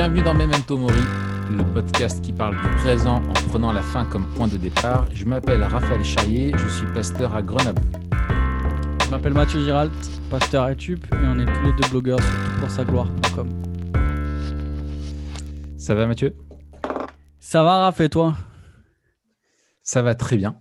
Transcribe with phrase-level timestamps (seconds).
[0.00, 1.02] Bienvenue dans Memento Mori,
[1.50, 5.06] le podcast qui parle du présent en prenant la fin comme point de départ.
[5.12, 7.82] Je m'appelle Raphaël Chaillet, je suis pasteur à Grenoble.
[9.04, 9.92] Je m'appelle Mathieu Giralt,
[10.30, 13.48] pasteur à YouTube, et on est tous les deux blogueurs sur toutpoursagloire.com.
[15.76, 16.34] Ça va Mathieu?
[17.38, 18.38] Ça va Raph et toi?
[19.82, 20.56] Ça va très bien.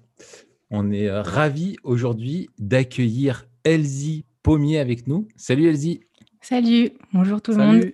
[0.70, 5.30] On est euh, ravis aujourd'hui d'accueillir Elsie Pommier avec nous.
[5.38, 6.02] Salut Elsie.
[6.42, 7.94] Salut, bonjour tout le monde.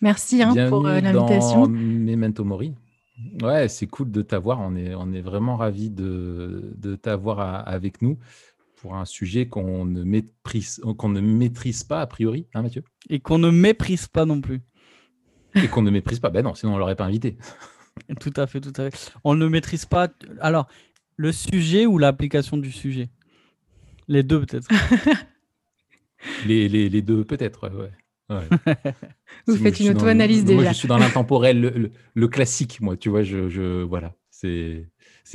[0.00, 1.68] Merci hein, pour euh, l'invitation.
[1.68, 2.74] Memento Mori.
[3.42, 4.60] Ouais, c'est cool de t'avoir.
[4.60, 8.18] On est, on est vraiment ravis de, de t'avoir avec nous
[8.80, 12.82] pour un sujet qu'on ne, maîtrise, qu'on ne maîtrise pas a priori, hein, Mathieu?
[13.10, 14.62] Et qu'on ne méprise pas non plus.
[15.54, 16.30] Et qu'on ne méprise pas.
[16.30, 17.36] Ben non, sinon on l'aurait pas invité.
[18.20, 19.12] tout à fait, tout à fait.
[19.22, 20.08] On ne maîtrise pas.
[20.40, 20.66] Alors,
[21.16, 23.10] le sujet ou l'application du sujet?
[24.08, 24.68] Les deux peut-être.
[26.46, 27.92] les, les, les, deux peut-être, ouais.
[29.46, 30.62] Vous faites une auto-analyse déjà.
[30.62, 34.86] Moi, je suis dans l'intemporel, le, classique, moi, tu vois, je, je voilà, c'est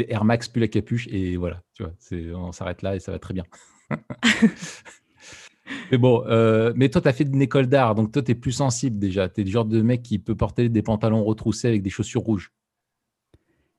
[0.08, 1.94] Air Max plus la capuche et voilà, tu vois,
[2.40, 3.44] on s'arrête là et ça va très bien.
[5.92, 8.36] mais bon, euh, mais toi, tu as fait une école d'art, donc toi, tu es
[8.36, 9.30] plus sensible déjà.
[9.30, 12.22] Tu es le genre de mec qui peut porter des pantalons retroussés avec des chaussures
[12.22, 12.52] rouges.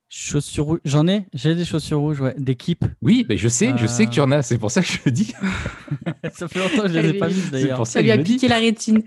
[0.08, 2.84] Chaussures rouges, j'en ai, j'ai des chaussures rouges, ouais, d'équipe.
[3.02, 4.98] Oui, mais je sais, je sais que tu en as, c'est pour ça que je
[5.04, 5.34] le dis.
[6.32, 7.84] ça fait longtemps que je les ai pas mises d'ailleurs.
[7.84, 9.02] Ça, lui a piqué la rétine.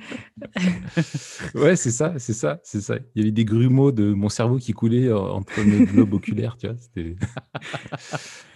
[1.55, 2.97] ouais, c'est ça, c'est ça, c'est ça.
[3.15, 6.67] Il y avait des grumeaux de mon cerveau qui coulaient entre mes globes oculaires, tu
[6.67, 6.75] vois.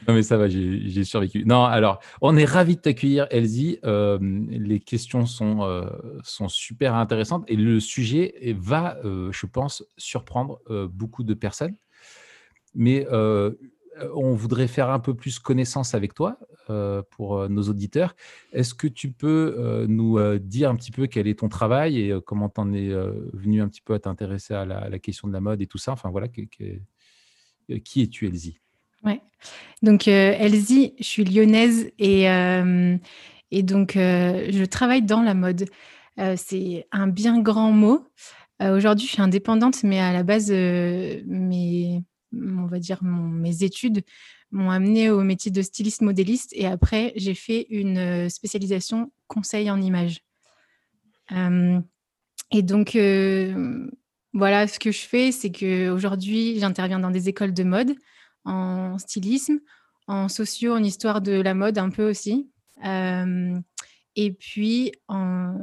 [0.09, 1.45] non, mais ça va, j'ai survécu.
[1.45, 3.80] Non, alors, on est ravis de t'accueillir, Elsie.
[3.86, 5.86] Euh, les questions sont, euh,
[6.23, 10.59] sont super intéressantes et le sujet va, euh, je pense, surprendre
[10.91, 11.75] beaucoup de personnes
[12.76, 13.08] mais
[14.16, 16.38] on voudrait faire un peu plus connaissance avec toi
[17.12, 18.16] pour nos auditeurs.
[18.52, 22.50] Est-ce que tu peux nous dire un petit peu quel est ton travail et comment
[22.50, 22.89] tu en es
[23.33, 25.92] venu un petit peu à t'intéresser à, la, question de la mode et tout ça?
[25.92, 28.60] Enfin voilà, qui es-tu, Elsie?
[29.04, 29.22] Ouais.
[29.82, 32.23] Donc Elsie, je suis lyonnaise et,
[33.52, 35.66] et donc je travaille dans la mode.
[36.36, 38.08] c'est un bien grand mot.
[38.62, 42.02] Aujourd'hui, je suis indépendante, mais à la base, mes
[42.33, 44.04] on va dire, mes études
[44.52, 49.82] m'ont amené au métier de styliste modéliste et après, j'ai fait une spécialisation conseil en
[49.82, 50.21] images.
[51.32, 52.98] et donc,
[54.33, 57.95] voilà, ce que je fais, c'est qu'aujourd'hui, j'interviens dans des écoles de mode,
[58.45, 59.60] en stylisme,
[60.08, 62.50] en socio, en histoire de la mode un peu aussi.
[62.83, 65.55] et puis, en,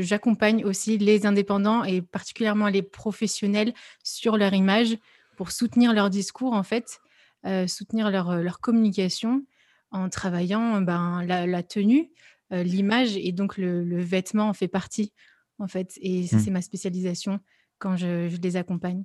[0.00, 3.72] j'accompagne aussi les indépendants et particulièrement les professionnels
[4.02, 4.96] sur leur image
[5.36, 7.00] pour soutenir leur discours, en fait,
[7.46, 9.44] euh, soutenir leur, euh, leur, communication
[9.90, 12.10] en travaillant ben, la, tenue,
[12.52, 15.12] euh, l'image et donc le, vêtement en fait partie,
[15.58, 15.98] en fait.
[16.02, 16.40] Et ça, mmh.
[16.40, 17.40] c'est ma spécialisation
[17.78, 19.04] quand je, les accompagne.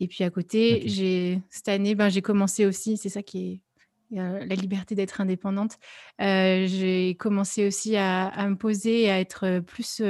[0.00, 3.60] Et puis à côté, j'ai cette année, ben, j'ai commencé aussi, c'est ça qui est
[4.10, 5.78] la liberté d'être indépendante.
[6.18, 10.02] j'ai commencé aussi à, me poser et à être plus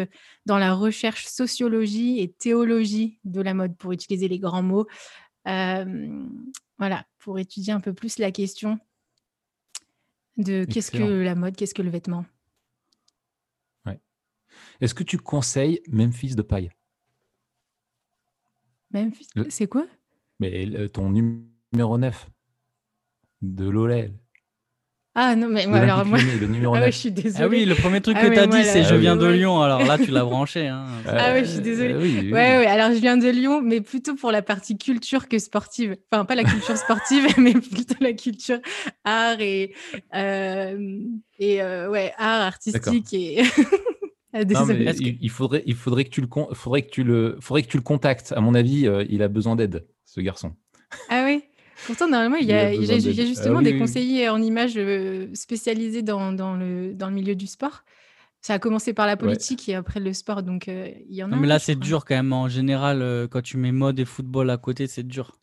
[0.47, 4.87] dans la recherche sociologie et théologie de la mode, pour utiliser les grands mots.
[5.45, 8.79] voilà, pour étudier un peu plus la question
[10.37, 12.25] de qu'est-ce que la mode, qu'est-ce que le vêtement.
[13.87, 14.01] Ouais.
[14.81, 16.71] Est-ce que tu conseilles Memphis de paille?
[18.91, 19.87] Memphis, c'est quoi?
[20.41, 22.29] Mais ton numéro 9
[23.53, 24.15] de l'OLED.
[25.17, 27.45] Ah non, mais alors moi, le numéro ah je suis désolée.
[27.45, 29.61] Ah oui, le premier truc ah que tu as dit, c'est je viens de Lyon.
[29.63, 30.67] Alors là, tu l'as branché.
[30.67, 30.87] Hein.
[31.07, 31.95] ah oui, je suis désolée.
[31.95, 35.39] oui, Ouais, ouais, alors je viens de Lyon, mais plutôt pour la partie culture que
[35.39, 35.97] sportive.
[36.11, 38.59] Enfin, pas la culture sportive, mais plutôt la culture
[39.05, 39.73] art et,
[40.17, 40.99] euh,
[41.39, 43.43] et euh, ouais, art artistique et.
[44.35, 44.85] non, mais
[45.21, 47.85] il, faudrait, il faudrait que tu le, faudrait que tu le, faudrait que tu le
[47.85, 48.33] contactes.
[48.37, 50.57] À mon avis, euh, il a besoin d'aide, ce garçon.
[51.09, 51.44] Ah oui?
[51.87, 56.55] Pourtant, normalement, il y a, justement ah des conseillers en images euh, spécialisés dans, dans,
[56.55, 57.85] le, dans le milieu du sport.
[58.41, 61.33] Ça a commencé par la politique et après le sport, donc euh, il y en
[61.33, 61.37] a.
[61.37, 62.33] mais là, c'est dur quand même.
[62.33, 65.39] En général, euh, quand tu mets mode et football à côté, c'est dur.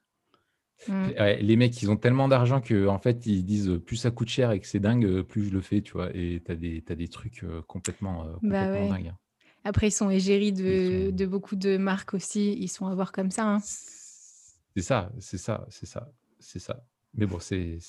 [0.88, 1.10] Mmh.
[1.42, 4.52] les mecs, ils ont tellement d'argent que en fait, ils disent plus ça coûte cher
[4.52, 6.10] et que c'est dingue, plus je le fais, tu vois.
[6.16, 9.08] Et tu as des, as des trucs complètement, bah complètement dingues.
[9.10, 9.18] Hein.
[9.64, 12.58] Après, ils sont égéris de, de, beaucoup de marques aussi.
[12.60, 13.46] Ils sont à voir comme ça.
[13.46, 13.60] Hein.
[13.62, 16.08] C'est ça, c'est ça, c'est ça
[16.42, 16.84] c'est ça.
[17.14, 17.80] Mais bon, c'était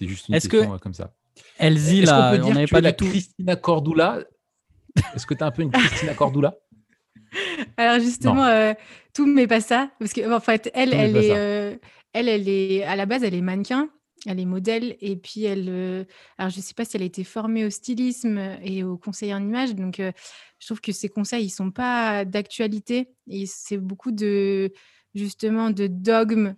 [0.00, 1.14] juste une question euh, comme ça.
[1.58, 4.24] Elsie, là, on, dire pas la Christina Cordula.
[5.14, 6.54] Est-ce que tu as un peu une Christina Cordula?
[7.76, 8.74] Alors justement, euh,
[9.14, 11.76] tout mais pas ça, parce que en fait, elle, elle est, euh,
[12.12, 13.88] elle, elle est à la base, elle est mannequin
[14.26, 16.04] elle est modèle et puis elle,
[16.38, 19.40] alors je sais pas si elle a été formée au stylisme et au conseil en
[19.40, 24.72] image, donc je trouve que ces conseils, ils sont pas d'actualité et c'est beaucoup de
[25.14, 26.56] justement de dogmes,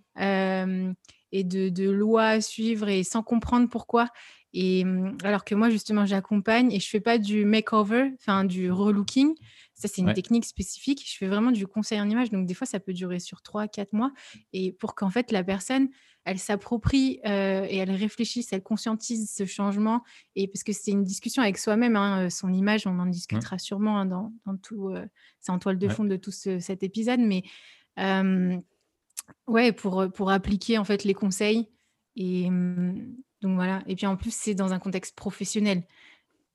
[1.31, 4.07] et de de lois à suivre et sans comprendre pourquoi
[4.53, 8.71] et mmh, alors que moi, justement, j'accompagne et je fais pas du makeover, enfin du
[8.71, 9.33] relooking.
[9.73, 11.03] Ça, c'est une technique spécifique.
[11.09, 12.29] Je fais vraiment du conseil en image.
[12.29, 14.11] Donc, des fois, ça peut durer sur 3, 4 mois.
[14.53, 15.89] Et pour qu'en fait, la personne,
[16.23, 20.03] elle s'approprie euh, et elle réfléchisse, elle conscientise ce changement.
[20.35, 23.11] Et parce que c'est une discussion avec soi-même, hein, euh, son image, on en mmh.
[23.11, 24.89] discutera sûrement hein, dans, dans, tout.
[24.89, 25.05] Euh,
[25.39, 27.21] c'est en toile de fond de tout cet épisode.
[27.21, 27.43] Mais
[29.47, 31.69] ouais, pour, pour appliquer en fait les conseils.
[32.15, 33.81] Et, mmh, donc voilà.
[33.87, 35.83] Et puis en plus, c'est dans un contexte professionnel.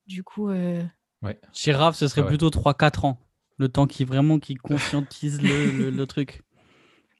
[0.07, 0.51] Du coup.
[0.51, 0.83] Euh...
[1.23, 1.39] Ouais.
[1.53, 3.19] Chez Raph, ce serait ah plutôt 3-4 ans.
[3.59, 6.43] Le temps qui vraiment qui conscientise le, le, truc.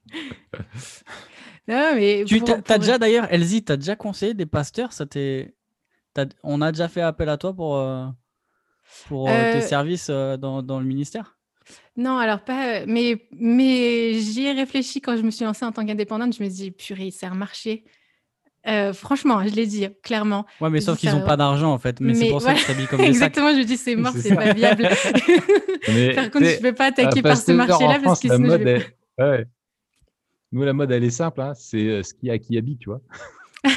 [1.67, 4.93] Non, mais tu as, déjà d'ailleurs, Elsie, tu as déjà conseillé des pasteurs?
[4.93, 5.05] Ça
[6.43, 8.07] On a déjà fait appel à toi pour, euh,
[9.07, 11.36] pour euh, tes euh, services dans, dans, le ministère?
[11.95, 12.85] Non, alors pas.
[12.85, 16.35] Mais, mais j'y ai réfléchi quand je me suis lancée en tant qu'indépendante.
[16.37, 17.83] Je me dis, purée, c'est un marché.
[18.67, 20.45] Euh, franchement, je l'ai dit clairement.
[20.59, 22.01] Ouais, mais sauf qu'ils n'ont pas d'argent en fait.
[22.01, 24.51] Mais, c'est pour ça que ça s'habille comme Exactement, je dis c'est mort, c'est pas
[24.51, 24.83] viable.
[26.15, 28.85] Par contre, je ne peux pas attaquer par ce marché-là parce que sinon je vais...
[29.19, 29.45] ouais.
[30.51, 31.41] Nous, la mode, elle est simple.
[31.41, 31.53] Hein.
[31.55, 33.01] C'est euh, ce qui a qui habite, tu vois.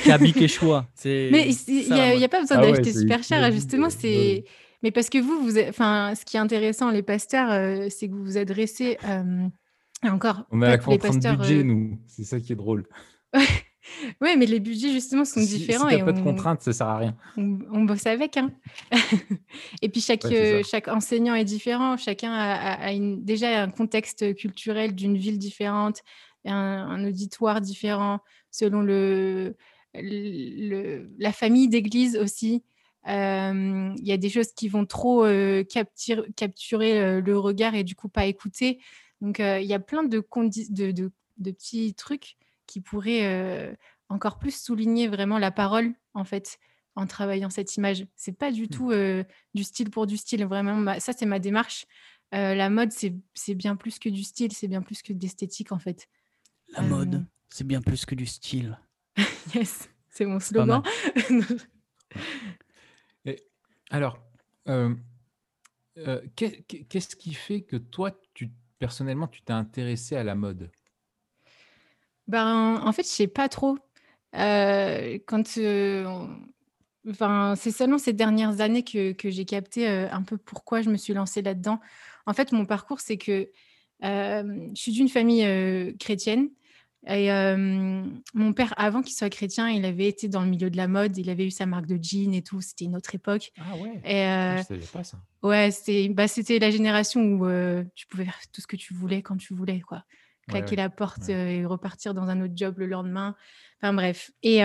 [0.02, 0.86] qui habite et choix.
[1.04, 3.50] Mais il n'y a, pas besoin ah d'acheter super cher.
[3.52, 4.44] Justement, c'est.
[4.82, 8.14] Mais parce que vous, vous, enfin, ce qui est intéressant, les pasteurs, euh, c'est que
[8.14, 8.98] vous vous adressez.
[10.02, 10.46] encore.
[10.50, 11.98] On a la contrainte budget, nous.
[12.06, 12.86] C'est ça qui est drôle.
[14.20, 15.88] Oui, mais les budgets, justement, sont différents.
[15.88, 17.16] Si et pas de contraintes, ça sert à rien.
[17.36, 18.36] On, bosse avec.
[18.36, 18.50] Hein.
[19.82, 20.26] et puis, chaque,
[20.64, 21.96] chaque enseignant est différent.
[21.96, 26.02] Chacun a, une, déjà un contexte culturel d'une ville différente,
[26.44, 29.56] un, auditoire différent, selon le,
[29.94, 32.62] le la famille d'église aussi.
[33.06, 35.24] Il y a des choses qui vont trop
[35.68, 38.80] capturer, capturer le regard et du coup pas écouter.
[39.20, 40.24] Donc, il y a plein de,
[40.70, 42.36] de, de, de petits trucs
[42.70, 43.74] qui pourrait euh,
[44.08, 46.60] encore plus souligner vraiment la parole, en fait,
[46.94, 48.06] en travaillant cette image.
[48.14, 48.68] C'est pas du mmh.
[48.68, 49.24] tout euh,
[49.54, 51.00] du style pour du style, vraiment.
[51.00, 51.86] ça, c'est ma démarche.
[52.32, 55.80] Euh, la mode, c'est bien plus que du style, c'est bien plus que d'esthétique, en
[55.80, 56.08] fait.
[56.68, 58.78] La mode, c'est bien plus que du style.
[59.54, 60.82] yes, c'est mon slogan.
[63.90, 64.18] alors,
[66.36, 70.70] qu'est-ce qui fait que toi, tu, personnellement, tu t'es intéressé à la mode?
[72.28, 73.76] Ben, en fait, je sais pas trop.
[74.36, 75.18] Euh,
[77.56, 81.12] c'est seulement ces dernières années que que j'ai capté, un peu pourquoi je me suis
[81.12, 81.80] lancée là-dedans.
[82.26, 83.50] En fait, mon parcours, c'est que,
[84.02, 86.50] je suis d'une famille, chrétienne
[87.06, 87.30] et
[88.34, 91.16] mon père, avant qu'il soit chrétien, il avait été dans le milieu de la mode.
[91.16, 92.60] Il avait eu sa marque de jeans et tout.
[92.60, 94.00] C'était une autre époque Ah ouais?
[94.04, 95.18] et ah, savais pas ça.
[95.42, 96.26] ouais, c'était bah,
[96.60, 97.46] la génération où,
[97.94, 100.04] tu pouvais faire tout ce que tu voulais quand tu voulais, quoi
[100.48, 103.36] claquer la porte et repartir dans un autre job le lendemain.
[103.80, 104.30] Enfin bref.
[104.42, 104.60] Et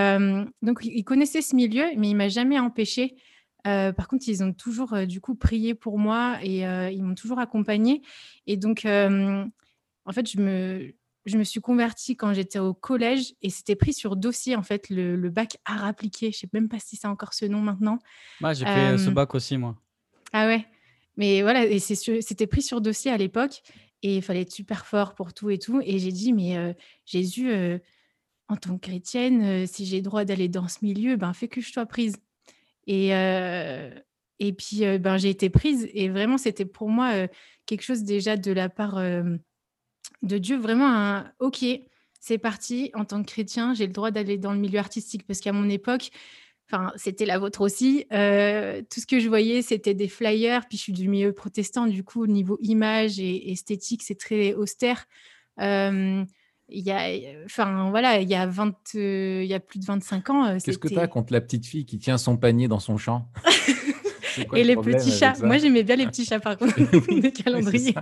[0.62, 3.16] donc, il connaissait ce milieu, mais il m'a jamais empêché.
[3.64, 8.02] par contre, ils ont toujours du coup prié pour moi et ils m'ont toujours accompagnée.
[8.48, 13.50] Et donc, en fait, je me, je me suis convertie quand j'étais au collège et
[13.50, 16.32] c'était pris sur dossier, en fait, le, le bac art appliqué.
[16.32, 18.00] Je sais même pas si c'est encore ce nom maintenant.
[18.42, 19.76] Moi, j'ai fait ce bac aussi, moi.
[20.34, 20.66] Ah ouais.
[21.18, 23.62] Mais voilà, et c'était pris sur dossier à l'époque
[24.04, 25.82] et il fallait être super fort pour tout et tout.
[25.84, 27.52] Et j'ai dit, mais Jésus,
[28.48, 31.62] en tant que chrétienne, si j'ai le droit d'aller dans ce milieu, ben fais que
[31.62, 32.18] je sois prise.
[32.86, 33.12] Et,
[34.40, 35.88] et puis, ben, j'ai été prise.
[35.94, 37.28] Et vraiment, c'était pour moi
[37.66, 39.00] quelque chose déjà de la part
[40.26, 41.66] de Dieu, vraiment un OK,
[42.20, 45.26] c'est parti, en tant que chrétien, j'ai le droit d'aller dans le milieu artistique.
[45.28, 46.10] Parce qu'à mon époque,
[46.68, 48.06] Enfin, c'était la vôtre aussi.
[48.12, 50.68] Euh, tout ce que je voyais, c'était des flyers.
[50.68, 54.54] Puis je suis du milieu protestant, du coup, au niveau image et esthétique, c'est très
[54.54, 55.06] austère.
[55.62, 56.24] Euh,
[56.70, 57.08] il y a,
[57.46, 60.58] enfin voilà, il y a 20, euh, il y a plus de 25 ans.
[60.58, 63.30] Qu'est-ce que tu as contre la petite fille qui tient son panier dans son champ?
[64.56, 65.34] Et les petits chats.
[65.42, 66.76] Moi, j'aimais bien les petits chats, par contre,
[67.10, 67.96] les calendriers.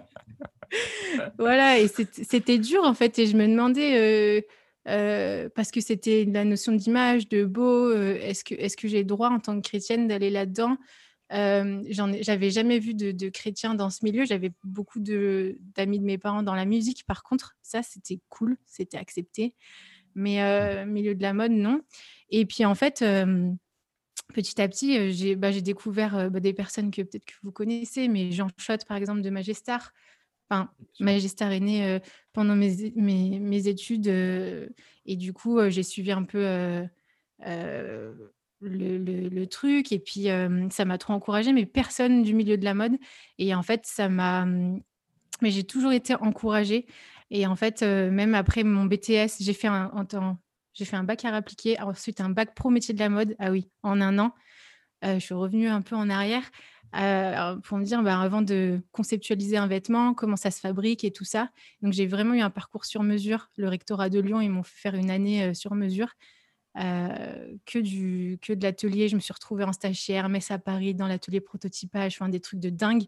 [1.38, 3.20] voilà, et c'était dur en fait.
[3.20, 4.46] Et je me demandais
[5.56, 7.92] parce que c'était la notion d'image, de beau.
[7.94, 10.78] est-ce que, est que j'ai le droit en tant que chrétienne d'aller là-dedans?
[11.30, 14.26] J'avais jamais vu de, chrétiens dans ce milieu.
[14.26, 17.06] J'avais beaucoup d'amis de, mes parents dans la musique.
[17.06, 19.56] Par contre, ça, c'était cool, c'était accepté.
[20.16, 21.82] Mais milieu de la mode, non.
[22.30, 23.04] Et puis, en fait,
[24.34, 28.32] petit à petit, j'ai bah, découvert bah, des personnes que peut-être que vous connaissez, mais
[28.32, 29.92] Jean Schott, par exemple, de Magestar.
[30.50, 32.00] Enfin, Magestar est né
[32.34, 36.46] pendant mes, mes, mes études et du coup, j'ai suivi un peu
[38.62, 39.92] le, truc.
[39.92, 40.28] Et puis,
[40.70, 42.98] ça m'a trop encouragée, mais personne du milieu de la mode.
[43.38, 44.46] Et en fait, ça m'a.
[45.42, 46.86] Mais j'ai toujours été encouragée.
[47.32, 50.06] Et en fait, même après mon BTS, j'ai fait un,
[50.74, 53.36] j'ai fait un bac à appliqué, ensuite un bac pro métier de la mode.
[53.40, 54.34] Ah oui, en un an.
[55.04, 56.44] je suis revenue un peu en arrière
[57.64, 61.26] pour me dire, bah, avant de conceptualiser un vêtement, comment ça se fabrique et tout
[61.26, 61.50] ça.
[61.82, 63.50] Donc, j'ai vraiment eu un parcours sur mesure.
[63.58, 66.14] Le rectorat de Lyon, ils m'ont fait faire une année sur mesure.
[66.76, 69.10] que, du, que de l'atelier.
[69.10, 72.40] Je me suis retrouvée en stage chez Hermès à Paris, dans l'atelier prototypage, enfin, des
[72.40, 73.06] trucs de dingue.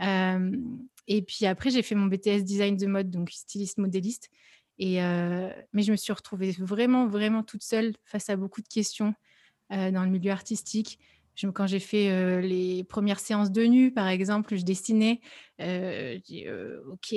[0.00, 4.30] et puis après, j'ai fait mon BTS design de mode, donc styliste modéliste.
[4.84, 4.96] Et,
[5.72, 9.14] mais je me suis retrouvée vraiment, vraiment toute seule face à beaucoup de questions
[9.70, 10.98] dans le milieu artistique
[11.54, 15.20] quand j'ai fait les premières séances de nu, par exemple, je dessinais.
[15.60, 16.50] Euh, j'ai
[16.88, 17.14] ok,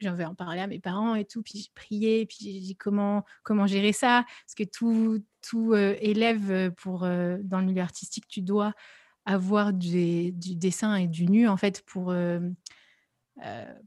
[0.00, 1.42] j'en vais en parler à mes parents et tout.
[1.42, 4.24] Puis j'ai prié, puis j'ai dit comment, comment gérer ça.
[4.44, 8.72] Parce que tout, tout élève pour, dans le milieu artistique, tu dois
[9.24, 12.14] avoir du dessin et du nu, en fait, pour,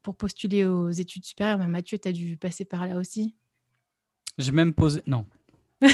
[0.03, 1.57] pour postuler aux études supérieures.
[1.57, 3.35] Bah, Mathieu, tu as dû passer par là aussi.
[4.37, 5.01] J'ai même posé.
[5.05, 5.25] Non.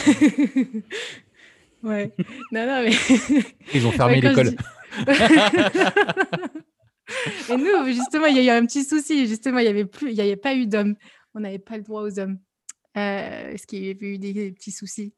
[1.83, 2.13] Ouais.
[2.51, 2.91] Non, non, mais.
[3.73, 4.55] Ils ont fermé l'école.
[7.49, 9.27] Et nous, justement, il y a eu un petit souci.
[9.27, 10.95] Justement, il n'y avait, plus, il y avait pas eu d'hommes.
[11.33, 12.39] On n'avait pas le droit aux hommes.
[12.97, 15.13] Euh, ce qu'il y avait eu des, petits soucis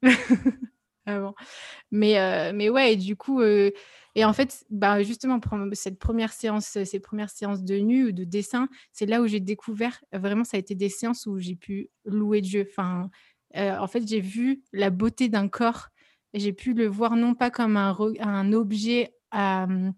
[1.91, 3.71] Mais, euh, mais ouais, et du coup, euh,
[4.15, 5.39] et en fait, bah, justement,
[5.73, 9.39] cette première séance, ces premières séances de nu ou de dessin, c'est là où j'ai
[9.39, 12.67] découvert, vraiment, ça a été des séances où j'ai pu louer Dieu.
[12.69, 13.09] Enfin,
[13.55, 15.89] en fait, j'ai vu la beauté d'un corps
[16.33, 19.93] j'ai pu le voir non pas comme un, objet hum,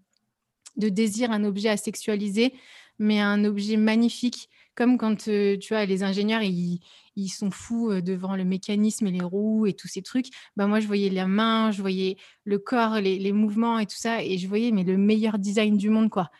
[0.76, 2.54] de désir, un objet à sexualiser,
[2.98, 6.80] mais un objet magnifique, comme quand tu vois les ingénieurs ils,
[7.16, 10.28] ils, sont fous devant le mécanisme et les roues et tous ces trucs.
[10.56, 14.22] Bah moi je voyais la main, je voyais le corps, les, mouvements et tout ça,
[14.22, 16.30] et je voyais mais le meilleur design du monde quoi.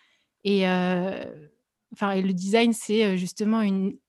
[0.44, 3.62] Et enfin le design c'est justement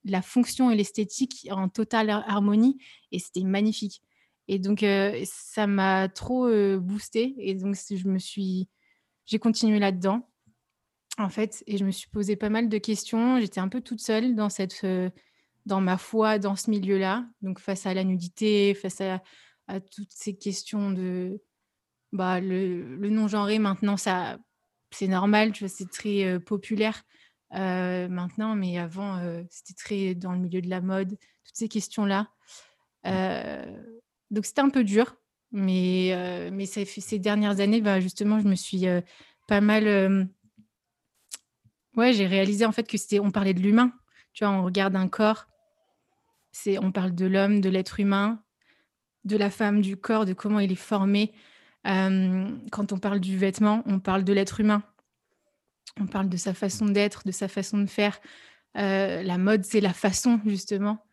[0.04, 2.78] la fonction et l'esthétique en totale harmonie,
[3.12, 4.02] et c'était magnifique.
[4.48, 4.84] Et donc,
[5.24, 7.34] ça m'a trop boosté.
[7.38, 8.68] Et donc, je me suis,
[9.26, 10.28] j'ai continué là-dedans,
[11.18, 13.40] en fait, et je me suis posé pas mal de questions.
[13.40, 14.86] J'étais un peu toute seule dans cette,
[15.66, 17.26] dans ma foi, dans ce milieu-là.
[17.42, 19.22] Donc, face à la nudité, face à,
[19.80, 21.40] toutes ces questions de,
[22.12, 24.38] bah, le, le non-genré, maintenant, ça,
[24.90, 27.04] c'est normal, tu vois, c'est très populaire.
[27.50, 32.28] maintenant, mais avant, c'était très dans le milieu de la mode, toutes ces questions-là.
[34.30, 35.16] Donc c'était un peu dur,
[35.52, 39.00] mais, euh, mais ces dernières années, bah, justement, je me suis euh,
[39.46, 40.28] pas mal.
[41.96, 43.20] Euh, ouais, j'ai réalisé en fait que c'était.
[43.20, 43.92] On parlait de l'humain.
[44.32, 45.46] Tu vois, on regarde un corps,
[46.50, 48.42] c'est on parle de l'homme, de l'être humain,
[49.24, 51.32] de la femme, du corps, de comment il est formé.
[51.84, 54.82] quand on parle du vêtement, on parle de l'être humain.
[56.00, 58.18] On parle de sa façon d'être, de sa façon de faire.
[58.74, 61.04] la mode, c'est la façon, justement.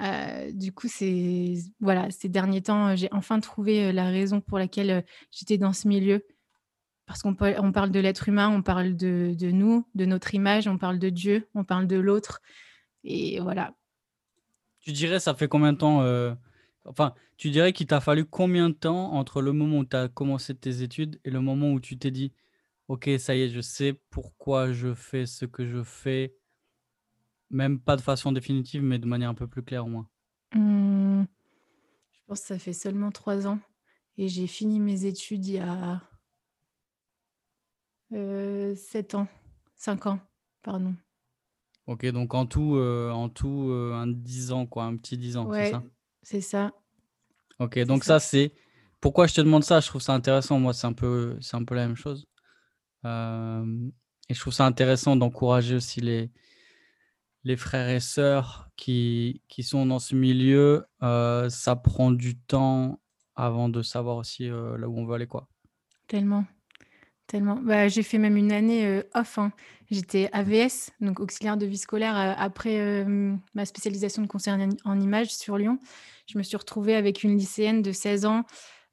[0.00, 4.58] Euh, du coup, c'est voilà, ces derniers temps, j'ai enfin trouvé euh, la raison pour
[4.58, 6.24] laquelle euh, j'étais dans ce milieu.
[7.08, 10.68] Parce qu'on on parle de l'être humain, on parle de, de, nous, de notre image,
[10.68, 12.40] on parle de Dieu, on parle de l'autre.
[13.02, 13.74] Et voilà.
[14.80, 16.04] Tu dirais, ça fait combien de temps
[16.84, 20.08] Enfin, tu dirais qu'il t'a fallu combien de temps entre le moment où tu as
[20.08, 22.32] commencé tes études et le moment où tu t'es dit,
[22.88, 26.34] OK, ça y est, je sais pourquoi je fais ce que je fais
[27.50, 30.08] même pas de façon définitive, mais de manière un peu plus claire au moins.
[30.54, 31.24] Mmh.
[32.10, 33.58] je pense que ça fait seulement trois ans
[34.16, 36.00] et j'ai fini mes études il y a
[38.12, 39.28] euh, sept ans,
[39.76, 40.18] cinq ans,
[40.62, 40.94] pardon.
[41.86, 45.36] Ok, donc en tout, euh, en tout euh, un dix ans, quoi, un petit dix
[45.36, 45.82] ans, c'est ça?
[46.22, 46.72] c'est ça.
[47.58, 48.52] Ok, donc ça, c'est...
[49.00, 49.80] Pourquoi je te demande ça?
[49.80, 50.58] Je trouve ça intéressant.
[50.58, 52.26] Moi, c'est un peu, un peu la même chose.
[53.04, 53.08] et
[54.34, 56.30] je trouve ça intéressant d'encourager aussi les,
[57.44, 63.00] les frères et sœurs qui, qui sont dans ce milieu, euh, ça prend du temps
[63.34, 65.26] avant de savoir aussi euh, là où on veut aller.
[65.26, 65.48] Quoi.
[66.06, 66.44] Tellement.
[67.28, 67.56] Tellement.
[67.56, 69.38] Bah, j'ai fait même une année euh, off.
[69.38, 69.52] Hein.
[69.90, 73.06] J'étais AVS, donc auxiliaire de vie scolaire, après
[73.54, 74.52] ma spécialisation de conseil
[74.84, 75.78] en, images sur Lyon.
[76.26, 78.44] Je me suis retrouvée avec une lycéenne de 16 ans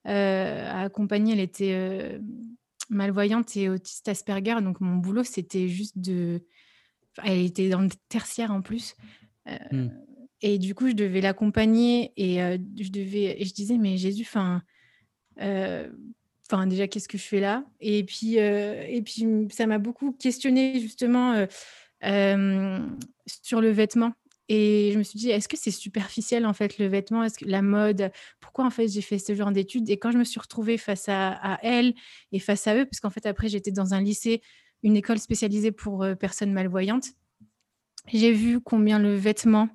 [0.06, 1.34] à accompagner.
[1.34, 2.18] Elle était
[2.90, 4.62] malvoyante et autiste Asperger.
[4.62, 6.42] Donc mon boulot, c'était juste de
[7.24, 8.96] elle était dans le tertiaire en plus.
[9.48, 9.90] Euh, mmh.
[10.42, 14.24] Et du coup, je devais l'accompagner et euh, je devais, et je disais, mais Jésus,
[14.24, 14.62] enfin,
[15.42, 15.90] euh,
[16.52, 17.64] enfin déjà, qu'est-ce que je fais là?
[17.80, 21.46] Et puis, et puis, ça m'a beaucoup questionné justement
[23.26, 24.14] sur le vêtement.
[24.48, 27.46] Et je me suis dit, est-ce que c'est superficiel en fait le vêtement, est-ce que
[27.46, 29.90] la mode, pourquoi en fait j'ai fait ce genre d'études?
[29.90, 31.96] Et quand je me suis retrouvée face à, à elle
[32.32, 34.42] et face à eux, parce qu'en fait après j'étais dans un lycée,
[34.84, 37.08] une école spécialisée pour euh, personnes malvoyantes,
[38.08, 39.68] j'ai vu combien le vêtement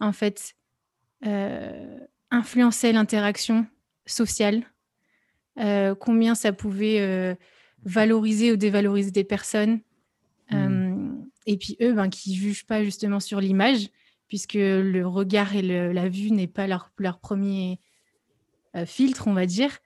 [0.00, 0.54] en fait
[1.26, 1.98] euh,
[2.30, 3.66] influençait l'interaction
[4.06, 4.64] sociale,
[5.58, 7.36] euh, combien ça pouvait
[7.84, 9.80] valoriser ou dévaloriser des personnes.
[10.52, 11.24] Mmh.
[11.46, 13.88] et puis eux, ben, qui jugent pas justement sur l'image,
[14.28, 17.80] puisque le regard et la vue n'est pas leur, leur premier
[18.76, 19.78] euh, filtre, on va dire,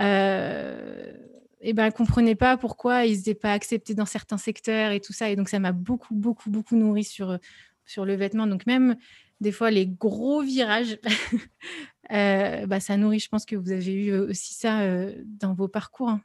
[0.00, 1.12] euh,
[1.60, 5.28] et ben, comprenaient pas pourquoi ils n'étaient pas acceptés dans certains secteurs et tout ça.
[5.28, 7.38] Et donc, ça m'a beaucoup, beaucoup, beaucoup nourri sur,
[7.84, 8.46] sur le vêtement.
[8.46, 8.96] Donc, même
[9.40, 10.98] des fois, les gros virages,
[12.12, 13.20] euh, bah, ça nourrit.
[13.20, 16.08] Je pense que vous avez eu aussi ça euh, dans vos parcours.
[16.08, 16.22] Hein.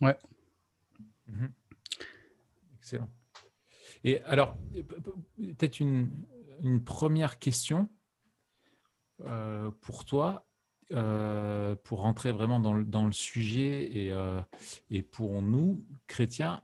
[0.00, 0.16] Ouais.
[1.26, 1.46] Mmh
[2.78, 3.10] Excellent.
[4.04, 4.56] Et alors,
[5.36, 6.10] peut-être une,
[6.84, 7.88] première question
[9.26, 10.46] euh, pour toi,
[10.92, 14.40] euh, pour rentrer vraiment dans le, sujet et, euh,
[14.90, 16.62] et, pour nous, chrétiens.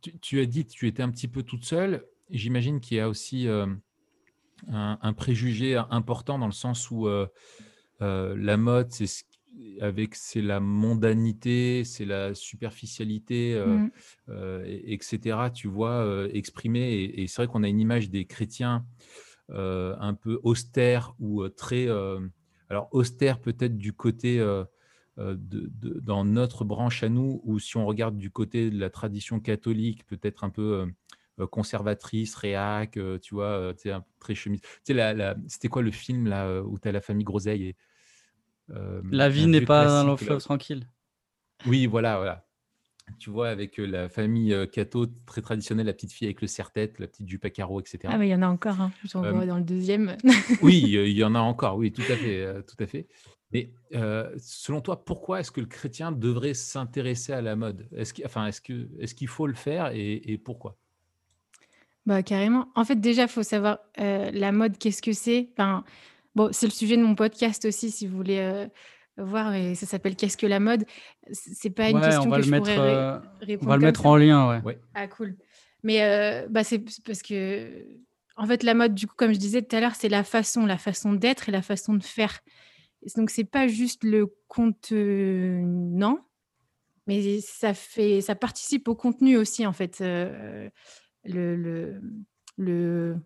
[0.00, 2.06] Tu, as dit que tu étais un petit peu toute seule.
[2.30, 3.78] J'imagine qu'il y a aussi un,
[4.68, 7.08] un, préjugé important dans le sens où
[8.00, 9.24] la mode, c'est ce
[9.80, 13.90] avec c'est la mondanité, c'est la superficialité, euh, mmh.
[14.30, 15.38] euh, etc.
[15.52, 17.12] Tu vois, euh, exprimé.
[17.16, 18.84] Et, c'est vrai qu'on a une image des chrétiens
[19.52, 21.88] un peu austères ou très.
[22.68, 24.38] alors, austère peut-être du côté.
[25.20, 29.38] De, dans notre branche à nous, ou si on regarde du côté de la tradition
[29.38, 30.86] catholique, peut-être un peu
[31.50, 33.74] conservatrice, réac, tu vois,
[34.18, 34.60] très chemise.
[34.84, 37.76] Tu sais, c'était quoi le film là où tu as la famille Groseille et,
[38.76, 40.86] euh, la vie n'est pas un long fleuve tranquille.
[41.66, 42.46] Oui, voilà, voilà.
[43.18, 46.46] Tu vois, avec euh, la famille euh, Cato, très traditionnelle, la petite fille avec le
[46.46, 47.98] serre-tête, la petite jupe à carreaux, etc.
[48.06, 48.92] Ah, mais il y en a encore, hein.
[49.04, 50.16] j'en vois dans le deuxième.
[50.62, 52.62] oui, il y en a encore, oui, tout à fait.
[52.62, 53.08] tout à fait.
[53.52, 53.72] Mais
[54.38, 57.88] selon toi, pourquoi est-ce que le chrétien devrait s'intéresser à la mode?
[57.96, 60.76] Est-ce qu'il enfin, est que, est qu'il faut le faire et, pourquoi?
[62.06, 62.68] Bah, Carrément.
[62.76, 65.48] En fait, déjà, il faut savoir la mode, qu'est-ce que c'est?
[65.52, 65.84] Enfin,
[66.34, 68.66] Bon, c'est le sujet de mon podcast aussi, si vous voulez euh,
[69.16, 70.84] voir, et ça s'appelle Qu'est-ce que la mode?
[71.32, 73.66] C'est pas une question que je pourrais euh, répondre.
[73.66, 74.78] On va le mettre en lien, ouais.
[74.94, 75.36] Ah, cool.
[75.82, 77.84] Mais euh, bah, c'est parce que,
[78.36, 80.66] en fait, la mode, du coup, comme je disais tout à l'heure, c'est la façon,
[80.66, 82.40] la façon d'être et la façon de faire.
[83.16, 86.18] Donc, c'est pas juste le contenant,
[87.06, 90.00] mais ça, fait, ça participe au contenu aussi, en fait.
[90.00, 90.70] le,
[91.24, 92.00] le,
[92.56, 93.16] le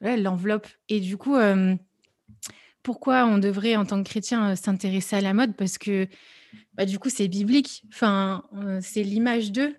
[0.00, 0.66] l'enveloppe.
[0.88, 1.36] Et du coup,
[2.82, 5.56] pourquoi on devrait, en tant que chrétien, s'intéresser à la mode?
[5.56, 6.08] Parce que,
[6.74, 7.84] bah, du coup, c'est biblique.
[7.92, 8.44] Enfin,
[8.82, 9.76] c'est l'image d'eux.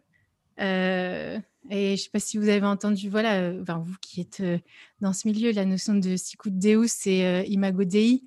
[0.58, 4.44] et je ne sais pas si vous avez entendu, voilà, vous qui êtes
[5.02, 8.24] dans ce milieu, la notion de sicut deus, c'est imago dei.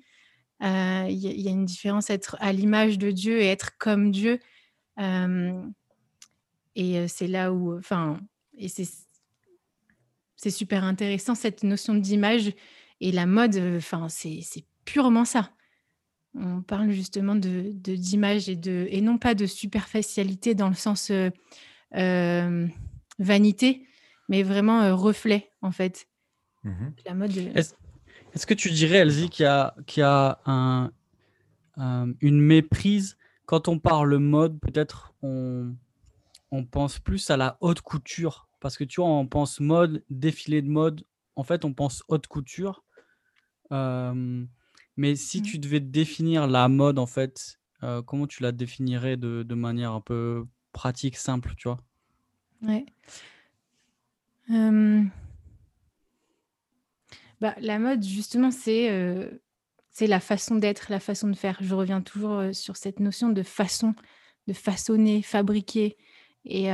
[0.61, 4.39] Il y, a une différence être à l'image de Dieu et être comme Dieu.
[6.75, 8.19] et c'est là où, enfin,
[8.57, 8.87] et c'est
[10.39, 12.53] c'est super intéressant cette notion d'image
[13.01, 15.51] et la mode, enfin c'est purement ça.
[16.35, 21.11] On parle justement de d'image et de et non pas de superficialité dans le sens
[23.19, 23.87] vanité,
[24.29, 26.07] mais vraiment reflet en fait.
[26.63, 27.31] Mmh la mode.
[28.37, 30.91] Est-ce que tu dirais, Elsie, qu'il y a, qu'il y a un,
[32.21, 35.73] une méprise quand on parle mode Peut-être on,
[36.51, 38.47] on pense plus à la haute couture?
[38.59, 41.03] Parce que tu vois, on pense mode, défilé de mode.
[41.35, 42.83] En fait, on pense haute couture.
[43.71, 45.43] mais si mmh.
[45.43, 47.57] tu devais définir la mode, en fait,
[48.05, 51.79] comment tu la définirais de, manière un peu pratique, simple, tu vois?
[52.61, 52.85] Ouais.
[57.41, 58.89] Bah, la mode, justement, c'est
[59.91, 61.57] c'est la façon d'être, la façon de faire.
[61.61, 63.95] Je reviens toujours sur cette notion de façon,
[64.47, 65.97] de façonner, fabriquer.
[66.45, 66.71] Et,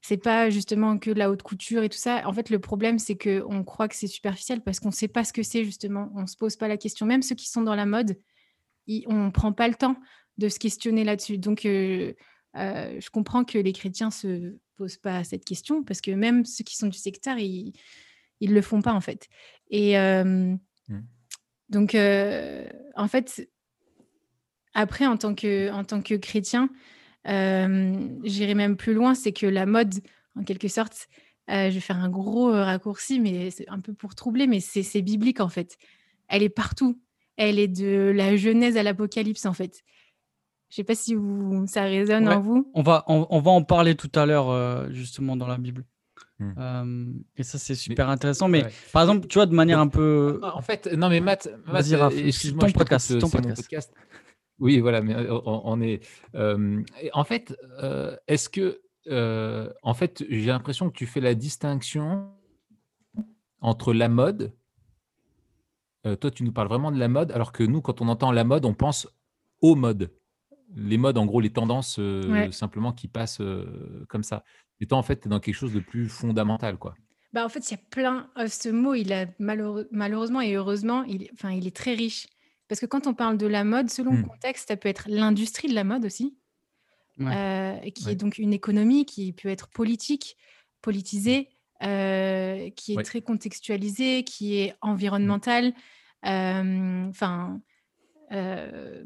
[0.00, 2.22] c'est pas justement que la haute couture et tout ça.
[2.26, 5.24] En fait, le problème, c'est qu'on croit que c'est superficiel parce qu'on ne sait pas
[5.24, 6.10] ce que c'est, justement.
[6.16, 7.06] On ne se pose pas la question.
[7.06, 8.18] Même ceux qui sont dans la mode,
[9.06, 9.96] on ne prend pas le temps
[10.38, 11.38] de se questionner là-dessus.
[11.38, 12.12] Donc, euh,
[12.56, 16.64] euh, je comprends que les chrétiens se posent pas cette question parce que même ceux
[16.64, 17.72] qui sont du secteur, ils
[18.50, 19.28] ne le font pas, en fait.
[19.70, 20.58] Et mmh.
[21.68, 23.48] donc, en fait,
[24.74, 26.68] après, en tant que, en tant que chrétien,
[27.24, 29.94] J'irai même plus loin, c'est que la mode,
[30.36, 31.08] en quelque sorte,
[31.48, 35.40] je vais faire un gros raccourci, mais c'est un peu pour troubler, mais c'est biblique
[35.40, 35.76] en fait.
[36.28, 37.00] Elle est partout.
[37.36, 39.82] Elle est de la Genèse à l'Apocalypse en fait.
[40.68, 42.70] Je sais pas si vous, ça résonne en vous.
[42.74, 45.84] On va, on, va en parler tout à l'heure justement dans la Bible.
[46.42, 46.54] Hmm.
[46.58, 48.48] Euh, et ça, c'est Mais super intéressant.
[48.48, 48.72] Mais ouais.
[48.92, 50.40] par exemple, tu vois, de manière un peu.
[50.42, 53.62] En fait, non, mais Matt, Matt, euh, c'est excuse-moi, ton podcast, euh, ton podcast.
[53.62, 53.94] podcast.
[54.58, 56.06] Oui, voilà, mais on, on est.
[56.34, 58.80] euh, en fait, euh, est-ce que.
[59.82, 62.30] en fait, j'ai l'impression que tu fais la distinction
[63.60, 64.52] entre la mode.
[66.20, 68.44] toi, tu nous parles vraiment de la mode, alors que nous, quand on entend la
[68.44, 69.08] mode, on pense
[69.60, 70.10] aux modes.
[70.76, 72.52] Les modes, en gros, les tendances euh, Ouais.
[72.52, 74.44] simplement qui passent euh, comme ça.
[74.80, 76.94] Et toi, en fait, tu es dans quelque chose de plus fondamental, quoi.
[77.32, 78.30] Bah, en fait, il y a plein.
[78.38, 82.26] euh, ce mot, il a malheureux- malheureusement et heureusement, il, enfin, il est très riche.
[82.68, 84.28] Parce que quand on parle de la mode, selon le Hmm.
[84.28, 86.36] contexte, ça peut être l'industrie de la mode aussi,
[87.18, 87.34] Ouais.
[87.36, 88.12] euh, qui Ouais.
[88.12, 90.36] est donc une économie qui peut être politique,
[90.80, 91.48] politisée,
[91.82, 93.02] euh, qui est Ouais.
[93.02, 94.90] très contextualisée, qui est Hmm.
[94.90, 95.74] environnementale.
[96.24, 97.60] Enfin,
[98.32, 99.04] euh,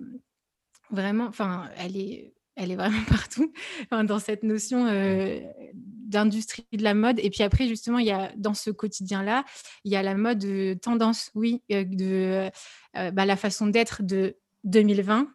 [0.90, 3.52] vraiment, enfin, elle est, elle est vraiment partout
[3.90, 5.40] enfin, dans cette notion euh,
[5.74, 7.18] d'industrie de la mode.
[7.20, 9.44] Et puis après, justement, il y a dans ce quotidien-là,
[9.84, 12.50] il y a la mode euh, tendance, oui, euh, de
[12.96, 15.28] euh, bah, la façon d'être de 2020.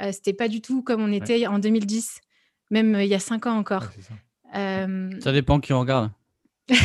[0.00, 2.20] Euh, C'était pas du tout comme on était en 2010,
[2.70, 3.84] même euh, il y a cinq ans encore.
[4.00, 4.14] ça.
[4.56, 6.10] Euh, Ça dépend qui on regarde.
[6.68, 6.76] C'est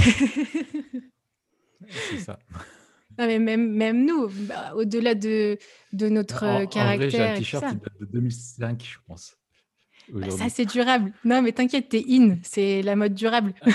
[2.19, 2.39] ça.
[3.17, 5.58] Non, mais même, même nous, bah, au-delà de,
[5.93, 7.69] de notre En, euh, en vrai, j'ai un caractère t-shirt ça.
[7.71, 9.36] qui date de 2005, je pense.
[10.13, 11.12] Bah, ça, c'est durable.
[11.23, 12.38] Non, mais t'inquiète, t'es in.
[12.43, 13.54] C'est la mode durable.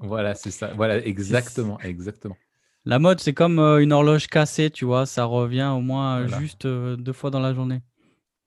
[0.00, 0.72] Voilà, c'est ça.
[0.76, 2.36] Voilà, exactement, exactement.
[2.84, 5.06] La mode, c'est comme euh, une horloge cassée, tu vois.
[5.06, 6.38] Ça revient au moins Voilà.
[6.40, 7.80] juste euh, deux fois dans la journée.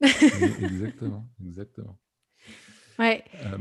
[0.02, 1.98] Exactement, exactement.
[3.00, 3.24] ouais.
[3.46, 3.58] Euh,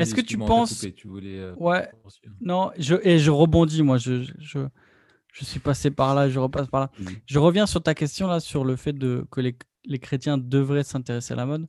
[0.00, 1.90] Est-ce que tu penses- coupé, tu voulais euh, Ouais,
[2.40, 3.98] non, je, et je rebondis, moi.
[3.98, 4.58] Je, je, je,
[5.32, 6.90] je suis passé par là, je repasse par là.
[7.26, 10.84] Je reviens sur ta question là, sur le fait de, que les, les chrétiens devraient
[10.84, 11.68] s'intéresser à la mode.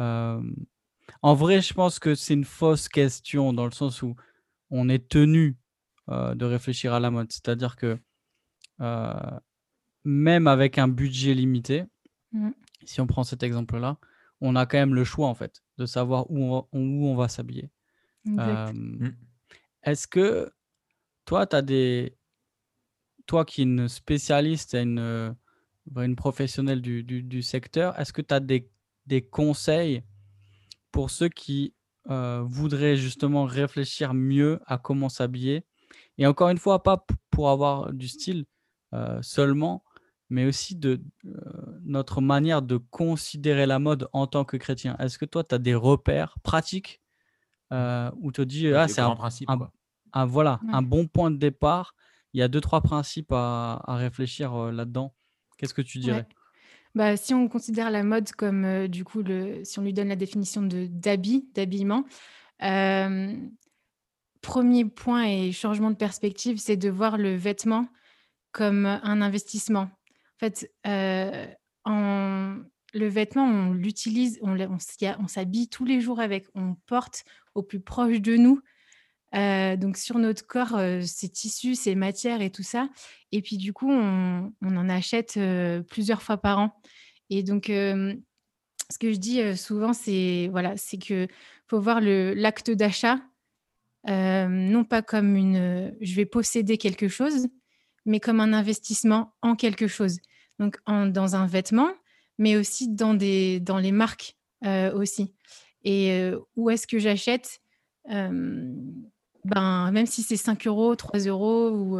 [0.00, 0.40] Euh,
[1.22, 4.16] en vrai, je pense que c'est une fausse question dans le sens où
[4.70, 5.56] on est tenu
[6.08, 7.30] euh, de réfléchir à la mode.
[7.32, 7.98] C'est-à-dire que
[8.80, 9.14] euh,
[10.04, 11.84] même avec un budget limité,
[12.32, 12.52] Mhm.
[12.84, 13.98] si on prend cet exemple-là,
[14.40, 17.14] on a quand même le choix en fait de savoir où on va, où on
[17.16, 17.70] va s'habiller.
[18.40, 18.72] Euh,
[19.82, 20.50] Est-ce que
[21.24, 22.16] toi, tu as des.
[23.26, 25.32] Toi qui es une spécialiste, et une, euh,
[25.96, 28.70] une professionnelle du, du- du secteur, est-ce que tu as des,
[29.06, 30.02] des conseils
[30.92, 31.74] pour ceux qui
[32.08, 35.64] euh, voudraient justement réfléchir mieux à comment s'habiller?
[36.18, 38.44] Et encore une fois, pas pour avoir du style
[38.94, 39.82] euh, seulement,
[40.28, 41.30] mais aussi de euh,
[41.84, 44.96] notre manière de considérer la mode en tant que chrétien.
[44.98, 47.00] Est-ce que toi, tu as des repères pratiques
[47.72, 49.70] euh, où tu te dis, ah, c'est un, grands principes, un-
[50.12, 50.70] un- voilà, Ouais.
[50.72, 51.94] un bon point de départ.
[52.32, 55.14] Il y a deux, trois principes à, à réfléchir euh, là-dedans.
[55.58, 56.18] Qu'est-ce que tu dirais?
[56.18, 56.26] Ouais.
[56.94, 60.08] Bah, si on considère la mode comme, euh, du coup, le, si on lui donne
[60.08, 62.04] la définition de d'habit, d'habillement,
[62.62, 63.34] euh,
[64.40, 67.86] premier point et changement de perspective, c'est de voir le vêtement
[68.52, 69.90] comme un investissement.
[70.36, 71.46] En fait, euh,
[71.84, 72.56] en-
[72.94, 77.80] le vêtement, on l'utilise, on, on s'habille tous les jours avec, on porte au plus
[77.80, 78.60] proche de nous.
[79.34, 82.88] Euh, donc sur notre corps, euh, ces tissus, ces matières et tout ça.
[83.32, 86.72] Et puis du coup, on, en achète euh, plusieurs fois par an.
[87.28, 88.14] Et donc, euh,
[88.90, 91.28] ce que je dis euh, souvent, c'est voilà, c'est que
[91.66, 93.20] faut voir l'acte d'achat
[94.08, 97.48] euh, non pas comme une, euh, je vais posséder quelque chose,
[98.06, 100.18] mais comme un investissement en quelque chose.
[100.58, 101.90] Donc dans un vêtement,
[102.38, 105.34] mais aussi dans les marques euh, aussi.
[105.84, 107.60] Et euh, où est-ce que j'achète
[108.10, 108.74] Euh,
[109.44, 111.98] Ben même si c'est 5 euros, 3 euros ou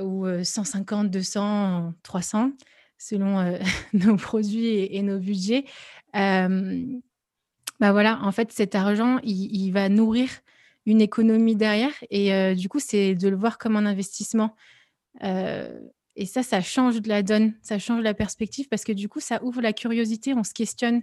[0.00, 2.52] ou euh, 150, 200, 300,
[2.98, 3.58] selon
[3.92, 5.64] nos produits et, nos budgets.
[6.12, 10.28] Bah voilà, en fait, cet argent, il, va nourrir
[10.84, 11.94] une économie derrière.
[12.10, 14.54] Et du coup, c'est de le voir comme un investissement.
[15.22, 15.80] Euh,
[16.16, 19.20] et ça, ça change de la donne, ça change la perspective parce que du coup,
[19.20, 21.02] ça ouvre la curiosité, on se questionne.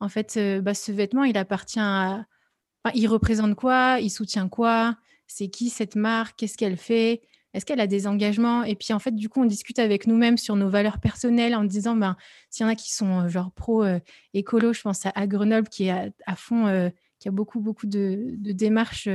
[0.00, 2.26] En fait, euh, bah, ce vêtement, il appartient à...
[2.84, 3.98] enfin, il représente quoi?
[4.00, 4.96] Il soutient quoi?
[5.26, 6.38] C'est qui cette marque?
[6.38, 7.22] Qu'est-ce qu'elle fait?
[7.54, 8.64] Est-ce qu'elle a des engagements?
[8.64, 11.64] Et puis, en fait, du coup, on discute avec nous-mêmes sur nos valeurs personnelles en
[11.64, 12.16] disant, ben,
[12.50, 13.98] s'il y en a qui sont euh, genre pro euh,
[14.34, 17.86] écolo, je pense à, à Grenoble qui est à, à fond, qui a beaucoup, beaucoup
[17.86, 19.08] de, de démarches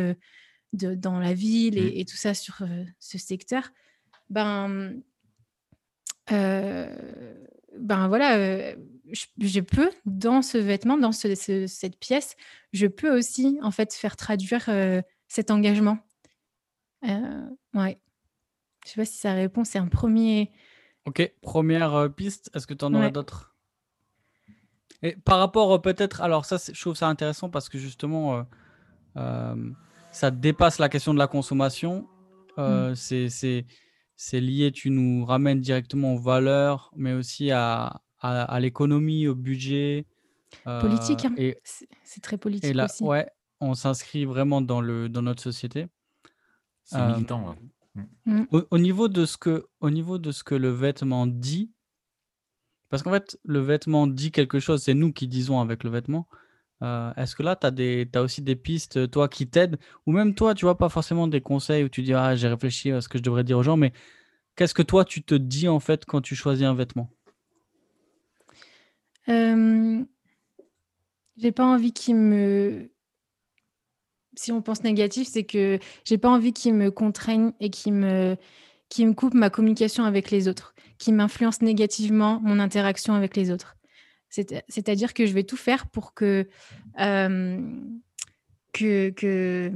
[0.73, 2.00] de, dans la ville et, Mm.
[2.00, 2.62] et tout ça sur
[3.00, 3.69] ce secteur.
[4.29, 5.01] Ben,
[6.31, 7.35] euh,
[7.77, 8.75] ben voilà, euh,
[9.11, 12.35] je, je peux, dans ce vêtement, dans ce- ce- cette pièce,
[12.73, 15.97] je peux aussi, en fait, faire traduire euh, cet engagement.
[17.73, 17.99] Ouais.
[18.85, 20.51] Je sais pas si ça répond, c'est un premier...
[21.05, 23.11] Ok, première piste, est-ce que tu en aurais Ouais.
[23.11, 23.55] d'autres?
[25.03, 28.45] Et par rapport peut-être, alors ça, je trouve ça intéressant parce que justement,
[30.11, 32.07] ça dépasse la question de la consommation.
[32.95, 33.65] C'est-
[34.17, 39.36] c'est lié, tu nous ramènes directement aux valeurs, mais aussi à, à, à l'économie, au
[39.36, 40.06] budget.
[40.67, 41.34] euh, Politique, hein.
[41.38, 41.58] et,
[42.03, 43.03] C'est très et politique là, aussi.
[43.03, 43.30] ouais,
[43.62, 45.88] on s'inscrit vraiment dans, le, dans notre société.
[46.84, 47.56] C'est Euh, militant.
[47.95, 48.43] ouais.
[48.51, 51.71] Au, au niveau de ce que, au niveau de ce que le vêtement dit,
[52.89, 56.27] parce qu'en fait, le vêtement dit quelque chose, c'est nous qui disons avec le vêtement.
[56.83, 59.77] Euh, Est-ce que là, tu as, aussi des pistes, toi, qui t'aident?
[60.05, 62.91] Ou même toi, tu vois, pas forcément des conseils où tu dis, ah, j'ai réfléchi
[62.91, 63.93] à ce que je devrais dire aux gens, mais
[64.55, 67.09] qu'est-ce que toi, tu te dis en fait quand tu choisis un vêtement?
[71.37, 72.91] J'ai pas envie qu'il me.
[74.35, 78.37] Si on pense négatif, c'est que j'ai pas envie qu'il me contraigne et qu'il me,
[78.89, 83.51] qu'il me coupe ma communication avec les autres, qu'il m'influence négativement mon interaction avec les
[83.51, 83.76] autres.
[84.29, 86.47] C'est- C'est-à-dire que je vais tout faire pour que,
[86.99, 87.61] euh,
[88.73, 89.71] que, que,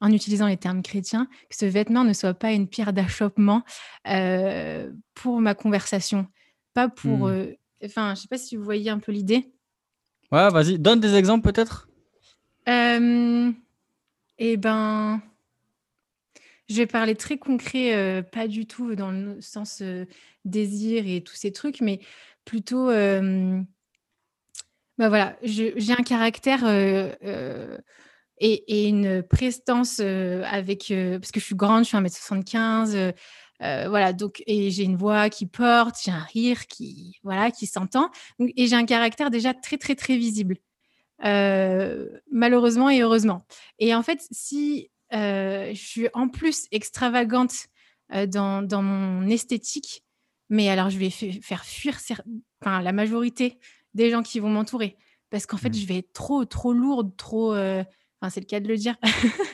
[0.00, 3.62] en utilisant les termes chrétiens, que ce vêtement ne soit pas une pierre d'achoppement
[4.08, 6.26] euh, pour ma conversation,
[6.74, 7.26] pas pour.
[7.26, 7.30] Hmm.
[7.30, 9.52] euh, Enfin, je sais pas si vous voyez un peu l'idée.
[10.32, 11.88] Ouais, vas-y, donne des exemples peut-être
[12.68, 13.52] Euh,
[14.38, 15.20] eh ben,
[16.68, 20.06] je vais parler très concret, euh, pas du tout dans le sens euh,
[20.44, 22.00] désir et tous ces trucs, mais
[22.46, 23.60] plutôt, euh,
[24.96, 27.76] bah voilà, j'ai un caractère euh, euh,
[28.38, 33.12] et, une prestance avec, parce que je suis grande, je suis 1m75, euh,
[33.62, 37.66] euh, voilà, donc, et j'ai une voix qui porte, j'ai un rire qui, voilà, qui
[37.66, 40.56] s'entend, et j'ai un caractère déjà très, très, très visible.
[41.22, 43.42] Malheureusement et heureusement.
[43.78, 47.66] Et en fait, si je suis en plus extravagante
[48.28, 50.05] dans, dans mon esthétique,
[50.48, 51.98] mais alors je vais fa- faire fuir
[52.62, 53.58] enfin, la majorité
[53.94, 54.96] des gens qui vont m'entourer.
[55.30, 55.74] Parce qu'en fait, Mm.
[55.74, 57.52] je vais être trop, trop lourde, trop.
[57.54, 57.82] euh,
[58.22, 58.96] Enfin, c'est le cas de le dire.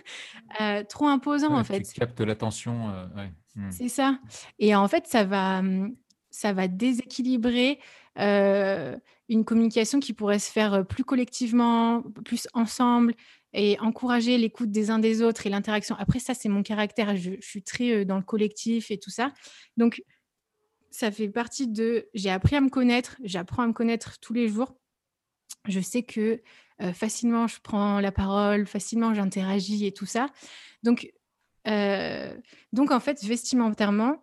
[0.61, 1.83] euh, trop imposant, Ouais, en fait.
[1.83, 2.91] Tu captes l'attention.
[2.91, 3.33] euh, ouais.
[3.57, 3.71] Hmm.
[3.71, 4.19] C'est ça.
[4.59, 5.97] Et en fait, ça va, hum,
[6.31, 7.81] ça va déséquilibrer
[8.19, 8.97] euh,
[9.29, 13.15] une communication qui pourrait se faire plus collectivement, plus ensemble
[13.53, 15.97] et encourager l'écoute des uns des autres et l'interaction.
[15.99, 17.17] Après, ça, c'est mon caractère.
[17.17, 19.33] Je, je suis très dans le collectif et tout ça.
[19.77, 20.03] Donc,
[20.93, 22.09] ça fait partie de...
[22.15, 24.77] J'ai appris à me connaître, j'apprends à me connaître tous les jours.
[25.67, 26.43] Je sais que
[26.81, 30.29] euh, facilement, je prends la parole, facilement, j'interagis et tout ça.
[30.83, 31.13] Donc,
[31.69, 32.37] euh,
[32.73, 34.23] donc, en fait, vestimentairement,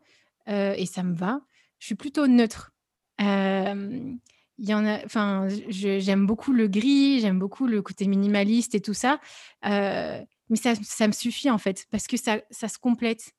[0.50, 1.42] euh, et ça me va,
[1.80, 2.72] je suis plutôt neutre.
[3.20, 9.22] Il y enfin, j'aime beaucoup le gris, j'aime beaucoup le côté minimaliste et tout ça,
[9.64, 13.32] mais ça, ça me suffit en fait, parce que ça, ça se complète.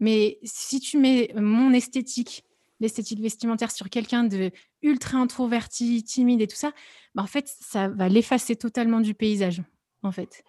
[0.00, 2.44] Mais si tu mets mon esthétique,
[2.80, 4.50] l'esthétique vestimentaire sur quelqu'un de
[4.82, 6.72] ultra introverti, timide et tout ça,
[7.14, 9.62] bah, en fait, ça va l'effacer totalement du paysage,
[10.02, 10.44] en fait.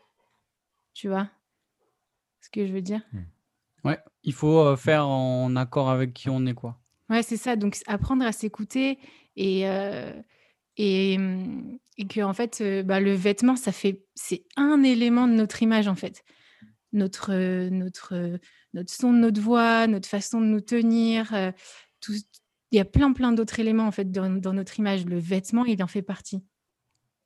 [0.94, 1.30] Tu vois
[2.42, 3.02] ce que je veux dire?
[3.84, 6.80] Ouais, il faut euh, faire en accord avec qui on est, quoi.
[7.10, 7.56] Ouais, c'est ça.
[7.56, 9.00] Donc, apprendre à s'écouter
[9.36, 10.14] et, euh,
[10.78, 15.28] et, hum, et que, en fait, euh, bah, le vêtement, ça fait, c'est un élément
[15.28, 16.24] de notre image, en fait.
[16.94, 17.34] Notre,
[17.70, 18.40] notre,
[18.74, 21.52] notre son de notre voix, notre façon de nous tenir, euh,
[22.08, 22.14] tout,
[22.72, 25.06] il y a plein, plein d'autres éléments, en fait, dans, dans notre image.
[25.06, 26.44] Le vêtement, il en fait partie.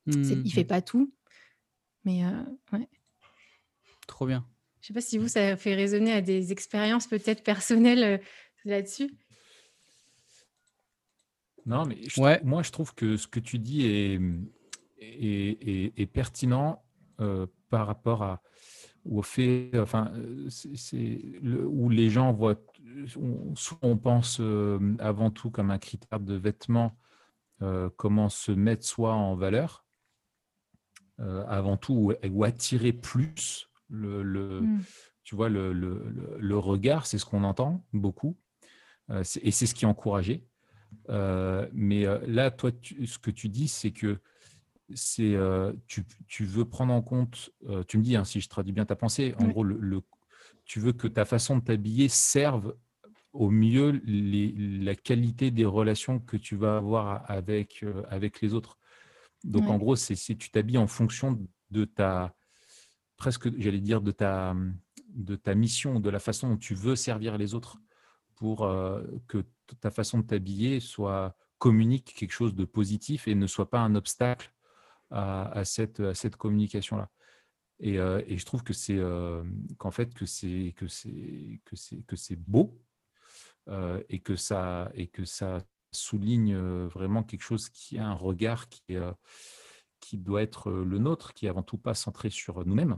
[0.07, 1.13] Hmm, il fait pas tout,
[2.05, 2.87] mais euh, ouais.
[4.07, 4.45] Trop bien.
[4.81, 8.17] Je sais pas si vous, ça fait résonner à des expériences peut-être personnelles euh,
[8.65, 9.11] là-dessus.
[11.65, 12.41] Non, mais je- Ouais.
[12.43, 14.19] moi, je trouve que ce que tu dis est,
[14.99, 16.83] est, est- est pertinent
[17.19, 18.41] euh, par rapport à,
[19.05, 22.61] au fait, enfin, euh, c'est c'est le- où les gens voient,
[23.17, 26.95] on, on pense euh, avant tout comme un critère de vêtement,
[27.61, 29.85] euh, comment se mettre soi en valeur,
[31.19, 34.81] euh, avant tout, ou, ou attirer plus le, le- Mm.
[35.23, 38.37] tu vois, le, le- regard, c'est ce qu'on entend beaucoup,
[39.23, 40.45] c'est- et c'est ce qui est encouragé.
[41.73, 44.19] Mais là, toi, tu- ce que tu dis, c'est que
[44.95, 48.49] c'est euh, tu, tu veux prendre en compte, euh, tu me dis, hein, si je
[48.49, 50.01] traduis bien ta pensée, en gros, le, le-
[50.65, 52.75] tu veux que ta façon de t'habiller serve
[53.33, 58.53] au mieux les- la qualité des relations que tu vas avoir avec, euh, avec les
[58.53, 58.77] autres.
[59.43, 61.39] Donc, en gros, c'est si tu t'habilles en fonction
[61.71, 62.35] de ta,
[63.17, 64.55] presque, j'allais dire, de ta,
[65.07, 67.77] de ta mission, de la façon dont tu veux servir les autres
[68.35, 68.67] pour
[69.27, 69.45] que
[69.79, 73.95] ta façon de t'habiller soit communique quelque chose de positif et ne soit pas un
[73.95, 74.51] obstacle
[75.11, 77.09] à, à cette, à cette communication-là.
[77.81, 79.43] Et, euh, et je trouve que c'est euh,
[79.79, 82.79] qu'en fait que c'est que c'est que c'est que c'est beau
[83.69, 88.69] euh, et que ça et que ça souligne vraiment quelque chose qui a un regard
[88.69, 89.01] qui est,
[89.99, 92.97] qui doit être le nôtre, qui est avant tout pas centré sur nous-mêmes,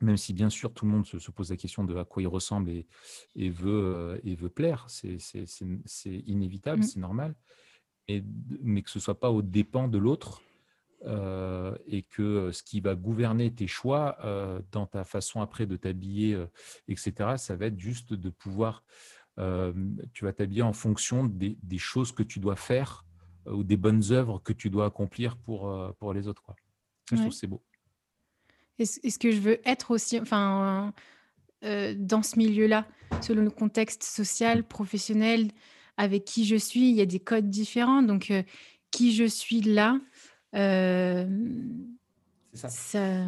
[0.00, 2.26] même si bien sûr tout le monde se, pose la question de à quoi il
[2.26, 5.18] ressemble et, veut, et veut plaire, c'est
[6.04, 6.86] inévitable, mmh.
[6.86, 7.36] c'est normal,
[8.08, 10.42] mais que ce ne soit pas aux dépens de l'autre
[11.04, 15.76] euh, et que ce qui va gouverner tes choix euh, dans ta façon après de
[15.76, 16.46] t'habiller, euh,
[16.86, 18.84] etc., ça va être juste de pouvoir,
[20.12, 23.04] tu vas t'habiller en fonction des, choses que tu dois faire
[23.46, 26.42] ou des bonnes œuvres que tu dois accomplir pour, pour les autres.
[26.42, 26.54] Quoi.
[27.10, 27.62] Je trouve c'est beau.
[28.78, 30.92] Est-ce que je veux être aussi, enfin,
[31.62, 32.86] dans ce milieu-là,
[33.22, 35.50] selon le contexte social, professionnel,
[35.96, 38.02] avec qui je suis, il y a des codes différents.
[38.02, 38.30] Donc,
[38.92, 39.98] qui je suis là,
[40.52, 41.26] c'est
[42.54, 42.68] ça.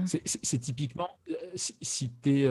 [0.06, 1.08] C'est typiquement,
[1.54, 2.48] si, tu es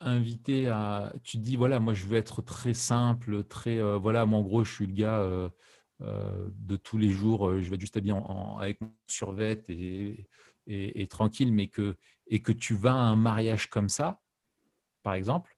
[0.00, 1.12] invité à.
[1.22, 3.80] Tu te dis, voilà, moi, je veux être très simple, très.
[3.98, 5.50] voilà, moi, en gros, je suis le gars
[6.00, 8.14] de tous les jours, je vais juste habiller
[8.58, 10.26] avec mon survêt et,
[10.66, 11.96] et, tranquille, mais que,
[12.26, 14.20] et que tu vas à un mariage comme ça,
[15.02, 15.56] par exemple,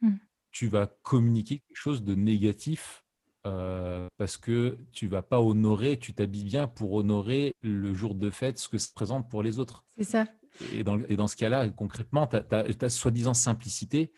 [0.00, 0.16] mmh.
[0.50, 3.04] tu vas communiquer quelque chose de négatif
[3.48, 8.30] euh, parce que tu vas pas honorer, tu t'habilles bien pour honorer le jour de
[8.30, 9.84] fête, ce que ça présente pour les autres.
[9.96, 10.26] C'est ça.
[10.72, 14.12] Et dans, et dans ce cas-là, concrètement, ta soi-disant simplicité,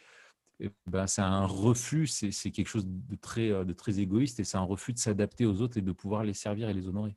[0.87, 4.57] ben, c'est un refus, c'est quelque chose de très, euh, de très égoïste et c'est
[4.57, 7.16] un refus de s'adapter aux autres et de pouvoir les servir et les honorer.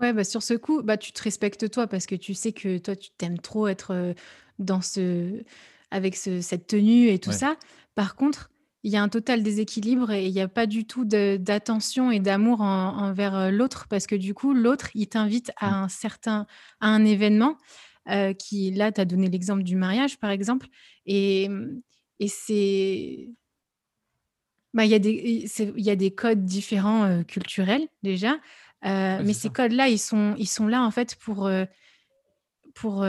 [0.00, 2.78] Ouais, bah sur ce coup, bah, tu te respectes toi parce que tu sais que
[2.78, 4.14] toi, tu t'aimes trop être euh,
[4.58, 5.42] dans ce,
[5.90, 7.56] avec ce, cette tenue et tout ça.
[7.94, 8.50] Par contre,
[8.84, 12.18] il y a un total déséquilibre et il n'y a pas du tout d'attention et
[12.18, 15.74] d'amour envers euh, l'autre parce que du coup, l'autre, il t'invite à mmh.
[15.74, 16.46] un certain
[16.80, 17.58] à un événement
[18.08, 20.66] euh, qui, là, tu as donné l'exemple du mariage, par exemple,
[21.06, 21.48] et,
[22.18, 23.28] et c'est...
[24.74, 28.38] Bah, il, y a des, il y a des codes différents euh, culturels déjà,
[28.82, 31.48] mais ces codes-là, ils sont, ils sont là en fait pour...
[32.74, 33.06] pour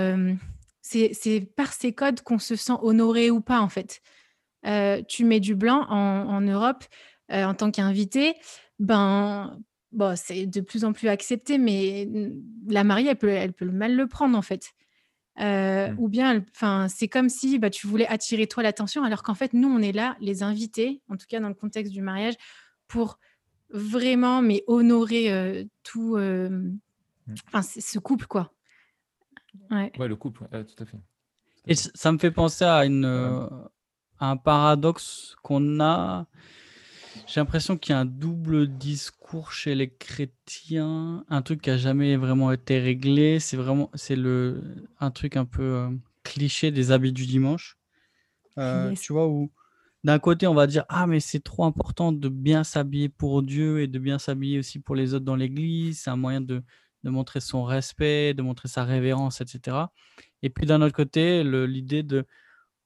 [0.83, 4.01] c'est par ces codes qu'on se sent honoré ou pas en fait.
[4.65, 6.85] Euh, tu mets du blanc en, Europe
[7.31, 8.35] euh, en tant qu'invité,
[8.79, 9.59] ben,
[9.91, 12.07] bon, c'est de plus en plus accepté, mais
[12.67, 14.71] la mariée, elle peut, elle peut mal le prendre en fait.
[15.39, 15.99] Euh, mmh.
[15.99, 19.53] Ou bien, enfin, c'est comme si bah, tu voulais attirer toi l'attention, alors qu'en fait,
[19.53, 22.35] nous, on est là, les invités, en tout cas dans le contexte du mariage,
[22.87, 23.19] pour
[23.69, 26.77] vraiment, mais honorer tout, mmh.
[27.47, 28.53] enfin, ce couple, quoi.
[29.71, 30.99] Ouais, ouais le couple, tout à fait.
[31.65, 33.05] Et ça me fait penser à une,
[34.29, 36.25] un paradoxe qu'on a.
[37.27, 41.77] J'ai l'impression qu'il y a un double discours chez les chrétiens, un truc qui a
[41.77, 43.39] jamais vraiment été réglé.
[43.39, 44.63] C'est vraiment, c'est le,
[44.99, 45.89] un truc un peu euh,
[46.23, 47.77] cliché des habits du dimanche.
[48.57, 49.51] Euh, tu vois, où
[50.03, 53.81] d'un côté, on va dire Ah, mais c'est trop important de bien s'habiller pour Dieu
[53.81, 56.01] et de bien s'habiller aussi pour les autres dans l'église.
[56.01, 56.63] C'est un moyen de,
[57.03, 59.77] de montrer son respect, de montrer sa révérence, etc.
[60.41, 62.25] Et puis d'un autre côté, l'idée de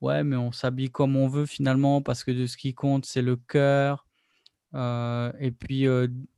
[0.02, 3.22] Ouais, mais on s'habille comme on veut finalement parce que de ce qui compte, c'est
[3.22, 4.06] le cœur.
[4.76, 5.86] Euh, et puis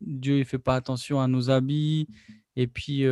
[0.02, 2.08] Dieu, il fait pas attention à nos habits.
[2.56, 3.04] Et puis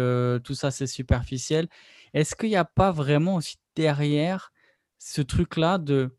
[0.43, 1.67] tout ça, c'est superficiel.
[2.13, 4.51] Est-ce qu'il n'y a pas vraiment aussi derrière
[4.97, 6.17] ce truc-là de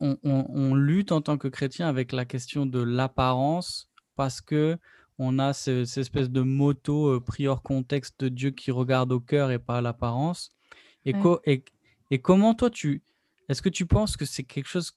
[0.00, 4.78] on, lutte en tant que chrétien avec la question de l'apparence parce que
[5.18, 9.50] on a cette espèce de moto pris hors contexte de Dieu qui regarde au cœur
[9.52, 10.50] et pas à l'apparence?
[11.04, 11.64] Et, et,
[12.10, 13.02] et, comment toi tu
[13.48, 14.92] est-ce que tu penses que c'est quelque chose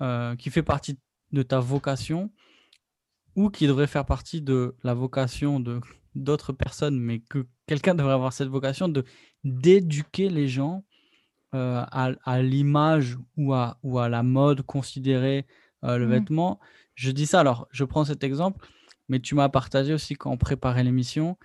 [0.00, 0.98] euh, qui fait partie
[1.32, 2.30] de ta vocation
[3.36, 5.80] ou qui devrait faire partie de la vocation de
[6.14, 9.04] d'autres personnes, mais que quelqu'un devrait avoir cette vocation de
[9.44, 10.84] d'éduquer les gens
[11.54, 15.46] euh, à, l'image ou à, ou à la mode considérée
[15.84, 16.10] euh, le mmh.
[16.10, 16.60] vêtement?
[16.94, 18.66] Je dis ça, alors je prends cet exemple,
[19.08, 21.38] mais tu m'as partagé aussi quand on préparait l'émission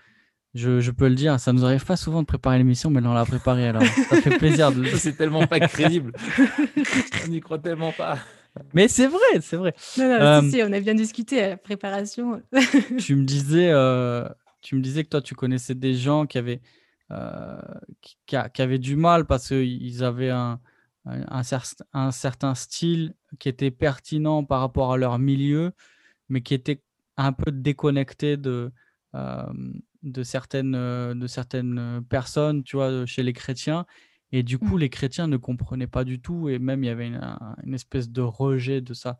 [0.55, 3.25] je, peux le dire, ça nous arrive pas souvent de préparer l'émission, mais on l'a
[3.25, 3.83] préparée alors.
[3.83, 6.13] Ça fait plaisir de C'est tellement pas crédible.
[7.25, 8.17] on n'y croit tellement pas.
[8.73, 9.75] Mais c'est vrai, c'est vrai.
[9.97, 12.41] Non, non, euh, si, on a bien discuté à la préparation.
[12.99, 14.29] tu me disais, euh,
[14.61, 16.61] tu me disais que toi, tu connaissais des gens qui avaient,
[17.11, 17.59] euh,
[18.25, 20.61] qui, avaient du mal parce qu'ils avaient un,
[21.05, 21.41] un,
[21.93, 25.73] un, certain style qui était pertinent par rapport à leur milieu,
[26.29, 26.81] mais qui était
[27.17, 28.71] un peu déconnecté de,
[30.05, 33.85] de certaines, euh, de certaines euh, personnes, tu vois, chez les chrétiens.
[34.31, 34.79] Et du coup, mmh.
[34.79, 38.21] les chrétiens ne comprenaient pas du tout, et même il y avait une, espèce de
[38.21, 39.17] rejet de ça.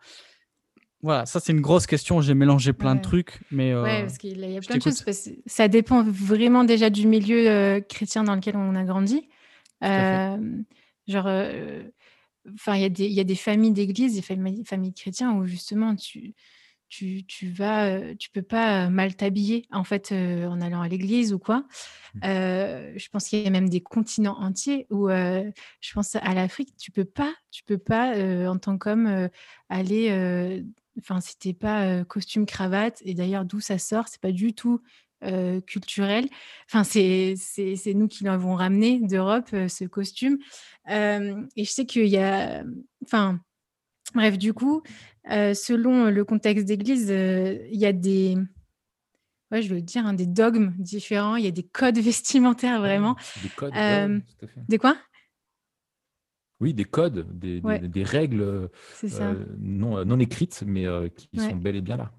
[1.02, 2.22] Voilà, ça c'est une grosse question.
[2.22, 5.04] J'ai mélangé plein de trucs, mais euh, parce qu'il y a plein de choses.
[5.46, 9.30] ça dépend vraiment déjà du milieu chrétien dans lequel on a grandi.
[9.82, 11.28] genre,
[12.54, 15.46] enfin, il y, a des, y a des familles d'église, des familles, familles chrétiennes où
[15.46, 16.34] justement tu
[16.96, 21.40] tu, tu vas, tu peux pas mal t'habiller en fait en allant à l'église ou
[21.40, 21.66] quoi.
[22.16, 22.22] Mmh.
[22.24, 26.92] je pense qu'il y a même des continents entiers où je pense à l'Afrique, tu
[26.92, 28.14] peux pas, tu peux pas
[28.48, 29.30] en tant qu'homme
[29.70, 30.64] aller.
[30.98, 34.82] Enfin, si t'es pas costume cravate et d'ailleurs d'où ça sort, c'est pas du tout
[35.68, 36.30] culturel.
[36.72, 37.36] Enfin, c'est
[37.94, 40.38] nous qui l'avons ramené d'Europe, ce costume.
[40.88, 42.64] et je sais qu'il y a.
[43.04, 43.42] Enfin,
[44.16, 44.82] bref, du coup,
[45.26, 48.38] selon le contexte d'église, il y a des.
[49.52, 53.16] Ouais, je veux dire, hein, des dogmes différents, il y a des codes vestimentaires vraiment.
[53.44, 54.22] Des codes,
[54.68, 54.98] Des quoi?
[56.62, 58.70] Oui, des codes, des, des, règles
[59.60, 60.86] non, non écrites, mais
[61.16, 62.12] qui sont bel et bien là.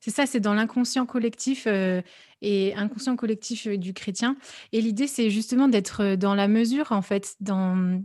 [0.00, 2.00] C'est ça, c'est dans l'inconscient collectif euh,
[2.42, 4.36] et inconscient collectif euh, du chrétien.
[4.72, 8.00] Et l'idée, c'est justement d'être euh, dans la mesure, en fait, dans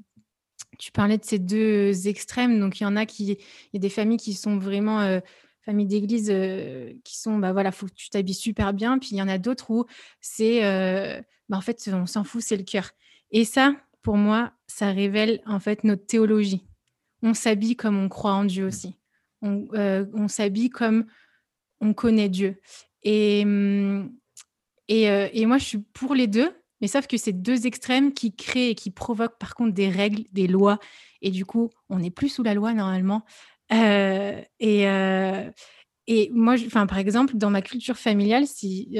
[0.77, 2.59] tu parlais de ces deux extrêmes.
[2.59, 3.37] Donc, il y en a qui, il
[3.73, 5.21] y a des familles qui sont vraiment
[5.63, 6.33] familles d'église
[7.03, 8.97] qui sont, bah voilà, faut que tu t'habilles super bien.
[8.97, 9.85] Puis il y en a d'autres où
[10.19, 10.61] c'est,
[11.49, 12.91] bah, en fait, on s'en fout, c'est le cœur.
[13.31, 16.65] Et ça, pour moi, ça révèle en fait notre théologie.
[17.21, 18.97] On s'habille comme on croit en Dieu aussi.
[19.41, 21.05] On, on s'habille comme
[21.81, 22.61] on connaît Dieu.
[23.03, 24.15] Et, hum,
[24.87, 28.13] et, euh, et, moi, je suis pour les deux, mais sauf que c'est deux extrêmes
[28.13, 30.79] qui créent et qui provoquent par contre des règles, des lois.
[31.21, 33.23] Et du coup, on n'est plus sous la loi normalement.
[33.71, 35.49] Euh, et, euh,
[36.07, 38.97] et moi, par exemple, dans ma culture familiale, si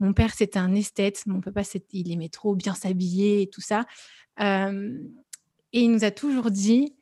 [0.00, 1.62] mon père c'était un esthète, mon papa
[1.92, 3.84] il aimait trop bien s'habiller et tout ça,
[4.40, 6.94] et il nous a toujours dit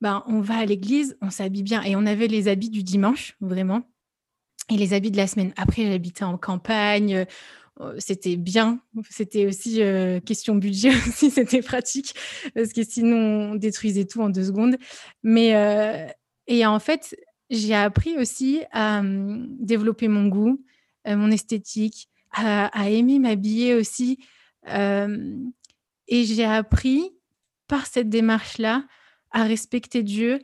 [0.00, 1.82] ben, on va à l'église, on s'habille bien.
[1.82, 3.82] Et on avait les habits du dimanche, vraiment,
[4.70, 5.52] et les habits de la semaine.
[5.56, 7.24] Après, j'habitais en campagne, euh,
[7.98, 8.80] c'était bien.
[9.08, 9.80] C'était aussi
[10.24, 12.14] question budget aussi, c'était pratique,
[12.54, 14.76] parce que sinon, on détruisait tout en deux secondes.
[15.22, 16.14] Mais,
[16.46, 17.16] et en fait,
[17.48, 20.64] j'ai appris aussi à hum, développer mon goût,
[21.06, 24.18] mon esthétique, à, aimer m'habiller aussi.
[24.66, 27.10] et j'ai appris
[27.66, 28.84] par cette démarche-là
[29.30, 30.40] à respecter Dieu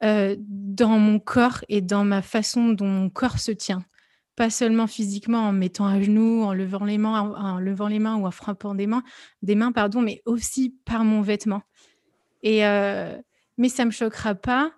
[0.00, 3.84] dans mon corps et dans ma façon dont mon corps se tient.
[4.36, 8.16] Pas seulement physiquement en mettant à genoux, en levant les mains, en, levant les mains
[8.16, 9.04] ou en frappant des mains,
[9.42, 11.62] des mains pardon, mais aussi par mon vêtement.
[12.42, 13.16] Et euh,
[13.58, 14.72] mais ça me choquera pas.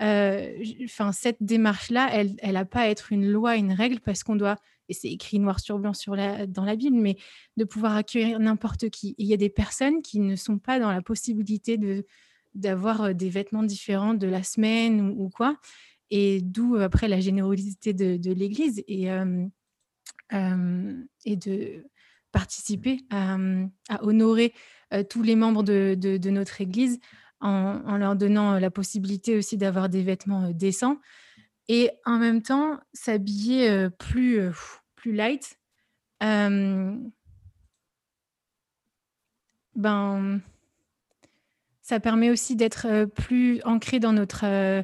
[0.00, 0.52] Euh,
[0.84, 4.36] enfin, cette démarche-là, elle, elle n'a pas à être une loi, une règle, parce qu'on
[4.36, 4.56] doit,
[4.88, 7.16] et c'est écrit noir sur blanc sur la, dans la Bible, mais
[7.56, 9.14] de pouvoir accueillir n'importe qui.
[9.18, 12.04] il y a des personnes qui ne sont pas dans la possibilité de,
[12.54, 15.56] d'avoir des vêtements différents de la semaine ou, quoi.
[16.10, 19.08] Et d'où après la générosité de, l'Église et,
[21.24, 21.84] et de
[22.32, 23.38] participer à,
[24.02, 24.54] honorer
[25.10, 27.00] tous les membres de, notre Église
[27.40, 31.00] en, leur donnant la possibilité aussi d'avoir des vêtements décents
[31.68, 34.40] et en même temps s'habiller plus,
[34.94, 35.58] plus light.
[39.76, 40.40] ben,
[41.86, 44.82] ça permet aussi d'être euh, plus ancré dans notre, euh,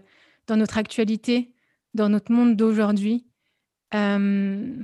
[0.52, 1.50] dans notre actualité,
[1.94, 3.26] dans notre monde d'aujourd'hui.
[3.94, 4.76] Euh,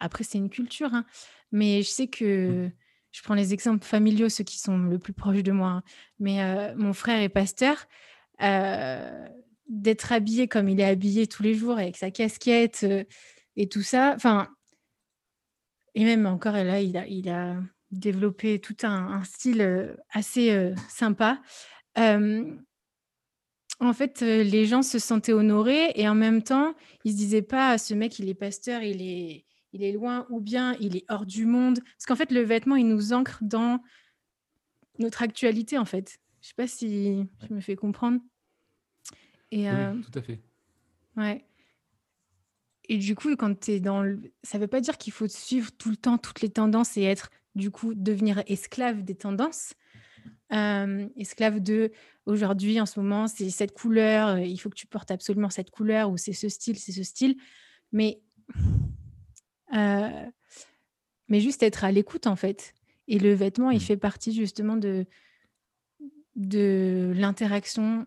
[0.00, 1.04] après, c'est une culture, hein,
[1.52, 2.70] mais je sais que
[3.12, 5.68] je prends les exemples familiaux, ceux qui sont le plus proches de moi.
[5.68, 5.82] Hein,
[6.20, 7.86] mais mon frère est pasteur.
[9.68, 12.86] d'être habillé comme il est habillé tous les jours avec sa casquette
[13.56, 14.14] et tout ça.
[14.16, 14.48] Enfin,
[15.94, 17.56] et même encore, là, il a,
[17.90, 21.42] développer tout un, style assez sympa.
[23.88, 26.74] En fait, les gens se sentaient honorés et en même temps,
[27.04, 30.40] ils se disaient pas ce mec, il est pasteur, il est, il est loin ou
[30.40, 31.80] bien il est hors du monde.
[31.80, 33.82] Parce qu'en fait, le vêtement, il nous ancre dans
[34.98, 36.18] notre actualité, en fait.
[36.42, 38.20] Je sais pas si je me fais comprendre.
[39.50, 40.40] Et, tout à fait.
[41.16, 41.44] Ouais.
[42.88, 44.20] Et du coup, quand tu es dans le...
[44.42, 47.30] Ça veut pas dire qu'il faut suivre tout le temps toutes les tendances et être
[47.54, 49.74] du coup devenir esclave des tendances,
[50.52, 51.92] euh, esclave de
[52.26, 56.10] aujourd'hui en ce moment c'est cette couleur, il faut que tu portes absolument cette couleur
[56.10, 57.36] ou c'est ce style, c'est ce style,
[57.92, 58.20] mais
[59.74, 60.26] euh,
[61.28, 62.74] mais juste être à l'écoute en fait.
[63.06, 63.82] Et le vêtement, il mmh.
[63.82, 65.06] fait partie justement de
[66.36, 68.06] de l'interaction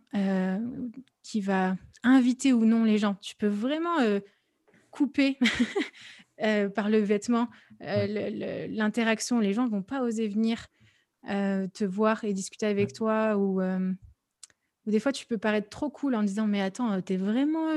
[1.22, 3.16] qui va inviter ou non les gens.
[3.16, 3.98] Tu peux vraiment
[4.92, 5.38] couper
[6.76, 9.40] par le vêtement, l'interaction.
[9.40, 10.68] Les gens vont pas oser venir
[11.30, 13.62] euh, te voir et discuter avec toi ou,
[14.86, 17.70] des fois tu peux paraître trop cool en disant mais attends, tu es vraiment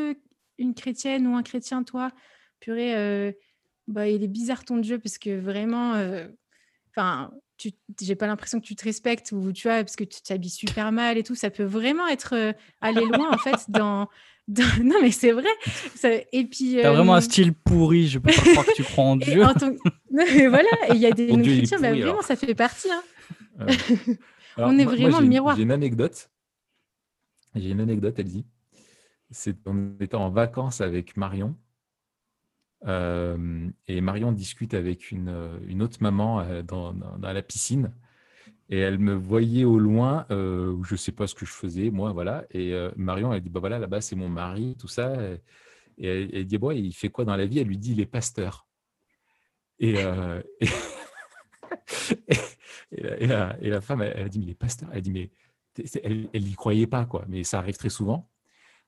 [0.59, 2.11] une chrétienne ou un chrétien toi?
[2.61, 3.36] Purée,
[3.86, 5.94] bah, il est bizarre ton Dieu parce que vraiment,
[6.90, 7.30] enfin,
[8.01, 10.92] j'ai pas l'impression que tu te respectes ou tu vois parce que tu t'habilles super
[10.92, 11.34] mal et tout.
[11.34, 14.09] Ça peut vraiment être euh, aller loin en fait dans,
[14.49, 15.49] non mais c'est vrai.
[16.32, 19.16] Et puis t'as vraiment un style pourri je peux pas croire que tu crois en
[19.16, 19.42] Dieu.
[19.42, 23.03] et voilà il y a des chrétiens bah, vraiment ça fait partie hein.
[24.57, 26.31] on est vraiment le miroir j'ai une anecdote
[27.55, 28.47] j'ai une anecdote elle dit
[29.31, 31.57] c'est on était en vacances avec Marion
[32.85, 37.93] euh, et Marion discute avec une, euh, une autre maman euh, dans, dans, la piscine.
[38.68, 41.91] Et elle me voyait au loin, euh, je ne sais pas ce que je faisais,
[41.91, 42.45] moi, voilà.
[42.51, 45.14] Et Marion, elle dit, bah voilà, là-bas, c'est mon mari, tout ça.
[45.99, 47.61] Et elle, dit, bon, il fait quoi dans la vie?
[47.61, 48.66] Elle lui dit, il est pasteur.
[49.79, 49.95] Et,
[50.61, 50.66] et,
[52.93, 54.89] la, femme, elle, a dit, mais il est pasteur.
[54.93, 55.30] Elle dit, mais
[56.03, 57.24] elle n'y croyait pas, quoi.
[57.28, 58.28] Mais ça arrive très souvent.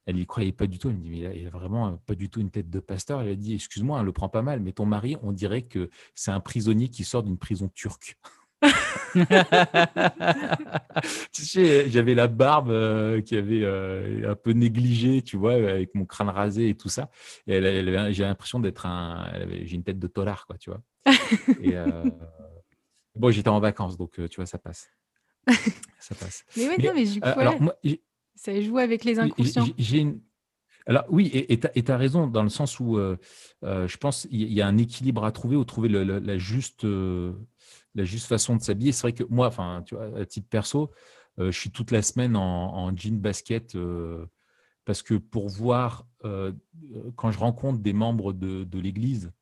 [0.07, 0.89] Elle n'y croyait pas du tout.
[0.89, 3.21] Elle me dit, mais il a vraiment pas du tout une tête de pasteur.
[3.21, 5.91] Elle a dit, excuse-moi, elle le prend pas mal, mais ton mari, on dirait que
[6.15, 8.17] c'est un prisonnier qui sort d'une prison turque.
[11.33, 15.95] tu sais, j'avais la barbe euh, qui avait euh, un peu négligée, tu vois, avec
[15.95, 17.11] mon crâne rasé et tout ça.
[17.47, 17.61] Et
[18.13, 19.31] j'ai l'impression d'être un.
[19.63, 20.81] J'ai une tête de tolard, quoi, tu vois.
[21.63, 22.05] Et, euh,
[23.19, 24.89] bon, j'étais en vacances, donc tu vois, ça passe.
[26.01, 26.45] Ça passe.
[26.57, 27.75] Mais ouais, non, mais du coup, alors, moi,
[28.39, 29.67] ça joue avec les inconscients.
[29.77, 30.07] J'ai
[30.87, 33.17] Alors oui, et tu as, raison dans le sens où euh,
[33.65, 37.33] euh, je pense qu'il y a un équilibre à trouver ou trouver la, juste, euh,
[37.95, 38.93] la juste façon de s'habiller.
[38.93, 40.93] C'est vrai que moi, enfin, tu vois, à titre perso,
[41.37, 43.77] je suis toute la semaine en, jean basket
[44.85, 46.07] parce que pour voir,
[47.17, 49.33] quand je rencontre des membres de, de l'Église,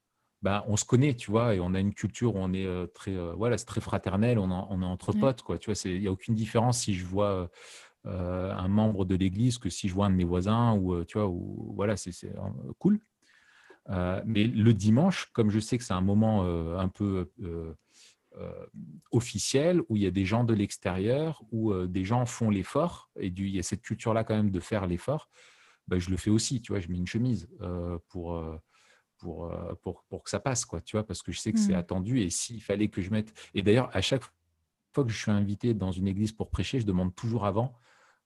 [0.42, 3.16] bah, on se connaît, tu vois, et on a une culture où on est très,
[3.34, 5.58] voilà, c'est très fraternel, on, on est entre potes, quoi.
[5.58, 7.50] Tu vois, il n'y a aucune différence si je vois
[8.06, 11.18] euh, un membre de l'église que si je vois un de mes voisins ou tu
[11.18, 12.12] vois ou voilà c'est
[12.78, 13.00] cool
[13.88, 16.44] mais le dimanche comme je sais que c'est un moment
[16.78, 17.28] un peu
[19.10, 23.30] officiel où il y a des gens de l'extérieur où des gens font l'effort et
[23.30, 25.28] du, il y a cette culture là quand même de faire l'effort
[25.88, 27.48] ben, je le fais aussi tu vois je mets une chemise
[28.08, 28.40] pour
[29.18, 29.50] pour,
[29.82, 31.76] pour, pour, que ça passe, quoi, tu vois, parce que je sais que c'est mmh.
[31.76, 32.20] attendu.
[32.20, 33.32] Et s'il fallait que je mette.
[33.54, 34.22] Et d'ailleurs, à chaque
[34.94, 37.78] fois que je suis invité dans une église pour prêcher, je demande toujours avant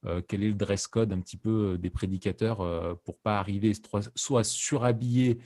[0.07, 3.39] euh, quel est le dress code un petit peu euh, des prédicateurs euh, pour pas
[3.39, 3.73] arriver
[4.15, 5.41] soit surhabillé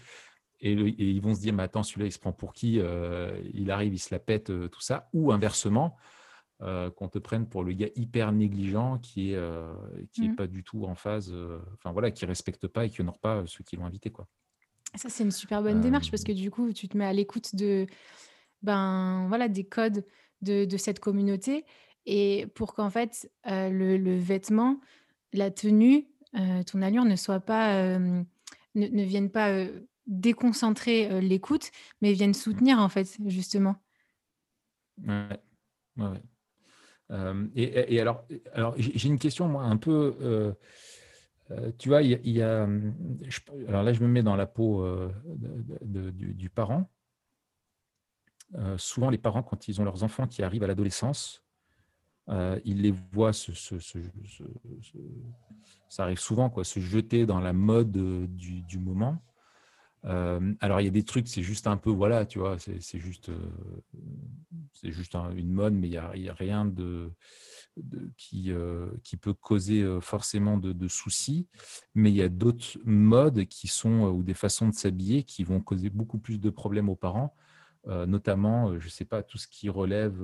[0.60, 2.74] et, ils vont se dire mais attends celui-là il se prend pour qui
[3.52, 5.96] il arrive il se la pète tout ça ou inversement
[6.60, 9.38] qu'on te prenne pour le gars hyper négligent qui est
[10.12, 10.36] qui est mmh.
[10.36, 11.34] pas du tout en phase
[11.74, 14.26] enfin voilà qui respecte pas et qui honore pas ceux qui l'ont invité quoi
[14.96, 17.54] ça c'est une super bonne démarche parce que du coup tu te mets à l'écoute
[17.54, 17.86] de
[18.62, 20.04] ben voilà des codes
[20.42, 21.64] de, de cette communauté
[22.06, 24.80] et pour qu'en fait, le vêtement,
[25.32, 26.06] la tenue,
[26.66, 28.24] ton allure ne soit pas, ne
[28.74, 29.66] ne vienne pas,
[30.06, 31.70] déconcentrer, l'écoute,
[32.02, 32.34] mais vienne mmh.
[32.34, 33.76] soutenir en fait, justement.
[35.06, 35.40] Ouais,
[35.96, 36.20] ouais,
[37.56, 40.54] et alors alors j'ai une question moi un peu,
[41.78, 43.18] tu vois, il y a mmh,
[43.68, 44.86] alors là je me mets dans la peau,
[45.82, 46.88] du parent.
[48.76, 51.44] souvent les parents quand ils ont leurs enfants qui arrivent à l'adolescence
[52.30, 53.52] euh, il les voit se,
[55.88, 59.18] ça arrive souvent, quoi, se jeter dans la mode euh, du, moment.
[60.04, 62.98] Euh, alors il y a des trucs, c'est juste un peu, voilà, tu vois, c'est
[62.98, 63.30] juste,
[64.74, 67.10] c'est juste une mode, mais il n'y a, rien de,
[68.16, 68.52] qui,
[69.02, 71.48] qui peut causer forcément de, soucis.
[71.94, 75.60] Mais il y a d'autres modes qui sont, ou des façons de s'habiller qui vont
[75.60, 77.34] causer beaucoup plus de problèmes aux parents,
[77.86, 80.20] notamment, je ne sais pas, tout ce qui relève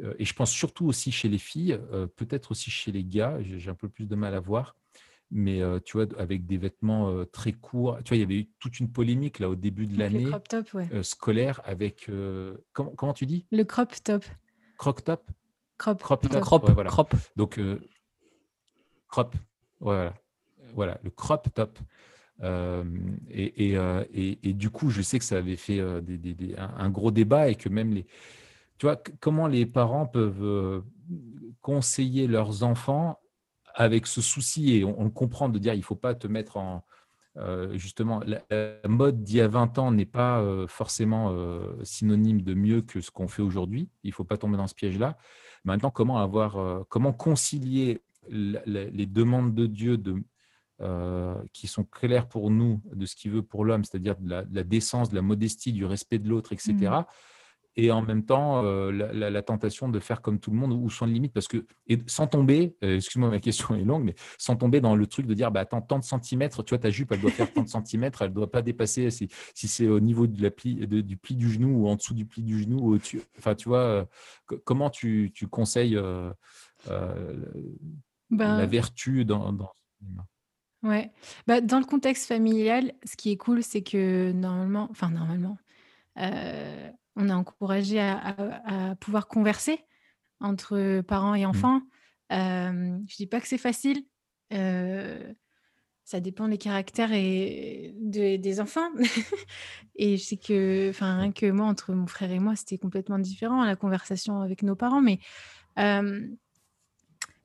[0.00, 3.38] euh, et je pense surtout aussi chez les filles, euh, peut-être aussi chez les gars,
[3.42, 4.76] j'ai un peu plus de mal à voir,
[5.32, 7.98] mais euh, tu vois, avec des vêtements très courts.
[8.04, 10.30] Tu vois, il y avait eu toute une polémique là au début de l'année
[11.02, 12.10] scolaire avec.
[12.72, 13.46] Comment, comment, tu dis?
[13.50, 14.24] Le crop top.
[14.78, 15.30] Crop top?
[15.78, 16.40] Crop, crop top.
[16.42, 16.90] Crop, voilà.
[16.90, 17.14] crop.
[17.36, 17.58] Donc,
[19.08, 19.34] crop.
[19.80, 20.14] Voilà.
[20.74, 21.78] voilà, le crop top.
[22.42, 23.78] et, et,
[24.12, 27.54] et, et, du coup, je sais que ça avait fait des, un, gros débat et
[27.54, 28.06] que même les,
[28.78, 30.82] tu vois, comment les parents peuvent
[31.62, 33.18] conseiller leurs enfants
[33.74, 36.56] avec ce souci, et on, le comprend de dire il ne faut pas te mettre
[36.56, 36.84] en.
[37.38, 38.42] Euh, justement, la,
[38.86, 41.34] mode d'il y a 20 ans n'est pas euh, forcément
[41.82, 43.88] synonyme de mieux que ce qu'on fait aujourd'hui.
[44.04, 45.16] Il ne faut pas tomber dans ce piège-là.
[45.64, 50.22] Maintenant, comment avoir, comment concilier les demandes de Dieu de,
[51.52, 55.08] qui sont claires pour nous de ce qu'il veut pour l'homme, c'est-à-dire de, la, décence,
[55.08, 57.04] de la modestie, du respect de l'autre, etc
[57.76, 61.06] et en même temps euh, la, tentation de faire comme tout le monde ou sans
[61.06, 64.80] limite parce que et sans tomber euh, excuse-moi ma question est longue mais sans tomber
[64.80, 67.20] dans le truc de dire bah attends tant de centimètres tu vois ta jupe elle
[67.20, 70.42] doit faire tant de centimètres elle doit pas dépasser si, si c'est au niveau de
[70.42, 73.22] la pli, du pli du genou ou en dessous du pli du genou ou tu
[73.38, 74.04] enfin tu vois euh,
[74.64, 75.98] comment tu, tu conseilles
[76.86, 79.72] ben la vertu dans, dans
[80.82, 81.12] Ouais.
[81.46, 85.56] Bah, dans le contexte familial, ce qui est cool, c'est que normalement, enfin normalement,
[87.16, 89.80] on est encouragé à, pouvoir converser
[90.40, 91.48] entre parents et mmh.
[91.48, 91.82] enfants.
[92.32, 94.04] Euh, je dis pas que c'est facile.
[94.50, 98.88] ça dépend des caractères et des enfants.
[99.96, 103.18] et je sais que, enfin, rien que moi, entre mon frère et moi, c'était complètement
[103.18, 105.02] différent la conversation avec nos parents.
[105.02, 105.20] Mais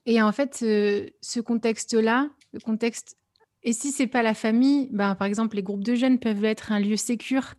[0.06, 3.18] et en fait, ce contexte-là, le contexte
[3.62, 6.72] et si c'est pas la famille, ben, par exemple, les groupes de jeunes peuvent être
[6.72, 7.54] un lieu sécur.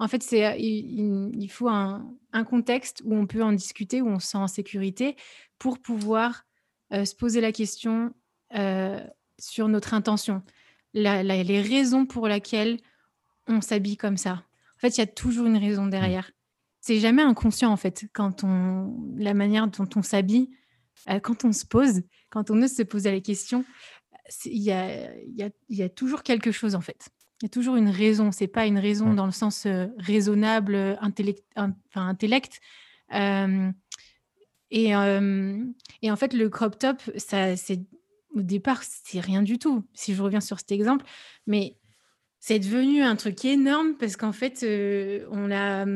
[0.00, 2.16] En fait, c'est, euh, il, faut un,
[2.48, 5.14] contexte où on peut en discuter, où on se sent en sécurité
[5.58, 6.46] pour pouvoir
[6.94, 8.14] euh, se poser la question
[8.54, 8.98] euh,
[9.38, 10.42] sur notre intention,
[10.94, 12.78] les raisons pour lesquelles
[13.46, 14.32] on s'habille comme ça.
[14.32, 15.90] En fait, il y a toujours une raison mmh.
[15.90, 16.30] derrière.
[16.80, 20.48] C'est jamais inconscient, en fait, quand on, la manière dont on s'habille,
[21.22, 23.66] quand on se pose, quand on ose se poser la question,
[24.46, 25.10] il y a,
[25.68, 27.10] y a, toujours quelque chose en fait.
[27.40, 28.32] Il y a toujours une raison.
[28.32, 29.66] C'est pas une raison dans le sens
[29.98, 32.60] raisonnable, intellect, enfin intellect.
[33.12, 37.80] et, et, en fait, le crop top, ça, c'est
[38.34, 39.84] au départ, c'est rien du tout.
[39.94, 41.04] Si je reviens sur cet exemple,
[41.46, 41.76] mais
[42.38, 44.64] c'est devenu un truc énorme parce qu'en fait,
[45.30, 45.86] on l'a,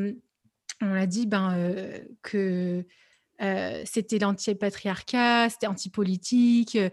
[0.81, 1.79] on l'a dit ben
[2.21, 2.85] que
[3.39, 6.77] c'était l'anti-patriarcat, c'était anti-politique.
[6.77, 6.89] de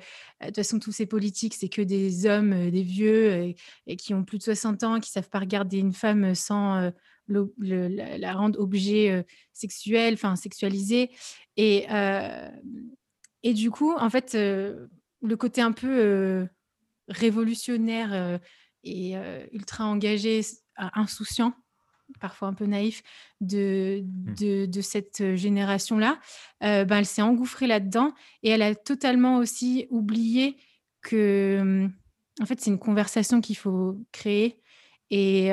[0.47, 3.55] toute façon, tous ces politiques, c'est que des hommes, des vieux,
[3.86, 6.90] et, qui ont plus de 60 ans, qui savent pas regarder une femme sans
[7.28, 11.11] la, rendre objet sexuel, enfin sexualisé.
[11.57, 11.86] Et,
[13.43, 16.47] et du coup, en fait, le côté un peu
[17.09, 18.40] révolutionnaire
[18.84, 19.14] et
[19.53, 20.40] ultra engagé,
[20.76, 21.55] insouciant
[22.20, 23.03] parfois un peu naïf
[23.40, 24.66] de, mmh.
[24.66, 26.18] de, cette génération-là,
[26.61, 30.57] ben, elle s'est engouffrée là-dedans et elle a totalement aussi oublié
[31.00, 31.92] que, mmh,
[32.42, 34.61] en fait, c'est une conversation qu'il faut créer
[35.11, 35.50] et,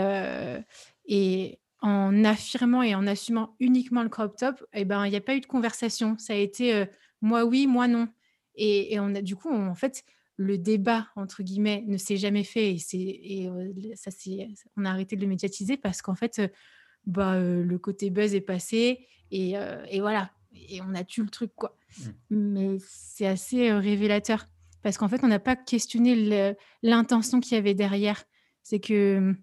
[1.06, 5.22] et en affirmant et en assumant uniquement le crop top, eh ben, il n'y a
[5.22, 6.18] pas eu de conversation.
[6.18, 6.86] Ça a été
[7.22, 8.08] moi oui, moi non.
[8.56, 10.04] Et, et, on a, du coup, en fait,
[10.40, 13.50] le débat entre guillemets ne s'est jamais fait et et
[13.96, 14.10] ça
[14.78, 16.42] on a arrêté de le médiatiser parce qu'en fait
[17.06, 19.56] bah le côté buzz est passé et,
[19.90, 21.78] et, voilà et on a tué le truc quoi.
[21.98, 22.10] Mmh.
[22.30, 24.46] mais c'est assez révélateur
[24.82, 28.24] parce qu'en fait on n'a pas questionné l'intention qu'il y avait derrière.
[28.64, 29.36] C'est que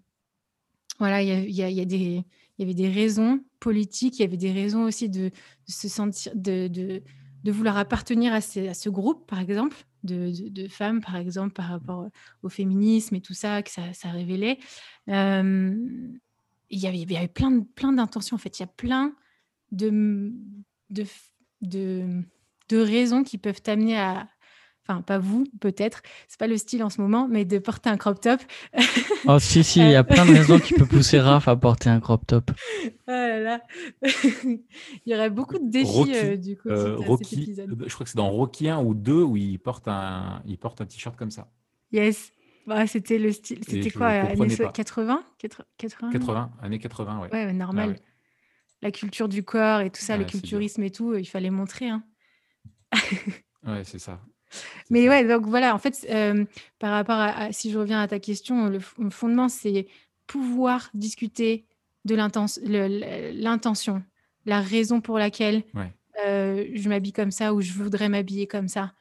[0.97, 2.25] voilà il y, a, y, a des
[2.57, 5.29] il y avait des raisons politiques il y avait des raisons aussi de,
[5.67, 7.03] se sentir de, de,
[7.43, 12.07] de vouloir appartenir à, à ce groupe par exemple de, femmes, par exemple, par rapport
[12.43, 14.59] au féminisme et tout ça, que ça, ça révélait.
[15.07, 15.13] il,
[16.69, 18.59] y avait, il y avait plein, plein d'intentions, en fait.
[18.59, 19.13] Il y a plein
[19.71, 20.31] de,
[20.89, 21.05] de,
[21.61, 22.23] de,
[22.69, 24.29] de raisons qui peuvent t'amener à,
[24.87, 27.97] enfin pas vous peut-être, c'est pas le style en ce moment, mais de porter un
[27.97, 28.39] crop top.
[29.27, 31.89] oh si si, il y a plein de raisons qui peuvent pousser Raph à porter
[31.89, 32.51] un crop top.
[33.09, 33.61] Oh là là,
[34.43, 34.59] il
[35.05, 36.67] y aurait beaucoup de défis euh, du coup.
[36.67, 40.41] Euh, Rocky, je crois que c'est dans Rocky 1 ou 2 où il porte un,
[40.45, 41.49] il porte un t-shirt comme ça.
[41.93, 42.33] Yes.
[42.65, 43.61] Bah, c'était le style.
[43.65, 47.29] C'était quoi, années 80 80 80, années 80, ouais.
[47.31, 47.97] Ouais, normal.
[48.81, 51.87] La culture du corps et tout ça, le culturisme et tout, il fallait montrer.
[51.87, 52.03] Hein.
[53.65, 54.21] ouais, c'est ça.
[54.89, 56.07] Mais ouais, donc voilà, en fait,
[56.79, 59.87] par rapport à, si je reviens à ta question, le, fondement, c'est
[60.25, 61.65] pouvoir discuter
[62.05, 64.03] de l'intention,
[64.45, 65.63] la raison pour laquelle
[66.23, 68.93] je m'habille comme ça ou je voudrais m'habiller comme ça.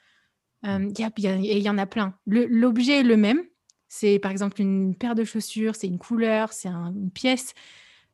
[0.63, 0.93] Mmh.
[0.99, 2.19] et il y en a plein.
[2.27, 3.43] L'objet est le même.
[3.89, 7.55] C'est par exemple une paire de chaussures, c'est une couleur, c'est une pièce.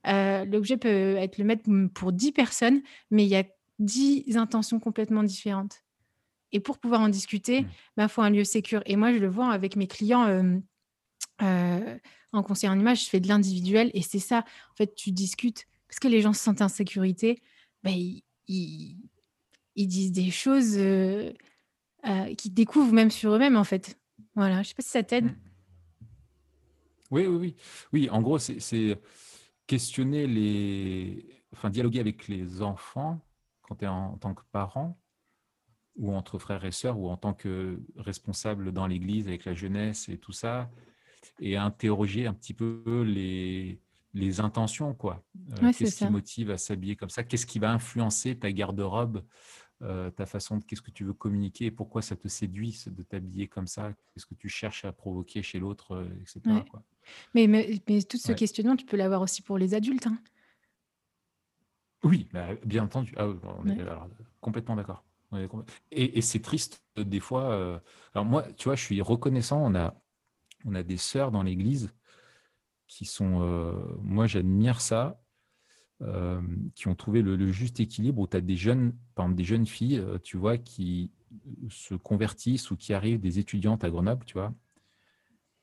[0.05, 3.45] L'objet peut être le même pour 10 personnes, mais il y a
[3.79, 5.83] 10 intentions complètement différentes.
[6.53, 7.71] Et pour pouvoir en discuter, il mmh.
[7.97, 8.83] bah, faut un lieu sécur.
[8.87, 10.27] Et moi, je le vois avec mes clients
[11.43, 11.99] euh,
[12.33, 14.45] en conseil en image, je fais de l'individuel et c'est ça.
[14.73, 17.43] En fait, tu discutes parce que les gens se sentent en sécurité.
[17.83, 21.33] Bah, ils, ils, disent des choses euh,
[22.07, 23.99] euh, qu'ils découvrent même sur eux-mêmes, en fait.
[24.35, 25.27] Voilà, je ne sais pas si ça t'aide.
[25.27, 25.37] Mmh.
[27.11, 27.57] Oui, oui, oui.
[27.93, 28.99] Oui, en gros, c'est
[29.67, 31.45] questionner les.
[31.53, 33.21] Enfin, dialoguer avec les enfants
[33.61, 34.99] quand tu es en, en tant que parent
[35.97, 40.09] ou entre frères et sœurs, ou en tant que responsable dans l'Église avec la jeunesse
[40.09, 40.71] et tout ça,
[41.41, 43.81] et interroger un petit peu les,
[44.15, 45.23] les intentions, quoi.
[45.61, 47.25] Ouais, c'est qu'est-ce qui motive à s'habiller comme ça?
[47.25, 49.25] Qu'est-ce qui va influencer ta garde-robe,
[49.83, 51.71] euh, ta façon de qu'est-ce que tu veux communiquer?
[51.71, 53.93] Pourquoi ça te séduit de t'habiller comme ça?
[54.13, 56.41] Qu'est-ce que tu cherches à provoquer chez l'autre, euh, etc.
[56.47, 56.65] Ouais.
[56.71, 56.83] quoi.
[57.35, 58.35] Mais, mais, mais tout ce Ouais.
[58.37, 60.07] questionnement, tu peux l'avoir aussi pour les adultes.
[60.07, 60.19] hein.
[62.05, 63.15] Oui, bah, bien entendu.
[63.17, 64.09] Ah on est alors,
[64.41, 65.05] complètement d'accord.
[65.91, 67.53] Et, et c'est triste euh, des fois.
[67.53, 67.79] euh,
[68.15, 69.63] Alors moi, tu vois, je suis reconnaissant.
[69.65, 69.95] On a,
[70.65, 71.93] on a des sœurs dans l'Église
[72.89, 73.43] qui sont.
[73.43, 75.21] euh, Moi, j'admire ça.
[76.03, 76.43] euh,
[76.75, 79.45] qui ont trouvé le, le juste équilibre où tu as des jeunes, par exemple des
[79.45, 81.13] jeunes filles, tu vois, qui
[81.71, 84.55] se convertissent ou qui arrivent des étudiantes à Grenoble, tu vois,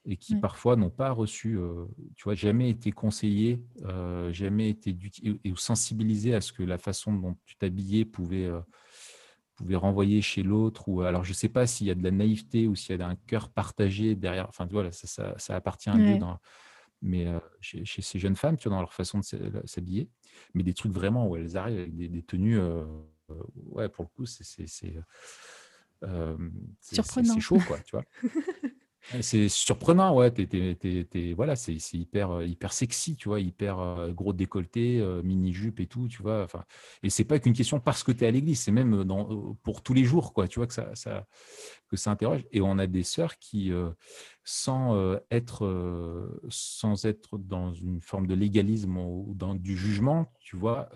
[0.06, 0.40] et qui Ouais.
[0.42, 1.58] parfois n'ont pas reçu,
[2.16, 3.62] tu vois, jamais été conseillées,
[4.32, 8.50] jamais été éduquées et sensibilisées à ce que la façon dont tu t'habillais pouvait,
[9.60, 10.88] pouvait renvoyer chez l'autre.
[10.90, 13.08] Ou alors, je sais pas s'il y a de la naïveté ou s'il y a
[13.08, 14.48] un cœur partagé derrière.
[14.50, 16.18] Enfin, voilà, ça, ça, ça appartient à Dieu Ouais.
[16.18, 16.40] dans,
[17.02, 19.24] mais euh, chez, chez ces jeunes femmes, tu vois, dans leur façon de
[19.66, 20.10] s'habiller,
[20.54, 22.86] mais des trucs vraiment où elles arrivent avec des, des tenues, euh,
[23.68, 24.44] ouais, pour le coup, c'est
[26.04, 26.38] euh,
[26.80, 27.34] c'est- Surprenant.
[27.36, 28.06] c'est chaud, quoi, tu vois.
[29.22, 30.32] C'est surprenant, ouais.
[31.36, 35.88] voilà, c'est hyper, euh, hyper sexy, tu vois, hyper euh, gros décolleté, euh, mini-jupe et
[35.88, 36.44] tout, tu vois.
[36.44, 36.64] Enfin,
[37.02, 39.06] et c'est pas qu'une question parce que tu es à l'église, c'est même
[39.64, 41.28] pour tous les jours, quoi, tu vois, que ça, ça,
[41.88, 42.46] que ça interroge.
[42.52, 43.72] Et on a des sœurs qui,
[44.44, 50.90] sans, être, sans être dans une forme de légalisme ou dans du jugement, tu vois,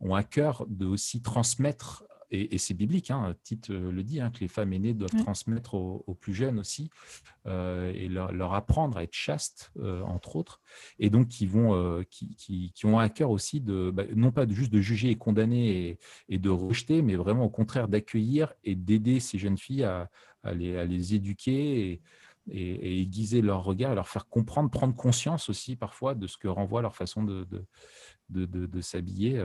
[0.00, 4.20] ont à cœur de aussi transmettre, et, et c'est biblique, hein, Tite euh, le dit,
[4.20, 6.90] hein, que les femmes aînées doivent transmettre aux, aux plus jeunes aussi,
[7.46, 10.60] euh, et leur, leur apprendre à être chastes, euh, entre autres,
[10.98, 14.32] et donc qui, vont, euh, qui, qui, qui ont à cœur aussi de, bah, non
[14.32, 17.86] pas de, juste de juger et condamner et, et de rejeter, mais vraiment au contraire
[17.86, 20.10] d'accueillir et d'aider ces jeunes filles à,
[20.42, 22.02] à, les, à les éduquer et,
[22.50, 26.96] aiguiser leur regard, leur faire comprendre, prendre conscience aussi parfois de ce que renvoie leur
[26.96, 27.64] façon de, de,
[28.30, 29.38] de, de- de s'habiller.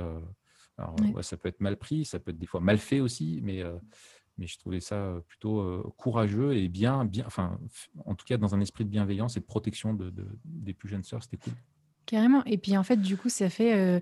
[0.79, 0.83] Euh.
[0.83, 3.39] Alors, ouais, ça peut être mal pris, ça peut être des fois mal fait aussi,
[3.43, 3.75] mais, euh,
[4.37, 7.59] mais je trouvais ça plutôt euh, courageux et bien, bien, enfin,
[8.05, 10.89] en tout cas dans un esprit de bienveillance et de protection de, de- des plus
[10.89, 11.53] jeunes sœurs, c'était cool.
[12.05, 12.43] Carrément.
[12.45, 13.75] Et puis en fait, du coup, ça fait.
[13.75, 13.99] euh,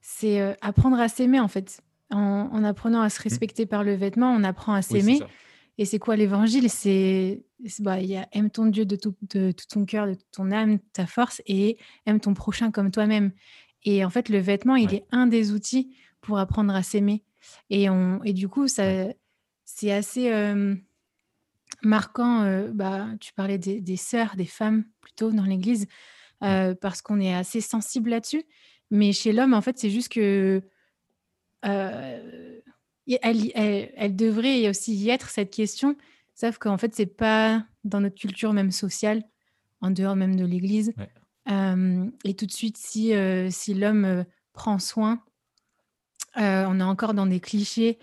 [0.00, 1.80] c'est euh, apprendre à s'aimer en fait.
[2.10, 2.18] En,
[2.52, 5.20] en apprenant à se respecter par le vêtement, on apprend à s'aimer.
[5.78, 6.68] Et c'est quoi l'évangile?
[6.70, 7.42] C'est.
[7.80, 10.30] bah, Il y a aime ton Dieu de tout, de tout ton cœur, de toute
[10.30, 13.32] ton âme, ta force, et aime ton prochain comme toi-même.
[13.82, 17.22] Et en fait, le vêtement, il est un des outils pour apprendre à s'aimer.
[17.70, 18.84] Et, on, et du coup, ça,
[19.64, 20.74] c'est assez euh,
[21.82, 22.42] marquant.
[22.42, 25.86] euh, bah, tu parlais des, des sœurs, des femmes plutôt dans l'Église,
[26.42, 28.44] euh, parce qu'on est assez sensible là-dessus.
[28.90, 30.62] Mais chez l'homme, en fait, c'est juste que
[31.62, 32.62] elle,
[33.12, 35.96] elle, elle devrait aussi y être cette question,
[36.34, 39.22] sauf qu'en fait, c'est pas dans notre culture même sociale,
[39.80, 40.92] en dehors même de l'Église.
[40.98, 42.14] Ouais.
[42.24, 43.12] Et tout de suite, si,
[43.50, 45.22] si l'homme prend soin,
[46.38, 47.98] euh, on est encore dans des clichés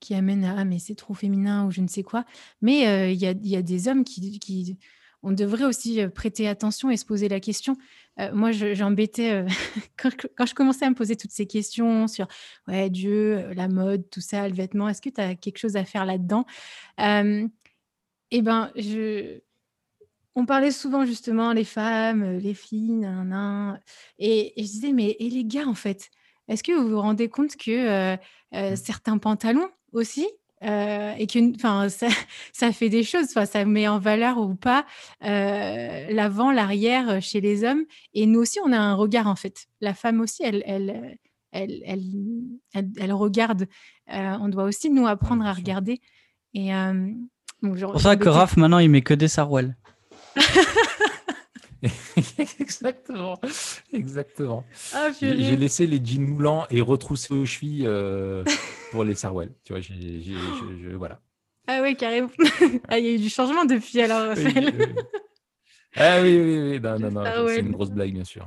[0.00, 2.24] qui amènent à ah, mais c'est trop féminin ou je ne sais quoi.
[2.60, 3.26] Mais euh, il y,
[3.56, 4.78] a, des hommes qui, qui-
[5.22, 7.76] On devrait aussi euh, prêter attention et se poser la question.
[8.32, 9.44] Moi, je- j'embêtais
[9.96, 10.10] quand,
[10.46, 12.26] je- commençais à me poser toutes ces questions sur
[12.66, 14.88] ouais, Dieu, la mode, tout ça, le vêtement.
[14.88, 16.44] Est-ce que tu as quelque chose à faire là-dedans?
[18.30, 19.40] Eh ben, je
[20.38, 23.80] on parlait souvent justement les femmes, euh, les filles, nan, nan,
[24.18, 26.10] et, et je disais mais et les gars en fait,
[26.46, 28.16] est-ce que vous vous rendez compte que euh,
[28.54, 28.76] euh, Mm.
[28.76, 30.26] certains pantalons aussi
[30.62, 31.88] euh, et que ça,
[32.52, 34.86] ça fait des choses, ça met en valeur ou pas
[35.20, 37.84] l'avant, l'arrière chez les hommes
[38.14, 39.66] et nous aussi on a un regard en fait.
[39.80, 41.18] La femme aussi elle elle
[41.50, 41.82] elle,
[42.98, 43.66] elle, regarde.
[44.06, 46.00] On doit aussi nous apprendre à regarder
[46.52, 46.70] et
[47.62, 49.74] C'est pour ça que Raph, maintenant, il met que des sarouels.
[52.58, 53.38] exactement,
[53.92, 54.64] exactement.
[54.92, 58.44] Ah, J'ai laissé les jeans moulants et retroussés aux chevilles euh,
[58.90, 59.52] pour les sarouels.
[59.64, 59.82] Tu vois,
[60.96, 61.20] voilà.
[61.66, 62.30] Ah ouais, carrément.
[62.88, 64.74] Ah, il y a eu du changement depuis alors, Oui, Raphaël.
[64.76, 64.94] oui, oui.
[65.96, 66.80] Ah oui, oui, oui.
[66.80, 67.22] Non, non, non.
[67.26, 67.54] Ah ouais.
[67.56, 68.46] C'est une grosse blague, bien sûr.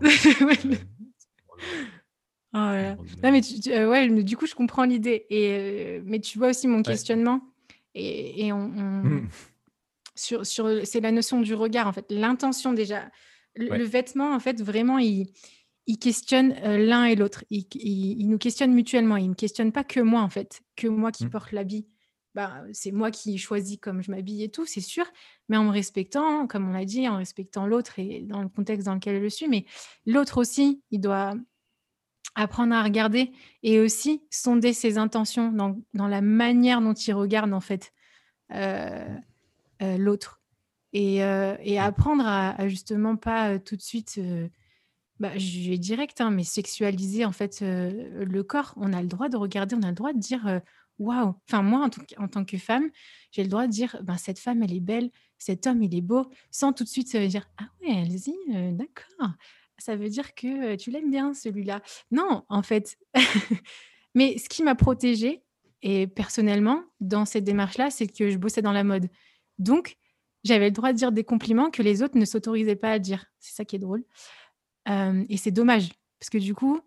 [2.54, 2.96] Ouais.
[2.98, 5.26] Oh Non, mais tu- tu- euh, ouais, mais du coup, je comprends l'idée.
[5.30, 7.42] Et, euh, mais tu vois aussi mon questionnement.
[7.96, 9.30] Et, et on, on- Mm.
[10.16, 12.05] Sur, sur, c'est la notion du regard, en fait.
[12.12, 13.09] L'intention, déjà.
[13.55, 13.78] Le, Ouais.
[13.78, 15.28] le vêtement, en fait, vraiment, il,
[15.88, 17.43] il questionne euh, l'un et l'autre.
[17.49, 19.18] Il, il- il nous questionne mutuellement.
[19.18, 20.62] Il ne me questionne pas que moi, en fait.
[20.76, 21.30] Que moi qui Mm.
[21.30, 21.88] porte l'habit.
[22.34, 25.05] Bah, c'est moi qui choisis comme je m'habille et tout, c'est sûr.
[25.49, 28.86] Mais en me respectant, comme on l'a dit, en respectant l'autre et dans le contexte
[28.86, 29.49] dans lequel je suis.
[29.49, 29.66] Mais
[30.05, 31.34] l'autre aussi, il doit
[32.36, 33.34] apprendre à regarder
[33.64, 37.91] et aussi sonder ses intentions dans, dans la manière dont il regarde en fait
[38.53, 39.05] euh,
[39.82, 40.42] euh, l'autre.
[40.94, 41.84] et, euh, et Mmh.
[41.84, 44.20] apprendre à, à justement pas euh, tout de suite,
[45.20, 48.74] bah, je vais direct, hein, mais sexualiser en fait le corps.
[48.78, 50.62] On a le droit de regarder, on a le droit de dire
[51.02, 51.36] waouh.
[51.48, 52.90] Enfin, moi, en, tout en tant que femme,
[53.32, 55.10] j'ai le droit de dire ben, cette femme, elle est belle,
[55.42, 58.72] cet homme, il est beau, sans tout de suite euh, dire ah ouais, allez-y, euh,
[58.72, 59.32] d'accord.
[59.78, 61.82] Ça veut dire que euh, tu l'aimes bien, celui-là.
[62.12, 62.98] Non, en fait.
[64.16, 65.42] Mais ce qui m'a protégée,
[65.82, 69.10] et personnellement, dans cette démarche-là, c'est que je bossais dans la mode.
[69.62, 69.97] Donc,
[70.43, 73.26] j'avais le droit de dire des compliments que les autres ne s'autorisaient pas à dire.
[73.39, 74.03] C'est ça qui est drôle.
[74.89, 75.89] Euh, et c'est dommage,
[76.20, 76.82] parce que du coup,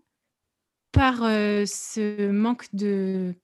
[0.92, 3.34] par euh, ce manque de,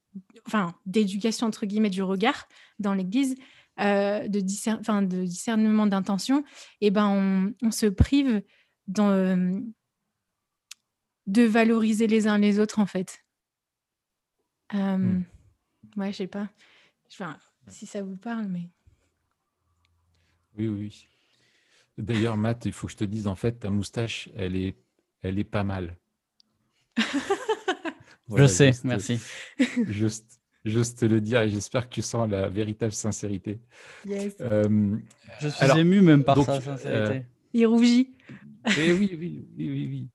[0.46, 3.36] enfin, d'éducation entre guillemets du regard dans l'Église,
[3.80, 6.44] euh, de, discer- enfin, de discernement d'intention,
[6.80, 8.42] et ben on, on se prive
[8.88, 9.62] dans,
[11.26, 13.20] de valoriser les uns les autres en fait.
[14.74, 15.24] Euh, Mm.
[15.96, 16.48] Ouais, je sais pas.
[17.10, 17.36] Enfin,
[17.68, 18.68] si ça vous parle, mais
[20.58, 20.78] Oui, oui.
[20.78, 21.06] oui.
[21.98, 24.76] D'ailleurs, Matt, il faut que je te dise, en fait, ta moustache, elle est,
[25.22, 25.96] elle est pas mal.
[28.36, 29.20] Je sais, juste- merci.
[29.88, 33.58] Juste, juste te le dire et j'espère que tu sens la véritable sincérité.
[34.06, 34.36] yes.
[34.40, 34.96] Euh,
[35.40, 37.24] Je suis Alors, ému même par donc, sa sincérité.
[37.52, 38.14] il rougit.
[38.78, 40.08] Eh oui, oui, oui, oui, oui.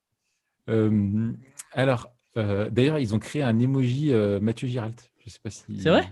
[0.70, 1.34] Euh,
[1.74, 5.12] alors, euh, d'ailleurs, ils ont créé un emoji euh, Mathieu Giralt.
[5.26, 5.64] Je sais pas si.
[5.82, 6.10] C'est vrai?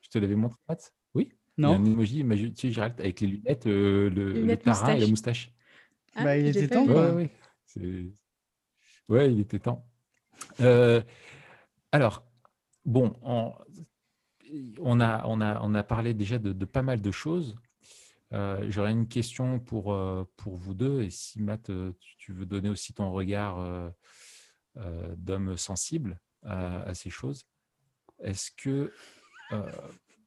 [0.00, 0.92] Je te l'avais montré, Matt?
[1.14, 1.30] Oui.
[1.60, 4.64] Il y a non un emoji Mathieu Giralt avec les lunettes, euh, le, le Lunettes,
[4.64, 5.50] parrain et la moustache.
[5.50, 6.24] moustache.
[6.24, 7.10] Bah, il j'ai était pas temps, quoi.
[7.14, 7.30] Ouais, ouais,
[7.66, 8.12] c'est-
[9.08, 9.86] ouais, il était temps.
[10.60, 11.02] Euh,
[11.92, 12.24] alors,
[12.84, 13.52] bon, on,
[14.78, 17.56] on a, on, a, on a parlé déjà de, de pas mal de choses.
[18.32, 21.02] Euh, J'aurais une question pour, euh, pour vous deux.
[21.02, 23.90] Et si, Matt, euh, tu, tu veux donner aussi ton regard euh,
[24.76, 27.44] euh, d'homme sensible à, à ces choses,
[28.22, 28.92] est-ce que,
[29.52, 29.70] euh,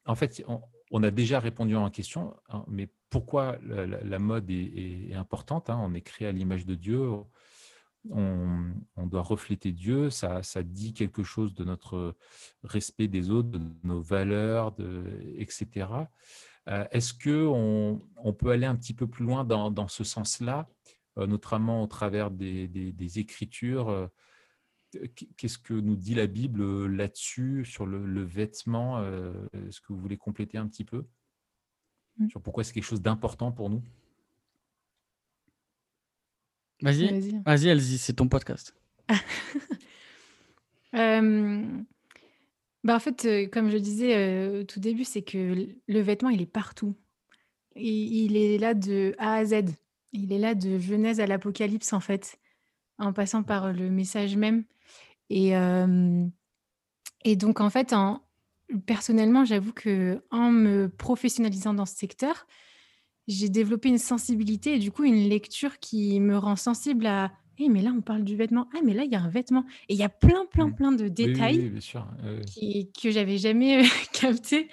[0.05, 0.61] en fait, on,
[0.93, 5.93] on a déjà répondu une question, hein, mais pourquoi la, mode est, importante hein, On
[5.95, 7.09] est créé à l'image de Dieu,
[8.11, 12.15] on, doit refléter Dieu, ça, dit quelque chose de notre
[12.63, 14.75] respect des autres, de nos valeurs,
[15.35, 15.87] etc.
[16.69, 20.69] Euh, Est-ce qu'on on peut aller un petit peu plus loin dans, ce sens-là,
[21.17, 24.07] euh, notamment au travers des Écritures euh,
[25.37, 29.33] Qu'est-ce que nous dit la Bible euh, là-dessus, sur le, le vêtement euh,
[29.67, 31.05] Est-ce que vous voulez compléter un petit peu
[32.17, 32.29] Mm.
[32.29, 33.81] sur pourquoi c'est quelque chose d'important pour nous?
[36.81, 37.67] Vas-y, Vas-y.
[37.69, 38.75] Elsie, c'est ton podcast.
[40.95, 41.65] Euh,
[42.83, 46.39] bah en fait, comme je disais euh, au tout début, c'est que le vêtement, il
[46.39, 46.95] est partout.
[47.75, 49.63] Il, il est là de A à Z.
[50.11, 52.37] Il est là de Genèse à l'Apocalypse, en fait,
[52.99, 54.65] en passant par le message même.
[55.35, 56.25] Et, euh,
[57.25, 58.21] et donc, en fait, en,
[58.85, 62.45] personnellement, j'avoue que en me professionnalisant dans ce secteur,
[63.27, 67.67] j'ai développé une sensibilité et du coup une lecture qui me rend sensible à Eh,
[67.69, 68.67] mais là, on parle du vêtement.
[68.75, 69.63] Ah, mais là, il y a un vêtement.
[69.89, 70.75] Et il y a plein, plein, Mm.
[70.75, 72.05] plein de Oui, oui, détails oui, sûr.
[72.23, 74.69] euh, qui, que j'avais jamais capté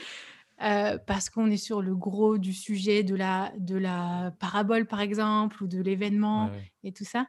[0.63, 5.01] euh, parce qu'on est sur le gros du sujet de la, de la parabole, par
[5.01, 6.73] exemple, ou de l'événement ouais, ouais.
[6.85, 7.27] et tout ça.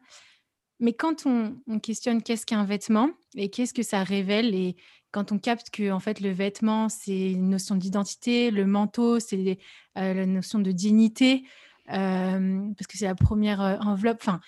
[0.81, 4.75] Mais quand on, on questionne qu'est-ce qu'un vêtement et qu'est-ce que ça révèle, et
[5.11, 9.57] quand on capte que en fait le vêtement c'est une notion d'identité, le manteau c'est
[9.97, 11.43] euh, la notion de dignité,
[11.93, 14.17] euh, parce que c'est la première euh, enveloppe.
[14.21, 14.39] Enfin,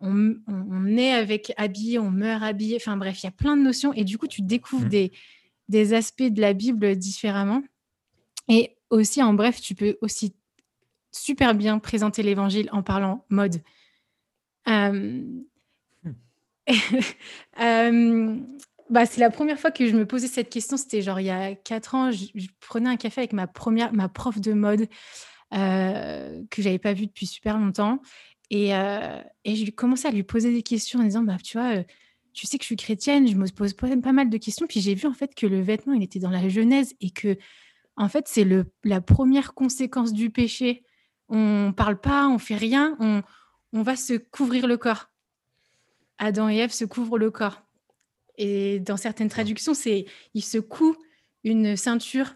[0.00, 2.76] on, on- on est avec habillé, on meurt habillé.
[2.76, 4.90] Enfin bref, il y a plein de notions et du coup tu découvres Mm.
[4.90, 5.12] des,
[5.68, 7.62] des aspects de la Bible différemment.
[8.48, 10.34] Et aussi en bref, tu peux aussi
[11.12, 13.62] super bien présenter l'évangile en parlant mode.
[17.58, 18.36] Euh,
[18.90, 20.76] bah, c'est la première fois que je me posais cette question.
[20.76, 22.10] C'était genre il y a quatre ans.
[22.10, 22.26] Je,
[22.60, 24.88] prenais un café avec ma première, ma prof de mode
[25.54, 28.00] euh, que j'avais pas vue depuis super longtemps.
[28.50, 31.78] Et, euh, et je commençais à lui poser des questions en disant bah, Tu vois,
[31.78, 31.82] euh,
[32.32, 34.66] tu sais que je suis chrétienne, je me pose pas mal de questions.
[34.68, 37.36] Puis j'ai vu en fait que le vêtement, il était dans la Genèse et que
[37.96, 38.46] en fait, c'est
[38.84, 40.84] la première conséquence du péché.
[41.28, 43.22] On parle pas, on fait rien, on,
[43.72, 45.08] on va se couvrir le corps.
[46.18, 47.62] Adam et Ève se couvrent le corps.
[48.38, 50.04] Et dans certaines traductions, c'est
[50.34, 50.96] ils secouent
[51.44, 52.34] une ceinture,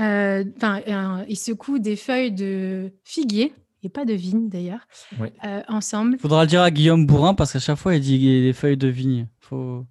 [0.00, 4.86] euh, enfin, euh, ils secouent des feuilles de figuier, et pas de vigne d'ailleurs,
[5.20, 5.32] Ouais.
[5.44, 6.18] euh, ensemble.
[6.18, 8.88] Faudra le dire à Guillaume Bourrin parce qu'à chaque fois il dit des feuilles de
[8.88, 9.28] vigne.
[9.40, 9.84] Faut...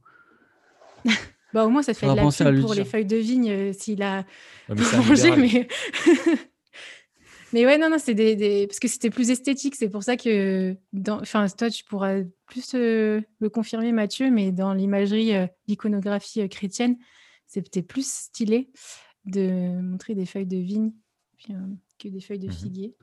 [1.54, 2.82] Bah, au moins, ça te fait Faudra de la penser à pub lui pour les
[2.84, 2.92] dire.
[2.92, 4.26] feuilles de vigne euh, s'il a
[4.68, 5.32] Ouais, mais c'est un mangé.
[5.34, 5.40] libéral.
[5.40, 5.68] Mais...
[7.56, 9.76] mais ouais, non, non, c'est des, des- parce que c'était plus esthétique.
[9.76, 11.22] C'est pour ça que, dans...
[11.22, 16.50] enfin, toi, tu pourras plus euh, le confirmer, Mathieu, mais dans l'imagerie, euh, l'iconographie euh,
[16.50, 16.98] chrétienne,
[17.48, 18.70] c'est peut-être plus stylé
[19.24, 20.92] de montrer des feuilles de vigne.
[21.98, 22.96] que, des feuilles de Mmh figuier.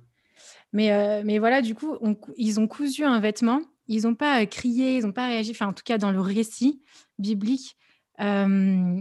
[0.75, 3.63] Mais, mais voilà, du coup, on ils ont cousu un vêtement.
[3.89, 5.53] Ils n'ont pas crié, ils n'ont pas réagi.
[5.53, 6.83] Enfin, en tout cas, dans le récit
[7.19, 7.77] biblique,
[8.21, 9.01] euh,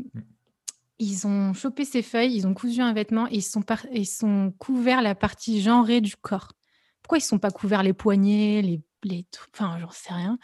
[1.01, 4.53] ils ont chopé ces feuilles, ils ont cousu un vêtement et ils sont, ils sont
[4.59, 6.51] couverts la partie genrée du corps.
[7.01, 10.37] Pourquoi ils ne sont pas couverts les poignets, les, les enfin, j'en sais rien.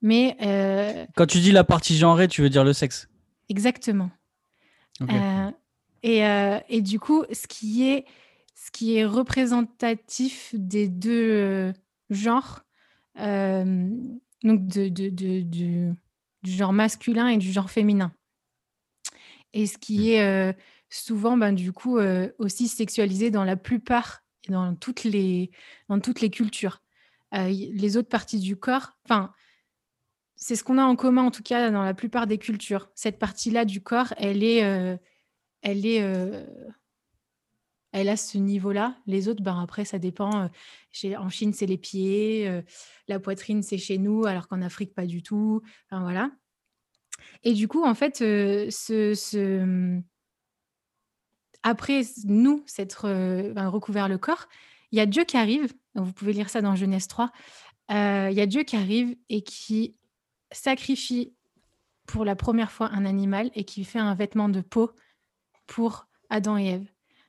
[0.00, 3.08] Mais euh, quand tu dis la partie genrée, tu veux dire le sexe
[3.48, 4.10] Exactement.
[6.02, 6.22] et,
[6.68, 8.04] et, du coup, ce qui est
[8.54, 11.72] ce qui est représentatif des deux
[12.10, 12.64] genres,
[13.16, 15.92] donc de, du,
[16.42, 18.12] genre masculin et du genre féminin.
[19.54, 20.12] Et ce qui mmh.
[20.12, 20.56] est
[20.88, 21.98] souvent, ben, du coup,
[22.38, 25.50] aussi sexualisé dans la plupart, dans toutes les,
[25.88, 26.82] dans toutes les cultures.
[27.32, 29.32] les autres parties du corps, enfin,
[30.36, 32.90] c'est ce qu'on a en commun, en tout cas, dans la plupart des cultures.
[32.94, 34.98] Cette partie-là du corps, elle est,
[35.62, 36.46] elle est
[37.92, 38.96] elle a ce niveau-là.
[39.06, 40.50] Les autres, ben après, ça dépend.
[40.90, 42.62] Chez, en Chine, c'est les pieds.
[43.06, 45.62] la poitrine, c'est chez nous, alors qu'en Afrique, pas du tout.
[45.86, 46.30] Enfin, voilà.
[47.44, 50.00] Et du coup, en fait, mmh,
[51.62, 54.48] après nous, s'être ben, recouvert le corps,
[54.90, 55.72] il y a Dieu qui arrive.
[55.94, 57.30] Vous pouvez lire ça dans Genèse 3.
[57.90, 59.94] Il y a Dieu qui arrive et qui
[60.50, 61.32] sacrifie
[62.06, 64.90] pour la première fois un animal et qui fait un vêtement de peau
[65.66, 66.86] pour Adam et Ève.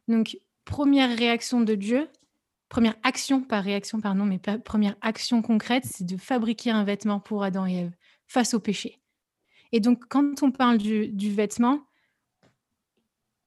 [0.08, 2.10] Donc, première réaction de Dieu,
[2.70, 7.44] première action, pas réaction, pardon, mais première action concrète, c'est de fabriquer un vêtement pour
[7.44, 7.96] Adam et Ève
[8.28, 9.00] face au péché.
[9.74, 11.82] Et donc, quand on parle du, vêtement,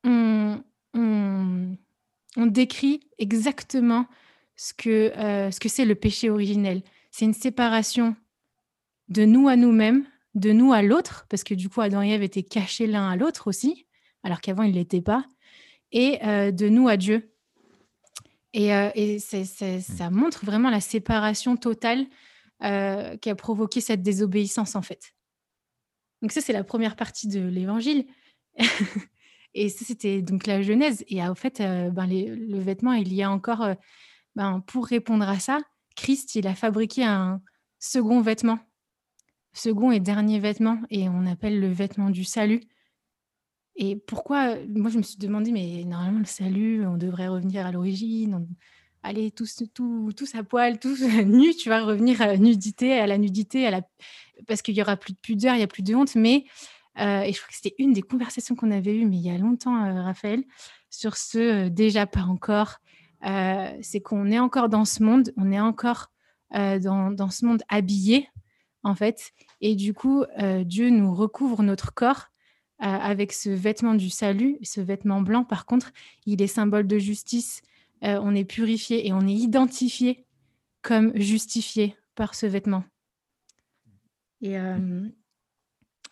[0.05, 0.61] on,
[2.37, 4.07] décrit exactement
[4.57, 6.83] ce que euh, ce que c'est le péché originel.
[7.11, 8.17] C'est une séparation
[9.09, 10.05] de nous à nous-mêmes,
[10.35, 13.17] de nous à l'autre, parce que du coup, Adam et Ève étaient cachés l'un à
[13.17, 13.87] l'autre aussi,
[14.23, 15.25] alors qu'avant, ils ne l'étaient pas
[15.93, 17.33] et euh, de nous à Dieu.
[18.53, 22.07] Et, euh, ça montre vraiment la séparation totale
[22.61, 25.16] qui a provoqué cette désobéissance, en fait.
[26.27, 28.05] Donc ça, c'est la première partie de l'évangile.
[29.55, 31.05] et ça, c'était donc la Genèse.
[31.07, 33.65] Et en fait, ben, le vêtement, il y a encore,
[34.35, 35.61] ben, pour répondre à ça,
[35.95, 37.41] Christ, il a fabriqué un
[37.79, 38.59] second vêtement,
[39.53, 42.61] second et dernier vêtement, et on appelle le vêtement du salut.
[43.77, 47.71] Et pourquoi Moi, je me suis demandé, mais normalement, le salut, on devrait revenir à
[47.71, 48.49] l'origine.
[49.05, 53.07] Allez, tous, tous, tous à poil, tous nus, tu vas revenir à la nudité, à
[53.07, 53.83] la nudité, à la...
[54.47, 56.15] parce qu'il y aura plus de pudeur, il y a plus de honte.
[56.15, 56.45] Mais,
[56.99, 59.31] euh, et je crois que c'était une des conversations qu'on avait eues, mais il y
[59.31, 60.45] a longtemps, euh, Raphaël,
[60.91, 62.77] sur ce euh, déjà pas encore.
[63.83, 66.11] c'est qu'on est encore dans ce monde, on est encore
[66.53, 68.29] dans, dans, ce monde habillé,
[68.85, 69.33] en fait.
[69.61, 70.25] Et du coup,
[70.65, 72.29] Dieu nous recouvre notre corps
[72.79, 75.93] avec ce vêtement du salut, ce vêtement blanc, par contre,
[76.25, 77.63] il est symbole de justice.
[78.03, 80.25] On est purifié et on est identifié
[80.83, 82.85] comme justifié par ce vêtement.
[84.41, 85.09] Et, euh,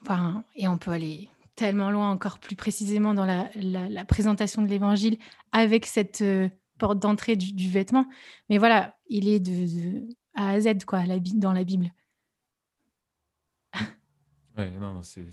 [0.02, 5.18] enfin, et on peut aller tellement loin, encore plus précisément dans la, présentation de l'évangile
[5.52, 6.48] avec cette euh,
[6.78, 8.06] porte d'entrée du, vêtement.
[8.48, 11.04] Mais voilà, il est de, A à Z quoi,
[11.34, 11.92] dans la Bible.
[14.56, 15.32] Ouais, non, c'est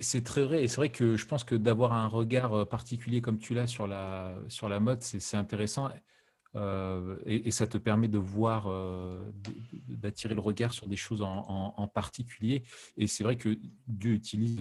[0.00, 0.64] c'est très vrai.
[0.64, 3.68] Et c'est vrai que je pense que d'avoir un regard euh, particulier comme tu l'as
[3.68, 5.88] sur la, sur la mode, c'est intéressant.
[6.56, 9.30] Euh, et, ça te permet de voir, euh,
[9.88, 12.64] d'attirer le regard sur des choses en, particulier.
[12.96, 14.58] Et c'est vrai que Dieu utilise,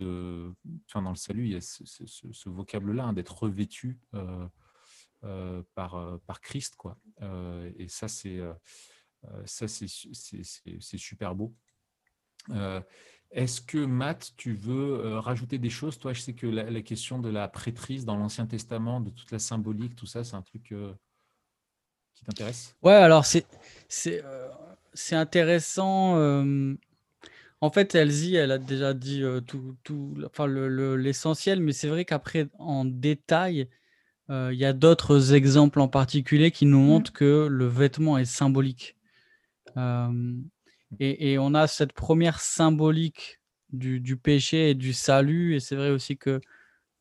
[0.00, 3.98] enfin, dans le salut, y a ce, vocable-là, hein, d'être revêtu
[5.74, 6.76] par, Christ.
[6.76, 6.98] Quoi.
[7.78, 8.40] et ça, c'est
[10.96, 11.54] super beau.
[13.30, 15.98] Est-ce que Matt, tu veux euh, rajouter des choses?
[15.98, 19.38] Toi, je sais que la, question de la prêtrise dans l'Ancien Testament, de toute la
[19.38, 20.94] symbolique, tout ça, c'est un truc euh,
[22.18, 22.74] qui t'intéresse?
[22.82, 23.46] Ouais, alors c'est
[23.88, 24.48] c'est euh,
[25.12, 26.16] intéressant.
[27.60, 32.48] en fait, Elsie, elle a déjà dit tout, tout enfin, l'essentiel, mais c'est vrai qu'après,
[32.58, 33.68] en détail,
[34.28, 36.86] il y a d'autres exemples en particulier qui nous mmh.
[36.86, 38.96] montrent que le vêtement est symbolique.
[41.00, 43.40] Et, on a cette première symbolique
[43.70, 45.54] du, péché et du salut.
[45.54, 46.40] Et c'est vrai aussi que,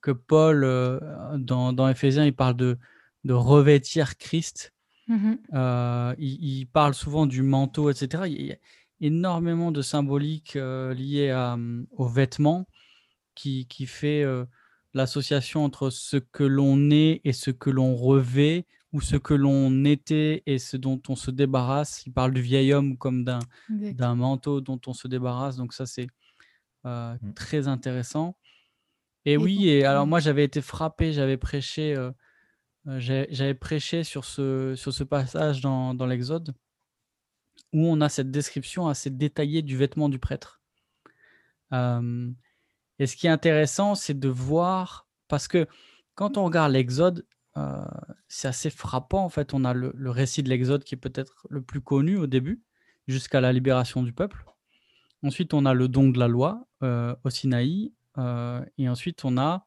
[0.01, 0.99] que Paul, euh,
[1.37, 2.77] dans, dans Éphésiens, il parle de,
[3.23, 4.73] de revêtir Christ.
[5.07, 8.23] Mmh euh, il, parle souvent du manteau, etc.
[8.27, 8.57] Il y a
[8.99, 11.33] énormément de symbolique euh, liée
[11.91, 12.67] aux vêtements
[13.35, 14.25] qui, qui fait
[14.93, 19.85] l'association entre ce que l'on est et ce que l'on revêt ou ce que l'on
[19.85, 22.05] était et ce dont on se débarrasse.
[22.05, 25.57] Il parle du vieil homme comme d'un, manteau dont on se débarrasse.
[25.57, 26.07] Donc ça, c'est
[26.85, 27.33] euh, mmh.
[27.33, 28.37] très intéressant.
[29.25, 32.11] Et, oui, et alors moi j'avais été frappé, j'avais prêché, euh, euh,
[32.87, 36.53] j'avais prêché sur ce, passage dans, l'Exode,
[37.73, 40.61] où on a cette description assez détaillée du vêtement du prêtre.
[41.71, 41.75] et
[43.07, 45.67] ce qui est intéressant, c'est de voir, parce que
[46.15, 47.25] quand on regarde l'Exode,
[47.57, 47.85] euh,
[48.27, 49.23] c'est assez frappant.
[49.23, 52.27] En fait, on a le, récit de l'Exode qui est peut-être le plus connu au
[52.27, 52.61] début,
[53.07, 54.45] jusqu'à la libération du peuple.
[55.23, 57.93] Ensuite, on a le don de la loi euh, au Sinaï.
[58.17, 59.65] Euh, et ensuite, on a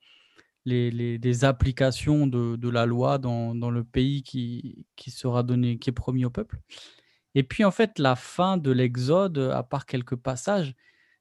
[0.65, 6.25] les, applications de, la loi dans, le pays qui, qui, sera donné, qui est promis
[6.25, 6.59] au peuple.
[7.35, 10.75] Et puis, en fait, la fin de l'Exode, à part quelques passages,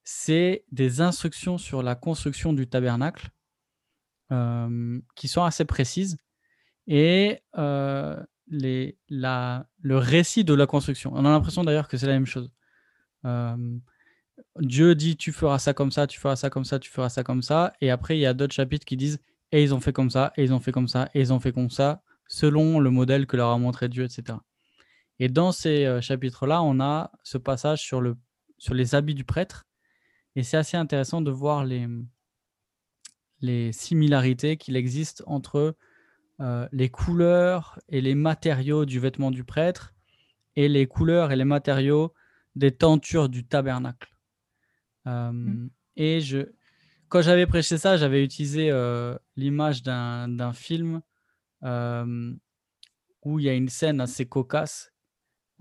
[0.04, 3.30] c'est des instructions sur la construction du tabernacle
[5.16, 6.18] qui sont assez précises
[6.88, 7.42] et
[8.48, 11.12] les, la, le récit de la construction.
[11.14, 12.52] On a l'impression d'ailleurs que c'est la même chose.
[14.60, 17.24] Dieu dit tu feras ça comme ça, tu feras ça comme ça, tu feras ça
[17.24, 17.74] comme ça.
[17.82, 19.20] Et après, il y a d'autres chapitres qui disent
[19.52, 21.40] et ils ont fait comme ça, et ils ont fait comme ça, et ils ont
[21.40, 24.38] fait comme ça, selon le modèle que leur a montré Dieu, etc.
[25.20, 28.16] Et dans ces chapitres-là, on a ce passage sur, le,
[28.58, 29.68] sur les habits du prêtre.
[30.36, 31.88] Et c'est assez intéressant de voir les,
[33.42, 35.76] les similarités qu'il existe entre
[36.42, 39.94] euh, les couleurs et les matériaux du vêtement du prêtre
[40.56, 42.14] et les couleurs et les matériaux
[42.56, 44.16] des tentures du tabernacle.
[45.08, 45.70] Euh, mmh.
[45.98, 46.52] Et je,
[47.10, 51.02] quand j'avais prêché ça, j'avais utilisé euh, l'image d'un film
[51.62, 54.94] où il y a une scène assez cocasse,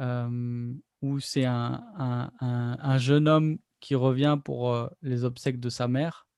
[0.01, 6.29] où c'est un, un, un, jeune homme qui revient pour les obsèques de sa mère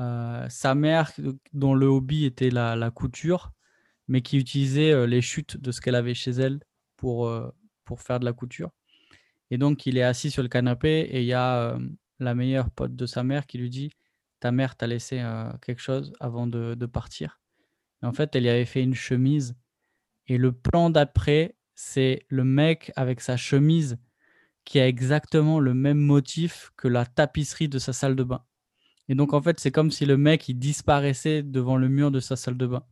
[0.00, 1.12] euh, sa mère,
[1.52, 3.52] dont le hobby était la, couture,
[4.08, 6.60] mais qui utilisait euh, les chutes de ce qu'elle avait chez elle
[6.96, 7.50] pour, euh,
[7.84, 8.70] pour faire de la couture.
[9.50, 11.76] Et donc, il est assis sur le canapé et il y a
[12.20, 13.90] la meilleure pote de sa mère qui lui dit
[14.40, 15.22] Ta mère t'a laissé
[15.62, 17.40] quelque chose avant de, partir.
[18.02, 19.56] en fait, elle y avait fait une chemise.
[20.26, 23.98] Et le plan d'après, c'est le mec avec sa chemise
[24.64, 28.44] qui a exactement le même motif que la tapisserie de sa salle de bain.
[29.08, 32.36] Et donc, en fait, c'est comme si le mec, disparaissait devant le mur de sa
[32.36, 32.84] salle de bain.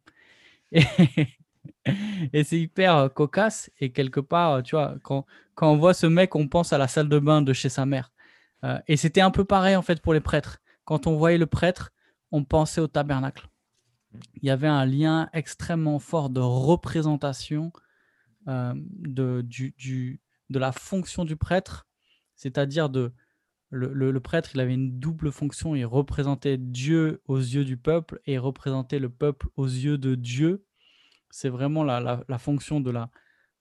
[2.32, 3.70] Et, c'est hyper cocasse.
[3.78, 5.24] Et quelque part, tu vois, quand,
[5.60, 8.12] on voit ce mec, on pense à la salle de bain de chez sa mère.
[8.88, 10.58] Et c'était un peu pareil, en fait, pour les prêtres.
[10.88, 11.92] Quand on voyait le prêtre,
[12.32, 13.50] on pensait au tabernacle.
[14.36, 17.74] Il y avait un lien extrêmement fort de représentation
[18.46, 21.86] de, du, du, de la fonction du prêtre,
[22.36, 23.12] c'est-à-dire de
[23.68, 25.74] le, prêtre, il avait une double fonction.
[25.74, 30.64] Il représentait Dieu aux yeux du peuple et représentait le peuple aux yeux de Dieu.
[31.28, 33.10] C'est vraiment la, fonction de la,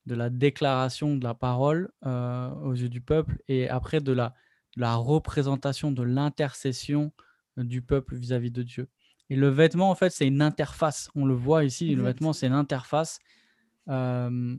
[0.05, 4.33] de la déclaration de la parole euh, aux yeux du peuple et après de la,
[4.77, 7.11] la représentation de l'intercession
[7.57, 8.87] du peuple vis-à-vis de Dieu.
[9.29, 11.09] Et le vêtement, en fait, c'est une interface.
[11.15, 13.19] On le voit ici, le vêtement, c'est une interface
[13.89, 14.55] euh,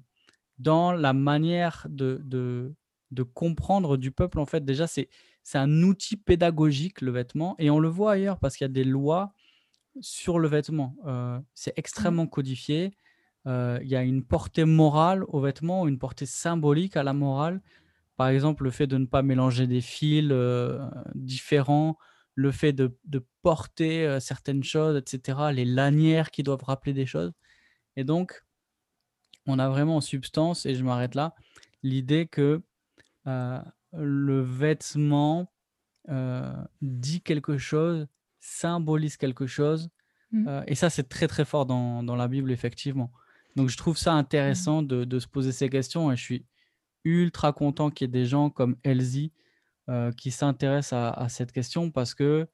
[0.58, 2.74] dans la manière de, de,
[3.12, 4.40] de comprendre du peuple.
[4.40, 5.08] En fait, déjà, c'est
[5.54, 8.84] un outil pédagogique, le vêtement, et on le voit ailleurs parce qu'il y a des
[8.84, 9.32] lois
[10.00, 10.96] sur le vêtement.
[11.06, 11.80] Euh, c'est mmh.
[11.80, 12.92] extrêmement codifié.
[13.46, 17.62] Euh, il y a une portée morale au vêtement, une portée symbolique à la morale.
[18.18, 21.96] Par exemple, le fait de ne pas mélanger des fils euh, différents,
[22.34, 22.94] le fait de,
[23.42, 25.38] porter certaines choses, etc.
[25.54, 27.32] Les lanières qui doivent rappeler des choses.
[27.96, 28.44] Et donc,
[29.46, 31.34] on a vraiment en substance, et je m'arrête là,
[31.82, 32.60] l'idée que
[33.24, 35.50] le vêtement
[36.10, 36.50] euh,
[36.80, 38.06] dit quelque chose,
[38.40, 39.90] symbolise quelque chose.
[40.32, 40.48] Mmh.
[40.48, 43.12] Euh, et ça, c'est très très fort dans, la Bible, effectivement.
[43.56, 44.18] Donc je trouve ça mmh.
[44.18, 46.46] intéressant de, se poser ces questions et je suis
[47.09, 49.32] ultra content qu'il y ait des gens comme Elsie
[49.88, 52.46] euh, qui s'intéressent à, cette question parce que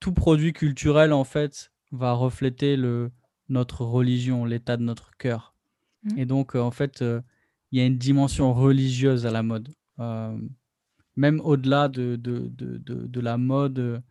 [0.00, 3.12] tout produit culturel, en fait, va refléter le,
[3.48, 5.54] notre religion, l'état de notre cœur.
[6.02, 6.18] Mmh.
[6.18, 7.04] Et donc, en fait,
[7.72, 9.68] il y a une dimension religieuse à la mode.
[9.98, 10.38] Euh,
[11.16, 14.02] même au-delà de, de, de, de, la mode,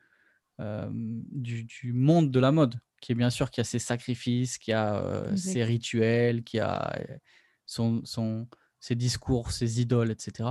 [0.59, 4.57] euh, du, du, monde de la mode, qui est bien sûr qui a ses sacrifices,
[4.57, 6.98] qui a euh, ses rituels, qui a
[7.65, 8.48] son, son,
[8.80, 10.49] ses discours, ses idoles, etc.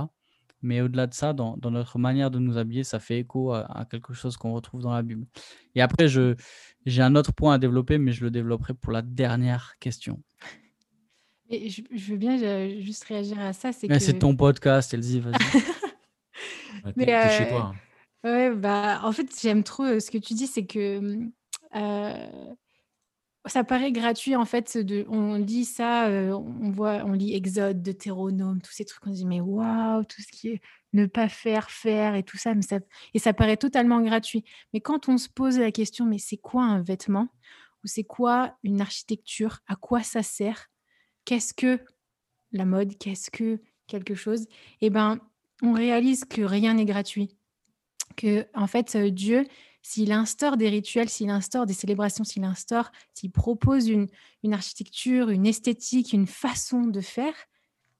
[0.61, 3.61] Mais au-delà de ça, dans, dans, notre manière de nous habiller, ça fait écho à,
[3.75, 5.25] à quelque chose qu'on retrouve dans la Bible.
[5.73, 9.73] Et après, j'ai un autre point à développer, mais je le développerai pour la dernière
[9.79, 10.21] question
[11.51, 12.37] je, veux bien
[12.79, 13.71] juste réagir à ça.
[13.71, 15.33] C'est c'est ton podcast, Elsie, vas-y.
[16.95, 17.05] Mais
[17.37, 17.73] chez toi.
[18.23, 18.29] Hein.
[18.29, 21.29] ouais, bah, en fait, j'aime trop ce que tu dis, c'est que
[23.45, 24.77] ça paraît gratuit en fait.
[24.77, 29.05] De, on lit ça, euh, on voit, on lit Exode, Deutéronome, tous ces trucs.
[29.07, 30.61] On se dit mais waouh, tout ce qui est
[30.93, 32.53] ne pas faire, faire et tout ça,
[33.13, 34.43] et ça paraît totalement gratuit.
[34.73, 37.29] Mais quand on se pose la question, mais c'est quoi un vêtement
[37.83, 40.67] ou c'est quoi une architecture À quoi ça sert
[41.25, 41.79] Qu'est-ce que
[42.51, 44.47] la mode Qu'est-ce que quelque chose
[44.81, 45.19] Eh ben,
[45.63, 47.37] on réalise que rien n'est gratuit.
[48.17, 49.47] Que en fait, euh, Dieu
[49.81, 54.07] s'il instaure des rituels, s'il instaure des célébrations, s'il instaure, s'il propose une,
[54.51, 57.33] architecture, une esthétique, une façon de faire,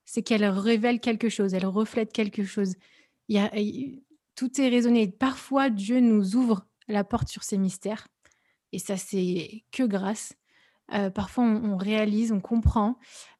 [0.06, 2.76] c'est qu'elle révèle quelque chose, elle reflète quelque chose.
[4.36, 5.08] Tout est raisonné.
[5.08, 8.08] Parfois, Dieu nous ouvre la porte sur ces mystères.
[8.72, 10.34] Et ça, c'est que grâce.
[10.94, 12.98] Euh, parfois, on, réalise, on comprend.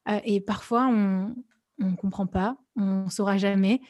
[0.08, 1.34] Euh, et parfois, on
[1.78, 2.56] ne comprend pas.
[2.76, 3.80] On ne saura jamais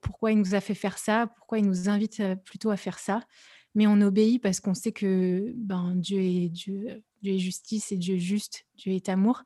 [0.00, 3.22] pourquoi il nous a fait faire ça, pourquoi il nous invite plutôt à faire ça.
[3.74, 8.66] Mais on obéit parce qu'on sait que ben, Dieu, est, justice et Dieu est juste,
[8.76, 9.42] Dieu est amour.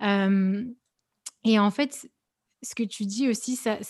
[0.00, 2.10] et en fait,
[2.62, 3.80] ce que tu dis aussi, ça,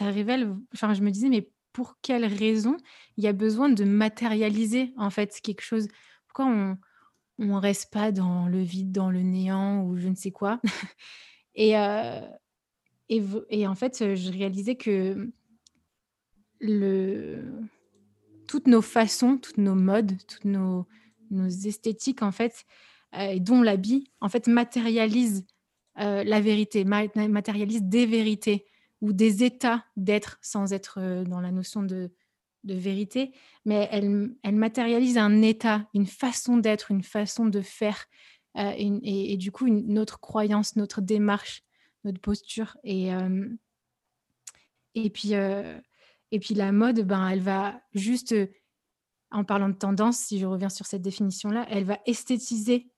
[0.00, 2.76] révèle, enfin je me disais, mais pour quelle raison
[3.16, 5.88] il y a besoin de matérialiser en fait quelque chose?
[6.26, 6.78] Pourquoi on
[7.38, 10.60] ne reste pas dans le vide, dans le néant ou je ne sais quoi?
[11.54, 11.76] Et,
[13.08, 15.30] et, en fait, je réalisais que
[16.60, 17.44] le,
[18.46, 20.86] toutes nos façons, toutes nos modes, toutes nos,
[21.64, 22.64] esthétiques, en fait,
[23.16, 25.44] euh, dont l'habit, en fait, matérialise
[25.98, 28.66] euh, la vérité, matérialise des vérités
[29.00, 32.10] ou des états d'être sans être euh, dans la notion de,
[32.64, 33.30] vérité,
[33.64, 38.06] mais elle, elle, matérialise un état, une façon d'être, une façon de faire,
[38.56, 41.62] et, du coup, une, notre croyance, notre démarche,
[42.06, 42.76] notre posture.
[42.84, 43.10] Et,
[44.94, 45.34] et puis,
[46.32, 48.46] et puis la mode, ben, elle va juste, euh,
[49.30, 52.88] en parlant de tendance, si je reviens sur cette définition-là, elle va esthétiser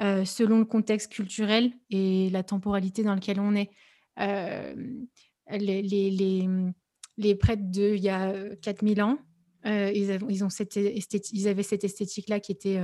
[0.00, 3.70] euh, selon le contexte culturel et la temporalité dans laquelle on est.
[4.18, 4.74] Euh,
[5.50, 6.48] les, les,
[7.18, 9.18] les, prêtres d'il y a 4000 ans,
[9.64, 12.80] ils, ils, ont cette ils avaient cette esthétique-là qui, était,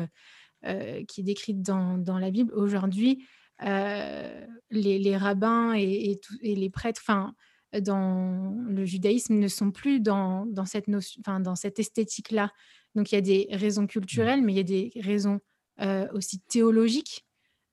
[1.07, 2.53] qui est décrite dans, dans la Bible.
[2.55, 3.25] Aujourd'hui,
[3.61, 7.35] les, rabbins et, et, et les prêtres, enfin,
[7.81, 12.51] dans le judaïsme ne sont plus dans, dans cette, notion, enfin, dans cette esthétique-là.
[12.95, 13.89] Donc il y a des raisons mmh.
[13.89, 15.41] culturelles, mais il y a des raisons
[15.81, 17.25] euh, aussi théologiques.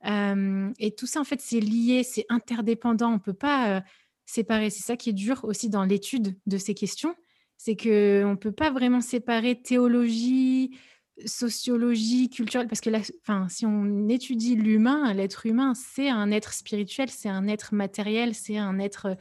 [0.05, 3.09] Euh, et tout ça, en fait, c'est lié, c'est interdépendant.
[3.09, 3.81] On ne peut pas euh,
[4.25, 4.69] séparer.
[4.69, 7.15] C'est ça qui est dur aussi dans l'étude de ces questions.
[7.57, 7.89] C'est qu'on
[8.31, 10.77] ne peut pas vraiment séparer théologie,
[11.25, 16.53] sociologie, culturelle, parce que là, enfin, si on étudie l'humain, l'être humain, c'est un être
[16.53, 19.17] spirituel, c'est un être matériel, c'est un être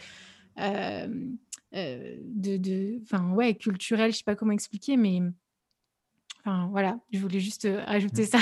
[0.58, 1.08] euh,
[1.74, 5.20] euh, de, enfin ouais, culturel, je sais pas comment expliquer, mais
[6.40, 8.26] enfin voilà, je voulais juste euh, ajouter mmh.
[8.26, 8.38] ça.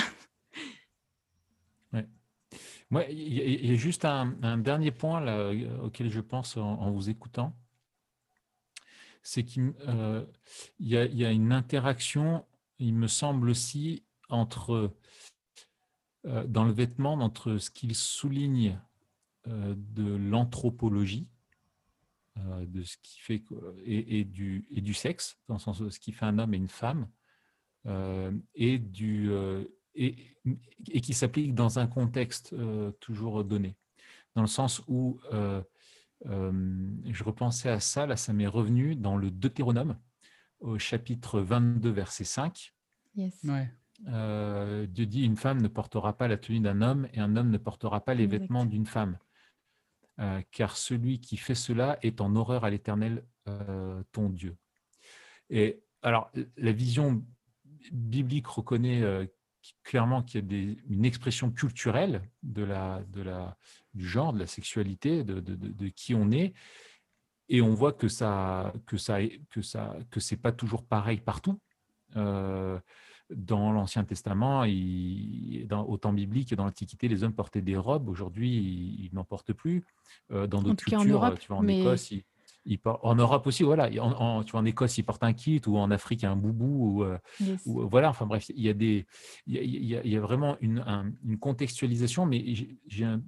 [1.92, 2.06] Ouais.
[3.10, 5.50] Il y, a juste un, dernier point là,
[5.82, 7.56] auquel je pense en, vous écoutant,
[9.22, 9.72] c'est qu'il
[10.78, 12.44] y, a une interaction,
[12.86, 14.94] il me semble aussi, entre
[16.24, 18.78] dans le vêtement, entre ce qu'il souligne
[19.46, 21.26] de l'anthropologie,
[22.38, 23.42] euh, de ce qui fait
[23.84, 27.06] et, du, sexe, dans le sens de ce qui fait un homme et une femme,
[27.84, 29.64] euh, euh,
[29.94, 30.16] et,
[30.88, 32.54] et, qui s'applique dans un contexte
[33.00, 33.76] toujours donné.
[34.34, 35.20] Dans le sens où
[36.24, 39.98] je repensais à ça, là ça m'est revenu dans le Deutéronome,
[40.62, 42.72] au chapitre 22, verset 5.
[43.14, 43.44] Yes.
[44.88, 47.58] Dieu dit une femme ne portera pas la tenue d'un homme et un homme ne
[47.58, 49.18] portera pas les vêtements d'une femme.
[50.20, 54.56] Euh, car celui qui fait cela est en horreur à l'Éternel, euh, ton Dieu.
[55.48, 57.24] Et alors, la vision
[57.90, 59.26] biblique reconnaît euh,
[59.82, 63.56] clairement qu'il y a des, une expression culturelle de la, de la,
[63.94, 66.52] du genre, de la sexualité, de, de, de, qui on est,
[67.48, 69.18] et on voit que ça, que ça,
[69.50, 71.58] que ça, que c'est pas toujours pareil partout
[73.34, 74.64] dans l'Ancien Testament,
[75.66, 78.08] dans, au temps biblique et dans l'Antiquité, les hommes portaient des robes.
[78.08, 79.84] Aujourd'hui, ils, n'en portent plus.
[80.30, 82.24] Euh, dans d'autres cultures, en Europe, tu vois, en Écosse, ils,
[82.84, 83.90] en Europe aussi, voilà.
[84.02, 87.00] En, tu vois, en Écosse, ils portent un kit, ou en Afrique, un boubou.
[87.00, 87.18] Ou, euh,
[87.64, 89.06] voilà, enfin bref, il y a, des,
[89.46, 90.84] il y a, vraiment une,
[91.24, 92.44] une, contextualisation, mais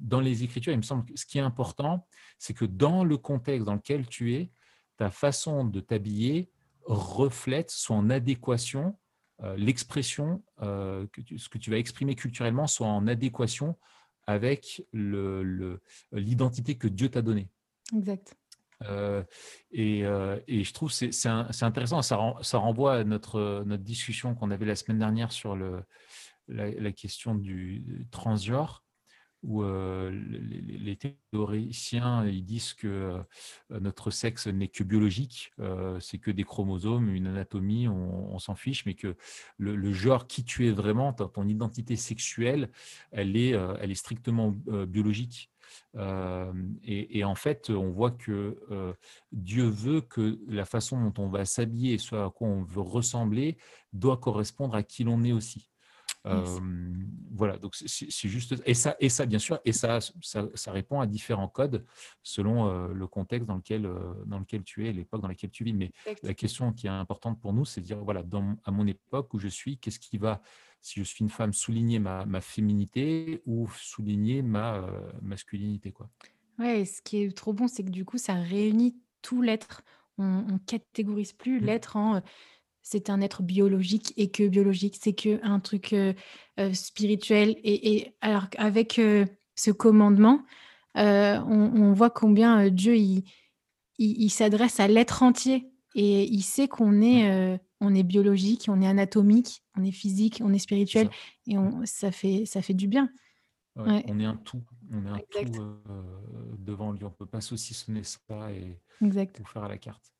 [0.00, 2.06] dans les Écritures, il me semble que ce qui est important,
[2.38, 4.50] c'est que dans le contexte dans lequel tu es,
[4.96, 6.50] ta façon de t'habiller
[6.84, 8.96] reflète, soit en adéquation
[9.42, 11.06] euh, l'expression, euh,
[11.36, 13.76] ce que tu vas exprimer culturellement soit en adéquation
[14.26, 14.82] avec
[16.12, 17.48] l'identité que Dieu t'a donnée.
[17.94, 18.36] Exact.
[18.82, 19.22] Euh,
[19.72, 21.28] et, je trouve que c'est
[21.62, 22.16] intéressant, ça,
[22.58, 25.56] renvoie à notre, discussion qu'on avait la semaine dernière sur
[26.48, 28.82] la, question du transgenre
[29.42, 30.96] où les,
[31.30, 33.20] théoriciens ils disent que
[33.70, 35.52] notre sexe n'est que biologique,
[36.00, 39.16] c'est que des chromosomes, une anatomie, on, s'en fiche, mais que
[39.58, 42.70] le, genre qui tu es vraiment, ton, identité sexuelle,
[43.12, 44.50] elle est strictement
[44.86, 45.50] biologique.
[45.96, 48.58] Et, et, en fait, on voit que
[49.32, 53.56] Dieu veut que la façon dont on va s'habiller ce à quoi on veut ressembler
[53.92, 55.68] doit correspondre à qui l'on est aussi.
[57.32, 61.06] Voilà, donc c'est juste et ça et ça bien sûr et ça ça, répond à
[61.06, 61.84] différents codes
[62.22, 63.82] selon le contexte dans lequel
[64.24, 65.74] dans lequel tu es, l'époque dans laquelle tu vis.
[65.74, 65.92] Mais
[66.22, 69.34] la question qui est importante pour nous, c'est de dire voilà, dans, à mon époque
[69.34, 70.40] où je suis, qu'est-ce qui va,
[70.84, 74.86] si je suis une femme, souligner ma, ma féminité ou souligner ma
[75.22, 76.10] masculinité quoi.
[76.58, 79.82] Ouais, ce qui est trop bon, c'est que du coup, ça réunit tout l'être.
[80.18, 81.64] On, on catégorise plus mmh.
[81.64, 82.22] l'être en
[82.84, 86.12] c'est un être biologique et que biologique, c'est que un truc euh,
[86.60, 87.56] euh, spirituel.
[87.64, 89.24] Et, alors avec euh,
[89.56, 90.42] ce commandement,
[90.94, 92.94] on, voit combien Dieu
[93.98, 98.86] il, s'adresse à l'être entier et il sait qu'on est on est biologique, on est
[98.86, 101.10] anatomique, on est physique, on est spirituel
[101.46, 103.10] et on, ça fait ça fait du bien.
[103.76, 105.72] On est un tout, on est un tout
[106.58, 107.04] devant lui.
[107.04, 109.36] On peut pas saucissonner ça et exact.
[109.36, 110.14] tout faire à la carte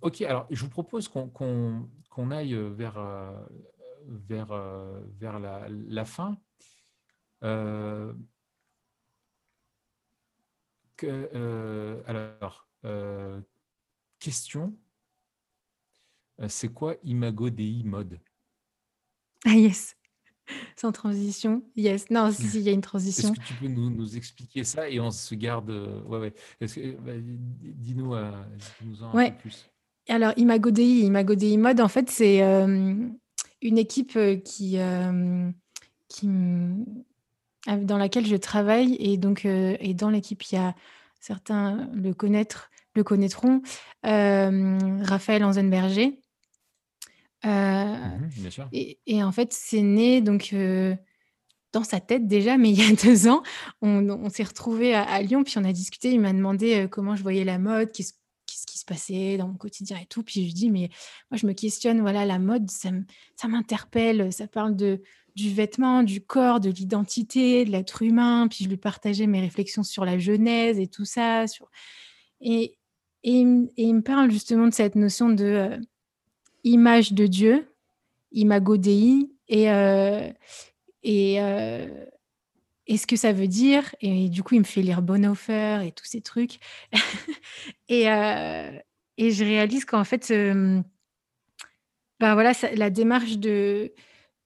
[0.00, 2.98] ok, alors je vous propose qu'on aille vers,
[4.06, 4.54] vers,
[5.18, 6.38] vers la, la fin.
[10.96, 12.68] Que, alors,
[14.18, 14.76] question,
[16.48, 18.18] c'est quoi Imago Dei Mode?
[19.44, 19.96] Ah yes
[20.76, 21.62] sans transition.
[21.76, 22.10] Yes.
[22.10, 23.32] Non, si, il y a une transition.
[23.32, 25.70] Est-ce que tu peux nous, nous, expliquer ça et on se garde.
[25.70, 26.34] Euh, ouais, ouais.
[26.60, 28.32] Bah, dis-nous euh,
[29.02, 29.32] en ouais.
[29.32, 29.70] plus.
[30.08, 33.08] Alors, Imago Dei, Imago Dei Mode, en fait, c'est euh,
[33.62, 34.78] une équipe qui,
[36.08, 36.28] qui,
[37.66, 38.96] dans laquelle je travaille.
[38.98, 40.74] Et donc, et dans l'équipe, il y a
[41.20, 43.62] certains le, connaître, le connaîtront,
[44.02, 46.18] Raphaël Anzenberger
[47.44, 50.94] euh, mmh et, en fait, c'est né donc euh,
[51.72, 53.42] dans sa tête déjà, mais il y a deux ans,
[53.80, 56.12] on, s'est retrouvé à, Lyon, puis on a discuté.
[56.12, 58.14] Il m'a demandé euh, comment je voyais la mode, qu'est-ce
[58.66, 60.22] qui se passait dans mon quotidien et tout.
[60.22, 60.90] Puis je dis, mais
[61.30, 62.90] moi, je me questionne, voilà, la mode, ça
[63.48, 65.02] m'interpelle, ça parle de,
[65.34, 68.46] du vêtement, du corps, de l'identité, de l'être humain.
[68.48, 71.44] Puis je lui partageais mes réflexions sur la genèse et tout ça.
[72.40, 72.76] Et,
[73.24, 75.80] et, il me parle justement de cette notion de
[76.64, 77.68] image de Dieu,
[78.32, 80.30] imago Dei, et, euh,
[81.06, 82.04] euh,
[82.86, 83.94] et, ce que ça veut dire.
[84.00, 86.58] Et du coup, il me fait lire Bonhoeffer et tous ces trucs.
[87.88, 88.70] et, euh,
[89.18, 90.32] et je réalise qu'en fait,
[92.18, 93.92] bah voilà, la démarche de.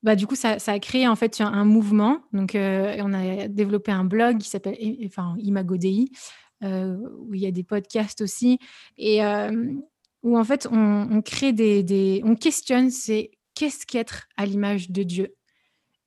[0.03, 2.23] Bah, du coup, ça, ça, a créé en fait un, mouvement.
[2.33, 4.77] Donc, on a développé un blog qui s'appelle
[5.07, 6.11] enfin, Imago Dei,
[6.63, 8.59] où il y a des podcasts aussi.
[8.99, 9.21] Et,
[10.27, 15.37] où en fait on, crée des, on questionne c'est qu'est-ce qu'être à l'image de Dieu?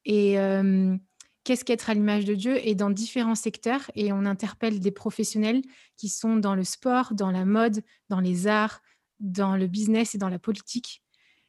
[0.03, 0.97] Et euh,
[1.45, 2.59] qu'est-ce qu'être à l'image de Dieu?
[2.67, 5.61] Et dans différents secteurs et on interpelle des professionnels
[5.95, 8.81] qui sont dans le sport, dans la mode, dans les arts,
[9.21, 11.01] dans le business et dans la politique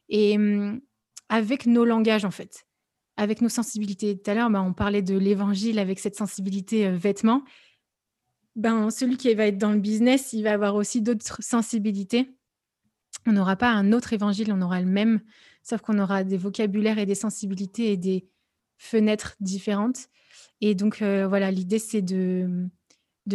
[0.08, 0.80] et hum,
[1.28, 2.66] avec nos langages en fait,
[3.16, 4.16] avec nos sensibilités.
[4.16, 7.42] Tout à l'heure, bah, on parlait de l'évangile avec cette sensibilité euh, vêtements.
[8.54, 12.30] Ben, celui qui va être dans le business, il va avoir aussi d'autres sensibilités
[13.26, 15.20] on n'aura pas un autre évangile, on aura le même,
[15.62, 18.26] sauf qu'on aura des vocabulaires et des sensibilités et des
[18.78, 20.08] fenêtres différentes.
[20.60, 22.68] Et donc, euh, voilà, l'idée, c'est de,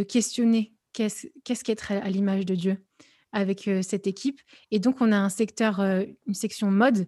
[0.09, 2.85] questionner qu'est-ce qu'être à, l'image de Dieu
[3.31, 4.41] avec euh, cette équipe.
[4.71, 7.07] Et donc, on a un secteur, euh, une section mode,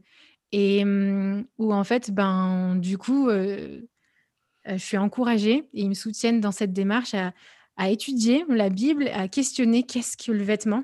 [0.52, 3.82] et hum, où en fait, ben, du coup, je
[4.78, 7.34] suis encouragée et ils me soutiennent dans cette démarche à,
[7.78, 10.84] à étudier la Bible, à questionner qu'est-ce que le vêtement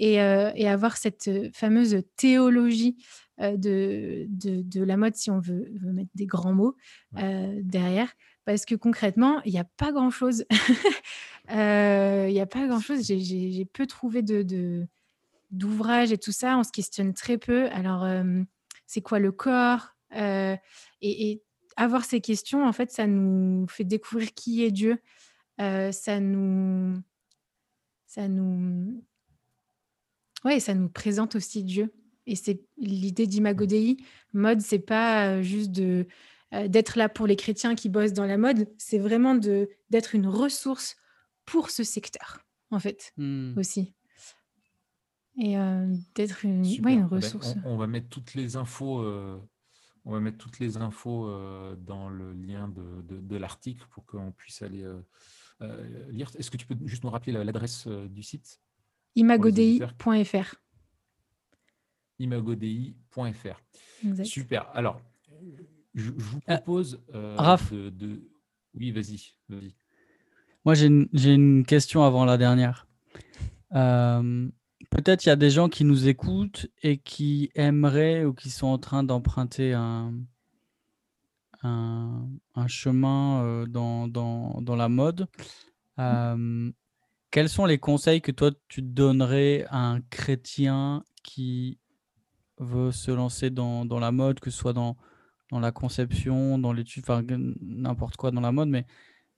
[0.00, 2.96] euh, et, avoir cette euh, fameuse théologie
[3.40, 6.76] euh, de, de, la mode, si on veut, mettre des grands mots
[7.12, 8.12] derrière.
[8.44, 10.44] Parce que concrètement, il n'y a pas grand-chose.
[11.52, 13.04] Il n'y a pas grand-chose.
[13.04, 14.86] J'ai peu trouvé de,
[15.50, 16.56] d'ouvrages et tout ça.
[16.56, 17.66] On se questionne très peu.
[17.70, 18.06] Alors,
[18.86, 20.58] c'est quoi le corps et,
[21.00, 21.42] et,
[21.76, 24.98] avoir ces questions, en fait, ça nous fait découvrir qui est Dieu.
[25.58, 27.00] ça nous,
[28.06, 29.02] ça nous,
[30.44, 31.92] oui, ça nous présente aussi Dieu.
[32.26, 33.96] Et c'est l'idée d'Imago Dei.
[34.32, 36.06] Mode, c'est pas euh, juste de
[36.52, 40.14] euh, d'être là pour les chrétiens qui bossent dans la mode, c'est vraiment de d'être
[40.14, 40.96] une ressource
[41.44, 42.40] pour ce secteur,
[42.70, 43.56] en fait, hmm.
[43.56, 43.94] aussi.
[45.38, 47.54] Et euh, d'être une, une, eh ben, ressource.
[47.64, 49.00] on, va mettre toutes les infos.
[50.04, 51.28] on va mettre toutes les infos
[51.78, 54.84] dans le lien de, l'article pour qu'on puisse aller
[56.10, 56.30] lire.
[56.36, 58.60] Est-ce que tu peux juste nous rappeler l'adresse du site?
[59.16, 60.60] imagodei.fr
[62.20, 63.60] imagodei.fr.
[64.24, 64.68] Super.
[64.74, 65.00] Alors,
[65.94, 68.22] je, vous euh, propose euh, de,
[68.74, 69.34] Oui, vas-y.
[70.64, 72.86] Moi, j'ai une, question avant la dernière.
[73.74, 74.48] Euh,
[74.90, 78.66] peut-être il y a des gens qui nous écoutent et qui aimeraient ou qui sont
[78.66, 80.12] en train d'emprunter un,
[81.62, 82.28] un,
[82.66, 85.26] chemin dans, dans, dans, la mode.
[87.30, 91.78] Quels sont les conseils que toi tu donnerais à un chrétien qui
[92.58, 94.96] veut se lancer dans, la mode, que ce soit dans,
[95.50, 97.22] dans la conception, dans l'étude, enfin
[97.60, 98.86] n'importe quoi dans la mode, mais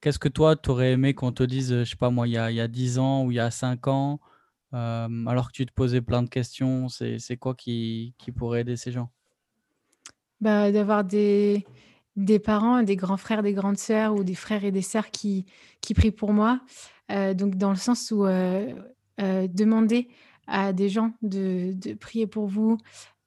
[0.01, 2.39] qu'est-ce que toi, tu aurais aimé qu'on te dise, je sais pas moi, il y
[2.39, 4.20] a, il y a 10 ans ou il y a 5 ans,
[4.74, 8.77] euh, alors que tu te posais plein de questions, c'est quoi qui, qui, pourrait aider
[8.77, 9.10] ces gens?
[10.40, 11.64] Bah, D'avoir des,
[12.16, 15.47] des parents, des grands frères, des grandes sœurs ou des frères et des sœurs qui,
[15.81, 16.60] qui prient pour moi.
[17.10, 18.74] Euh, donc dans le sens où euh,
[19.18, 20.08] demander
[20.46, 22.78] à des gens de, prier pour vous,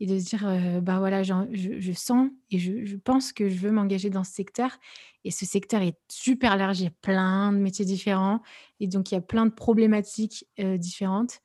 [0.02, 4.10] et de se dire, bah voilà, je, sens et je, pense que je veux m'engager
[4.10, 4.78] dans ce secteur.
[5.24, 8.42] Et ce secteur est super large, il y a plein de métiers différents.
[8.82, 11.40] Et donc, il y a plein de problématiques différentes.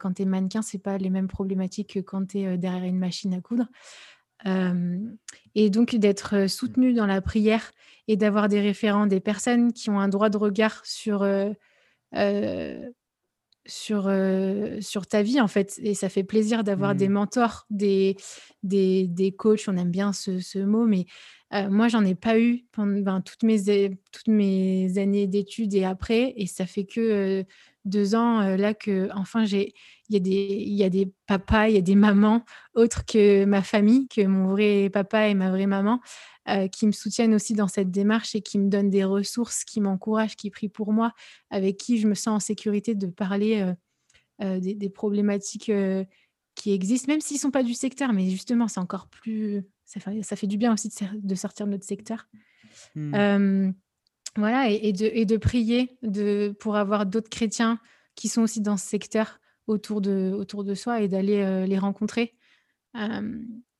[0.00, 2.98] quand tu es mannequin, ce pas les mêmes problématiques que quand tu es derrière une
[2.98, 3.68] machine à coudre.
[5.54, 7.70] et donc, d'être soutenu dans la prière
[8.08, 11.22] et d'avoir des référents, des personnes qui ont un droit de regard sur
[13.64, 14.12] sur,
[14.80, 15.78] sur ta vie, en fait.
[15.82, 17.12] Et ça fait plaisir d'avoir des mmh.
[17.12, 18.16] mentors, des,
[18.62, 21.06] des, des, coachs, on aime bien ce, ce mot, mais
[21.70, 26.32] moi, j'en ai pas eu pendant ben, toutes, mes, toutes mes années d'études et après.
[26.36, 27.44] Et ça fait que
[27.84, 29.74] deux ans, là, que enfin, j'ai
[30.12, 32.44] il y, a des, il y a des papas, il y a des mamans
[32.74, 36.00] autres que ma famille, que mon vrai papa et ma vraie maman,
[36.48, 39.80] euh, qui me soutiennent aussi dans cette démarche et qui me donnent des ressources, qui
[39.80, 41.12] m'encouragent, qui prient pour moi,
[41.50, 43.74] avec qui je me sens en sécurité de parler euh,
[44.42, 45.70] euh, des, problématiques
[46.56, 49.62] qui existent, même s'ils ne sont pas du secteur, mais justement, c'est encore plus...
[49.84, 52.26] Ça fait, ça fait, du bien aussi de, sortir de notre secteur.
[52.96, 53.72] Mmh.
[54.36, 57.78] voilà, et, de, et, de, prier de, pour avoir d'autres chrétiens
[58.16, 59.38] qui sont aussi dans ce secteur
[59.68, 62.34] autour de, autour de soi et d'aller les rencontrer.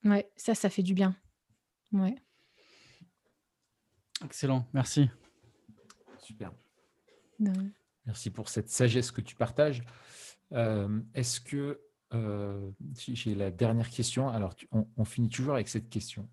[0.04, 1.16] ouais, ça, ça fait du bien.
[1.92, 2.14] Ouais.
[4.24, 5.10] Excellent, merci.
[6.18, 6.52] Super.
[8.06, 9.82] Merci pour cette sagesse que tu partages.
[10.52, 11.80] Euh, est-ce que
[12.14, 16.28] euh, j'ai la dernière question Alors, on, finit toujours avec cette question.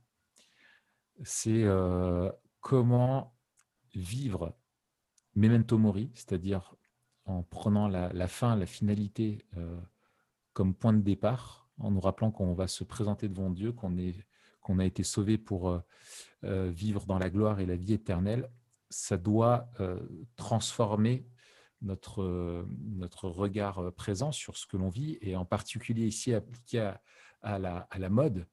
[1.24, 3.36] C'est euh, comment
[3.96, 4.58] vivre
[5.36, 6.76] memento mori, c'est-à-dire
[7.26, 9.46] en prenant la, fin, la finalité
[10.54, 14.16] comme point de départ, en nous rappelant qu'on va se présenter devant Dieu, qu'on est
[14.62, 15.80] qu'on a été sauvé pour euh,
[16.44, 18.50] euh, vivre dans la gloire et la vie éternelle,
[18.90, 20.00] ça doit euh,
[20.36, 21.28] transformer
[21.82, 26.92] notre, notre regard présent sur ce que l'on vit, et en particulier ici appliqué
[27.42, 28.46] à, la, à la, mode.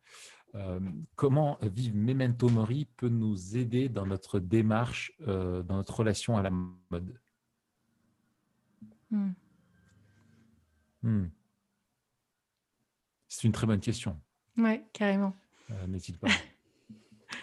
[1.16, 6.50] comment vivre Memento Mori peut nous aider dans notre démarche, dans notre relation à la
[6.50, 7.20] mode?
[9.10, 9.32] Hmm.
[11.02, 11.26] Hmm.
[13.26, 14.20] C'est une très bonne question.
[14.56, 15.36] Oui, carrément.
[15.70, 16.28] Euh, n'est-il pas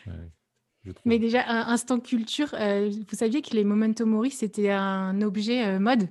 [1.06, 5.66] Mais déjà, un instant culture, euh, vous saviez que les Momento Mori, c'était un objet
[5.66, 6.10] euh, mode?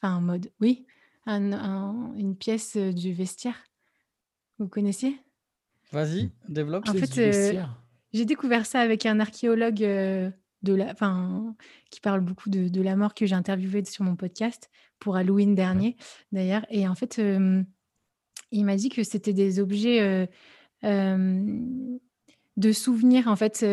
[0.00, 0.86] Enfin, un mode, oui.
[1.26, 3.64] une pièce du vestiaire.
[4.58, 5.18] Vous connaissiez?
[5.90, 6.30] Vas-y, mmh.
[6.48, 6.88] développe.
[6.88, 7.64] En fait,
[8.12, 10.32] j'ai découvert ça avec un archéologue de
[10.74, 10.94] la,
[11.90, 15.96] qui parle beaucoup de, la mort que j'ai interviewé sur mon podcast pour Halloween dernier,
[16.30, 16.66] d'ailleurs.
[16.68, 17.18] Et en fait,
[18.50, 20.28] il m'a dit que c'était des objets
[20.82, 23.64] de souvenirs, en fait,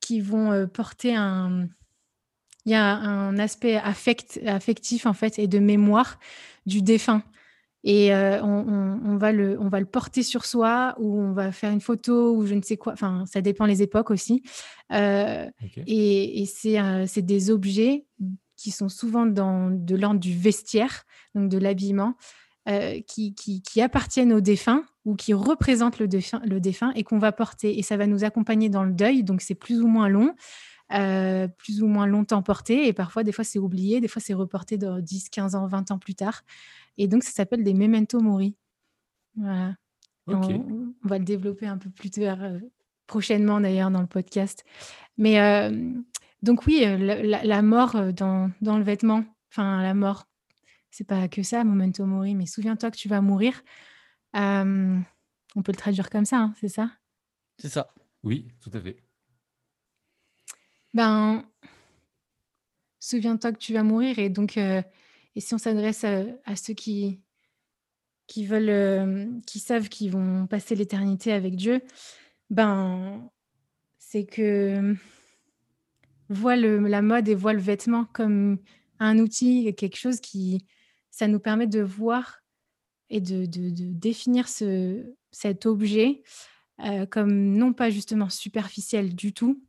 [0.00, 1.68] qui vont porter un.
[2.64, 6.20] Il y a un aspect affect, affectif, en fait, et de mémoire
[6.64, 7.24] du défunt.
[7.84, 11.80] Et on, va le, on va le porter sur soi ou on va faire une
[11.80, 12.92] photo ou je ne sais quoi.
[12.92, 14.44] Enfin, ça dépend les époques aussi.
[14.92, 18.06] Et, et c'est des objets
[18.56, 21.04] qui sont souvent dans de l'ordre du vestiaire,
[21.34, 22.14] donc de l'habillement,
[22.68, 27.32] euh, qui, appartiennent au défunt ou qui représentent le défunt, le défunt et qu'on va
[27.32, 27.76] porter.
[27.76, 30.36] Et ça va nous accompagner dans le deuil, donc c'est plus ou moins long,
[30.92, 32.86] euh, plus ou moins longtemps porté.
[32.86, 35.90] Et parfois, des fois, c'est oublié, des fois, c'est reporté de 10, 15 ans, 20
[35.90, 36.42] ans plus tard.
[36.98, 38.54] Et donc, ça s'appelle des memento mori.
[39.34, 39.74] Voilà.
[40.28, 42.60] On, va le développer un peu plus tard, euh,
[43.08, 44.64] prochainement d'ailleurs, dans le podcast.
[45.18, 45.68] Mais
[46.42, 50.26] donc, oui, la, mort dans, dans le vêtement, enfin, la mort
[50.92, 53.60] c'est pas que ça, momento mori, mais souviens-toi que tu vas mourir.
[55.54, 56.90] On peut le traduire comme ça, hein, c'est ça?
[57.58, 57.92] C'est ça.
[58.22, 59.02] Oui, tout à fait.
[60.94, 61.44] Ben,
[63.00, 64.82] souviens-toi que tu vas mourir et donc, euh,
[65.34, 67.20] et si on s'adresse à, à ceux qui,
[68.26, 71.80] qui veulent, euh, qui savent qu'ils vont passer l'éternité avec Dieu,
[72.50, 73.30] ben,
[73.98, 74.94] c'est que
[76.28, 78.58] voit le, la mode et voit le vêtement comme
[78.98, 80.66] un outil, quelque chose qui,
[81.12, 82.42] ça nous permet de voir
[83.10, 86.24] et de, de, de définir ce, cet objet
[86.80, 89.62] euh, comme non pas justement superficiel du tout,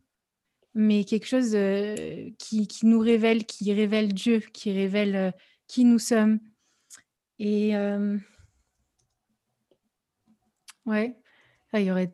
[0.74, 5.32] mais quelque chose euh, qui, qui, nous révèle, qui révèle Dieu, qui révèle euh,
[5.68, 6.40] qui nous sommes.
[7.40, 7.74] Et
[10.86, 11.15] ouais,
[11.74, 12.14] il y aurait,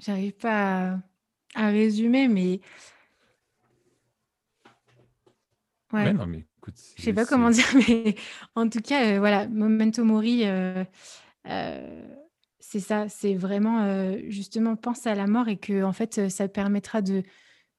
[0.00, 2.60] j'arrive pas à, à, résumer, mais
[5.92, 6.04] ouais.
[6.04, 8.14] ouais non, mais écoute, je sais pas comment dire, mais
[8.54, 10.42] en tout cas, euh, voilà, Memento Mori.
[10.44, 10.84] Euh,
[12.58, 16.48] c'est ça, c'est vraiment euh, justement pense à la mort et que en fait ça
[16.48, 17.22] permettra de,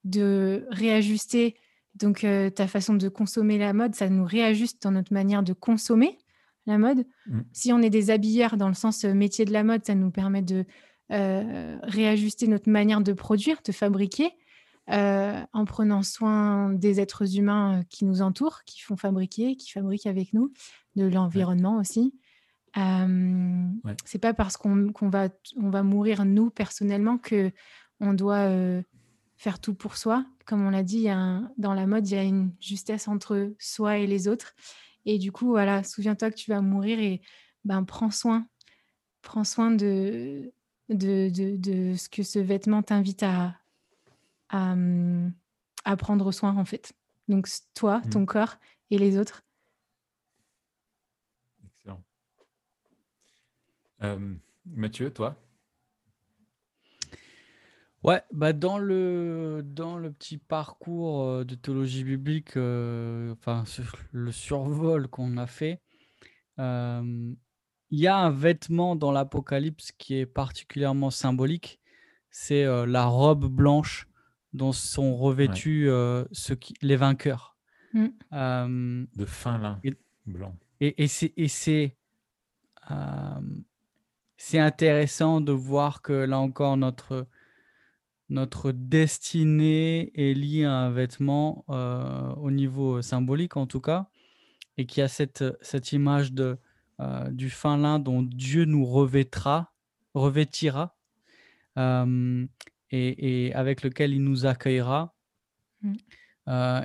[0.04, 1.56] de réajuster
[1.96, 5.54] donc euh, ta façon de consommer la mode, ça nous réajuste dans notre manière de
[5.54, 6.18] consommer
[6.66, 7.06] la mode.
[7.28, 7.40] Mmh.
[7.54, 10.12] Si on est des habilleurs dans le sens euh, métier de la mode, ça nous
[10.12, 10.66] permet de
[11.12, 14.32] euh, réajuster notre manière de produire, de fabriquer,
[14.92, 20.06] euh, en prenant soin des êtres humains qui nous entourent, qui font fabriquer, qui fabriquent
[20.06, 20.52] avec nous,
[20.96, 21.82] de l'environnement ouais.
[21.82, 22.14] aussi.
[22.78, 23.96] Euh, ouais.
[24.06, 27.52] C'est pas parce qu'on qu va, on va mourir nous personnellement que
[28.00, 28.84] on doit euh,
[29.38, 30.26] faire tout pour soi.
[30.46, 33.98] Comme on l'a dit, un, dans la mode, il y a une justesse entre soi
[33.98, 34.54] et les autres.
[35.06, 37.22] Et du coup, voilà, souviens-toi que tu vas mourir et
[37.64, 38.48] ben, prends soin.
[39.24, 40.54] Prends soin de,
[40.90, 43.56] de, de, de ce que ce vêtement t'invite à,
[44.50, 44.76] à,
[45.84, 46.94] à, prendre soin, en fait.
[47.28, 48.26] Donc, toi, ton mmh.
[48.26, 48.56] corps
[48.92, 49.44] et les autres.
[51.66, 52.04] Excellent.
[54.04, 54.36] Euh,
[54.66, 55.36] Mathieu, toi?
[58.04, 63.64] Ouais, bah dans le, dans le petit parcours euh, de théologie biblique, euh, enfin
[64.12, 65.82] le survol qu'on a fait,
[66.60, 67.34] euh,
[67.90, 71.80] il y a un vêtement dans l'Apocalypse qui est particulièrement symbolique,
[72.30, 74.08] c'est euh, la robe blanche
[74.56, 75.94] dont sont revêtus ouais.
[75.94, 77.56] euh, ceux qui, les vainqueurs.
[77.94, 79.06] Mm.
[79.16, 79.94] de fin lin et,
[80.26, 80.54] blanc.
[80.82, 81.96] Et, et c'est
[84.38, 87.28] c'est intéressant de voir que là encore notre
[88.30, 94.08] notre destinée est liée à un vêtement euh, au niveau symbolique en tout cas,
[94.78, 96.58] et qui a cette, cette image de,
[97.00, 99.74] euh, du fin lin dont Dieu nous revêtira,
[100.14, 100.96] revêtira,
[101.78, 102.46] euh,
[102.96, 105.14] et, et, avec lequel il nous accueillera.
[105.82, 105.96] Mmh.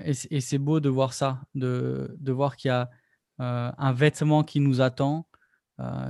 [0.04, 2.90] et, et c'est beau de voir ça, de, de voir qu'il y a
[3.38, 5.26] un vêtement qui nous attend,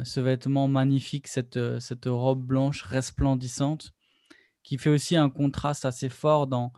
[0.02, 3.92] ce vêtement magnifique, cette, cette robe blanche resplendissante
[4.62, 6.72] qui fait aussi un contraste assez fort dans,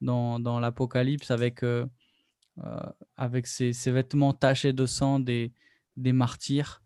[0.00, 1.86] dans, dans l'Apocalypse avec, euh,
[2.58, 2.80] euh,
[3.16, 5.52] avec ces, ces, vêtements tachés de sang des,
[5.96, 6.82] des martyrs.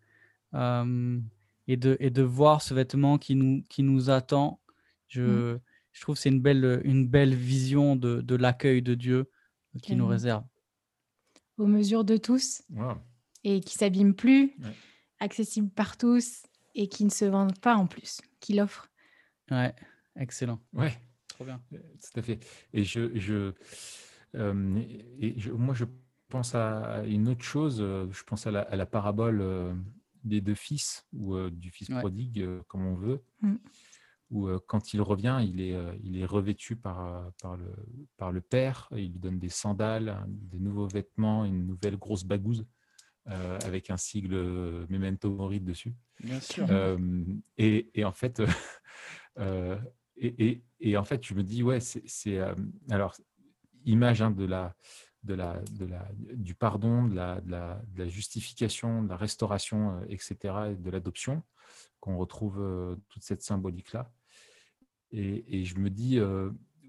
[0.54, 1.18] Euh,
[1.66, 4.60] et, de, et de voir ce vêtement qui nous, qui nous attend,
[5.08, 5.60] je, mmh.
[5.94, 9.30] Je trouve que c'est une belle, une belle vision de, de l'accueil de Dieu
[9.82, 9.98] qui mmh.
[9.98, 10.44] nous réserve.
[11.56, 12.94] Aux mesures de tous wow.
[13.44, 14.74] et qui s'abîme plus, ouais.
[15.20, 16.42] accessible par tous
[16.74, 18.90] et qui ne se vendent pas en plus, qui l'offre.
[19.50, 19.74] Ouais.
[20.16, 20.60] Excellent.
[20.72, 20.92] Ouais.
[21.28, 21.62] Trop bien.
[21.70, 22.38] Tout à fait.
[22.72, 23.52] Et je, je,
[24.34, 24.82] euh,
[25.18, 25.84] et je moi, je
[26.28, 27.78] pense à une autre chose.
[27.78, 29.74] Je pense à la, à la parabole euh,
[30.24, 32.00] des deux fils ou euh, du fils Ouais.
[32.00, 33.56] prodigue, euh, comme on veut, Mm.
[34.30, 37.72] Où euh, quand il revient, il est, euh, il est revêtu par, par, le,
[38.16, 38.88] par le père.
[38.92, 42.66] Il lui donne des sandales, des nouveaux vêtements, une nouvelle grosse bagouze.
[43.30, 44.36] Euh, avec un sigle
[44.90, 45.94] Memento Mori dessus.
[46.20, 46.66] Bien sûr.
[46.68, 46.98] Euh,
[47.56, 48.42] et, et, en fait,
[49.38, 49.78] euh,
[50.18, 52.38] et, et, et, en fait, je me dis, ouais, c'est
[52.90, 53.16] alors
[53.86, 54.76] image hein, de la,
[55.22, 59.16] de la, de la, du pardon, de la, de la, de la justification, de la
[59.16, 60.36] restauration, etc.,
[60.72, 61.42] et de l'adoption,
[62.04, 64.12] qu'on retrouve toute cette symbolique-là.
[65.10, 66.20] Et, et, je me dis,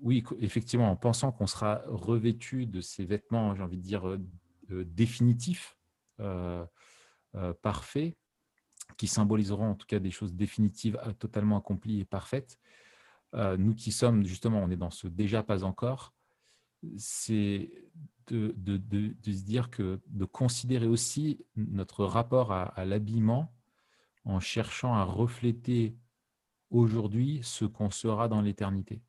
[0.02, 4.18] oui, effectivement, en pensant qu'on sera revêtu de ces vêtements, j'ai envie de dire,
[4.70, 5.78] définitifs,
[6.20, 6.66] euh,
[7.36, 8.16] euh, parfaits,
[8.96, 12.58] qui symboliseront en tout cas des choses définitives, euh, totalement accomplies et parfaites.
[13.34, 16.14] Euh, nous qui sommes justement, on est dans ce déjà pas encore,
[16.98, 17.72] c'est
[18.28, 18.56] de,
[19.26, 23.54] se dire que de considérer aussi notre rapport à l'habillement
[24.26, 25.96] en cherchant à refléter
[26.70, 29.02] aujourd'hui ce qu'on sera dans l'éternité.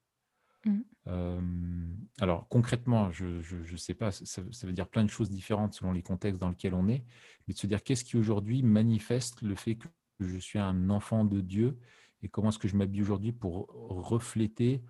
[0.64, 0.80] Mmh.
[1.08, 1.40] Euh,
[2.20, 3.26] alors concrètement, je
[3.72, 6.50] ne sais pas, ça, ça, veut dire plein de choses différentes selon les contextes dans
[6.50, 7.04] lesquels on est,
[7.46, 9.78] mais de se dire qu'est-ce qui aujourd'hui manifeste le fait
[10.20, 11.78] je suis un enfant de Dieu
[12.22, 14.82] et comment est-ce que je m'habille aujourd'hui pour refléter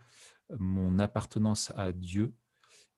[0.58, 2.34] mon appartenance à Dieu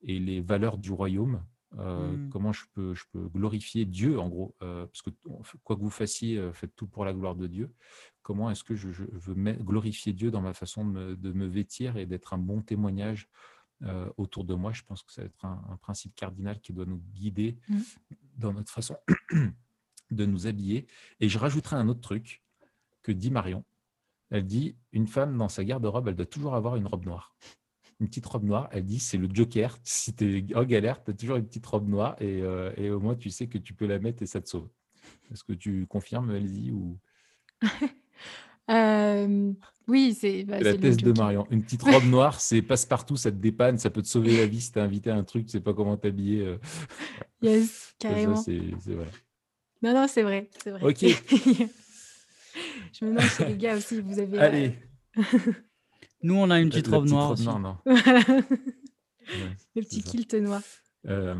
[0.01, 1.43] et les valeurs du royaume.
[1.77, 2.29] Euh, Mmh.
[2.29, 5.11] Comment je peux, je peux glorifier Dieu, en gros, euh, parce que
[5.63, 7.71] quoi que vous fassiez, euh, faites tout pour la gloire de Dieu.
[8.23, 11.45] Comment est-ce que je, je veux glorifier Dieu dans ma façon de me, de me
[11.45, 13.29] vêtir et d'être un bon témoignage
[13.83, 14.71] euh, autour de moi?
[14.73, 17.79] Je pense que ça va être un, un principe cardinal qui doit nous guider Mm.
[18.37, 18.97] dans notre façon
[20.11, 20.87] de nous habiller.
[21.19, 22.43] Et je rajouterai un autre truc
[23.03, 23.63] que dit Marion.
[24.31, 27.35] Elle dit une femme dans sa garde-robe, elle doit toujours avoir une robe noire.
[27.99, 28.69] Une petite robe noire.
[28.71, 29.77] Elle dit c'est le joker.
[29.83, 32.89] Si tu es en galère, tu as toujours une petite robe noire et, euh, et
[32.89, 34.69] au moins tu sais que tu peux la mettre et ça te sauve.
[35.31, 36.97] Est-ce que tu confirmes, Elsie ou?
[38.69, 39.51] Euh,
[39.87, 41.11] oui, c'est bah, la thèse de.
[41.11, 44.45] Marion Une petite robe noire, c'est passe-partout, ça te dépanne, ça peut te sauver la
[44.45, 46.45] vie si tu invité à un truc, tu sais pas comment t'habiller.
[46.45, 46.57] euh,
[47.41, 48.43] Yes, ça, carrément.
[49.81, 50.83] Non, non, c'est vrai, vrai.
[50.83, 50.99] Ok.
[52.93, 54.37] Je me demande chez les gars aussi, vous avez.
[54.37, 54.75] Allez,
[56.21, 57.31] Nous, on a une petite la robe noire.
[57.31, 57.45] aussi.
[57.45, 57.77] non.
[57.85, 60.61] voilà, Ouais, le petit kilt noir.
[61.07, 61.35] euh,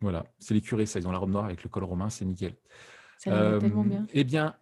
[0.00, 2.24] voilà, c'est les curés, ça, ils ont la robe noire avec le col romain, c'est
[2.24, 2.56] nickel.
[3.18, 4.06] Ça va tellement Euh, bien.
[4.12, 4.56] Eh bien,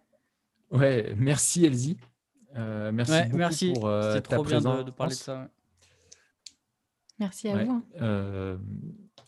[0.71, 1.97] ouais, merci Elsie.
[2.55, 3.73] Euh, merci Ouais, beaucoup merci.
[3.73, 4.85] pour euh, ta trop bien de, présence.
[4.85, 5.41] de parler de ça.
[5.41, 5.47] ouais.
[7.19, 7.83] Merci à Ouais, vous.
[8.01, 8.57] euh,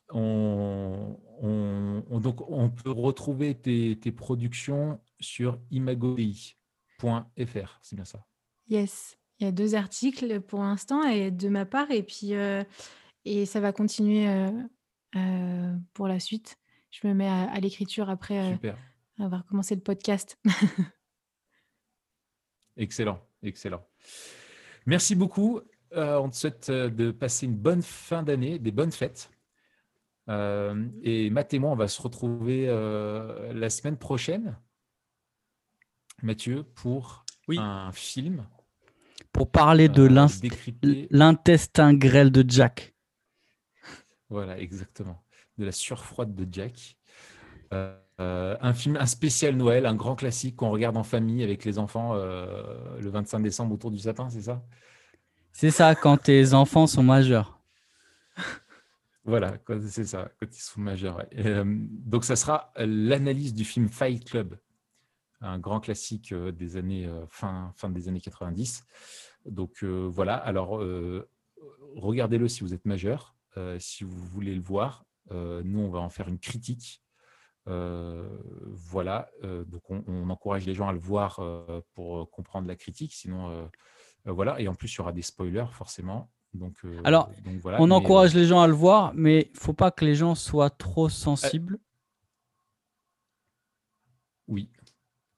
[0.09, 8.25] on, on- on- donc, on peut retrouver tes, tes productions sur imagodi.fr, c'est bien ça?
[8.67, 12.63] Yes, il y a deux articles pour l'instant et de ma part et puis euh,
[13.25, 14.51] et ça va continuer euh,
[15.15, 16.57] euh, pour la suite.
[16.91, 18.71] Je me mets à, à l'écriture après euh,
[19.19, 20.37] avoir commencé le podcast.
[22.77, 23.85] excellent, excellent.
[24.85, 25.61] Merci beaucoup.
[25.93, 29.31] Euh, on te souhaite de passer une bonne fin d'année, des bonnes fêtes.
[30.29, 34.57] Euh, et Matt et moi, on va se retrouver euh, la semaine prochaine,
[36.21, 37.57] Mathieu, pour Oui.
[37.59, 38.47] un film.
[39.35, 42.95] Pour parler de euh, l'intestin grêle de Jack.
[44.29, 45.23] Voilà, exactement.
[45.57, 46.97] De la surfroide de Jack.
[47.73, 51.65] Euh, euh, un film, un spécial Noël, un grand classique qu'on regarde en famille avec
[51.65, 54.63] les enfants euh, le 25 décembre autour du sapin, c'est ça?
[55.51, 57.59] C'est ça, quand tes enfants sont majeurs.
[59.27, 59.57] Voilà,
[59.87, 61.17] c'est ça, quand ils sont majeurs.
[61.17, 61.27] ouais.
[61.43, 64.59] Euh, donc, ça sera l'analyse du film Fight Club,
[65.41, 68.85] un grand classique des années fin, fin des années 90.
[69.45, 71.29] Donc euh, voilà, alors euh,
[71.95, 75.05] regardez-le si vous êtes majeur, euh, si vous voulez le voir.
[75.31, 77.01] Nous, on va en faire une critique.
[77.67, 78.29] Euh,
[78.69, 82.75] voilà, euh, donc on, on encourage les gens à le voir euh, pour comprendre la
[82.75, 83.11] critique.
[83.13, 83.67] Sinon,
[84.25, 86.29] voilà, et en plus, il y aura des spoilers forcément.
[86.53, 89.73] Donc, Alors, donc voilà, On mais, encourage les gens à le voir, mais il faut
[89.73, 91.79] pas que les gens soient trop sensibles.
[94.47, 94.69] Oui,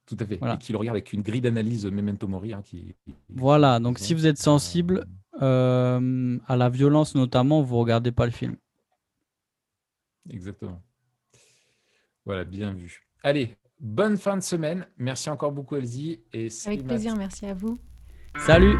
[0.07, 0.37] tout à fait.
[0.37, 0.55] Voilà.
[0.55, 2.53] Et qu'il regarde avec une grille d'analyse Memento Mori.
[2.53, 2.95] hein, qui,
[3.29, 5.05] Voilà, qui- donc qui- si vous êtes sensible,
[5.41, 8.55] euh, à la violence notamment, vous regardez pas le film.
[10.29, 10.81] Exactement.
[12.25, 13.01] Voilà, bien vu.
[13.23, 14.87] Allez, bonne fin de semaine.
[14.97, 16.19] Merci encore beaucoup, Elsie.
[16.33, 17.77] Et Avec plaisir, merci à vous.
[18.39, 18.75] Salut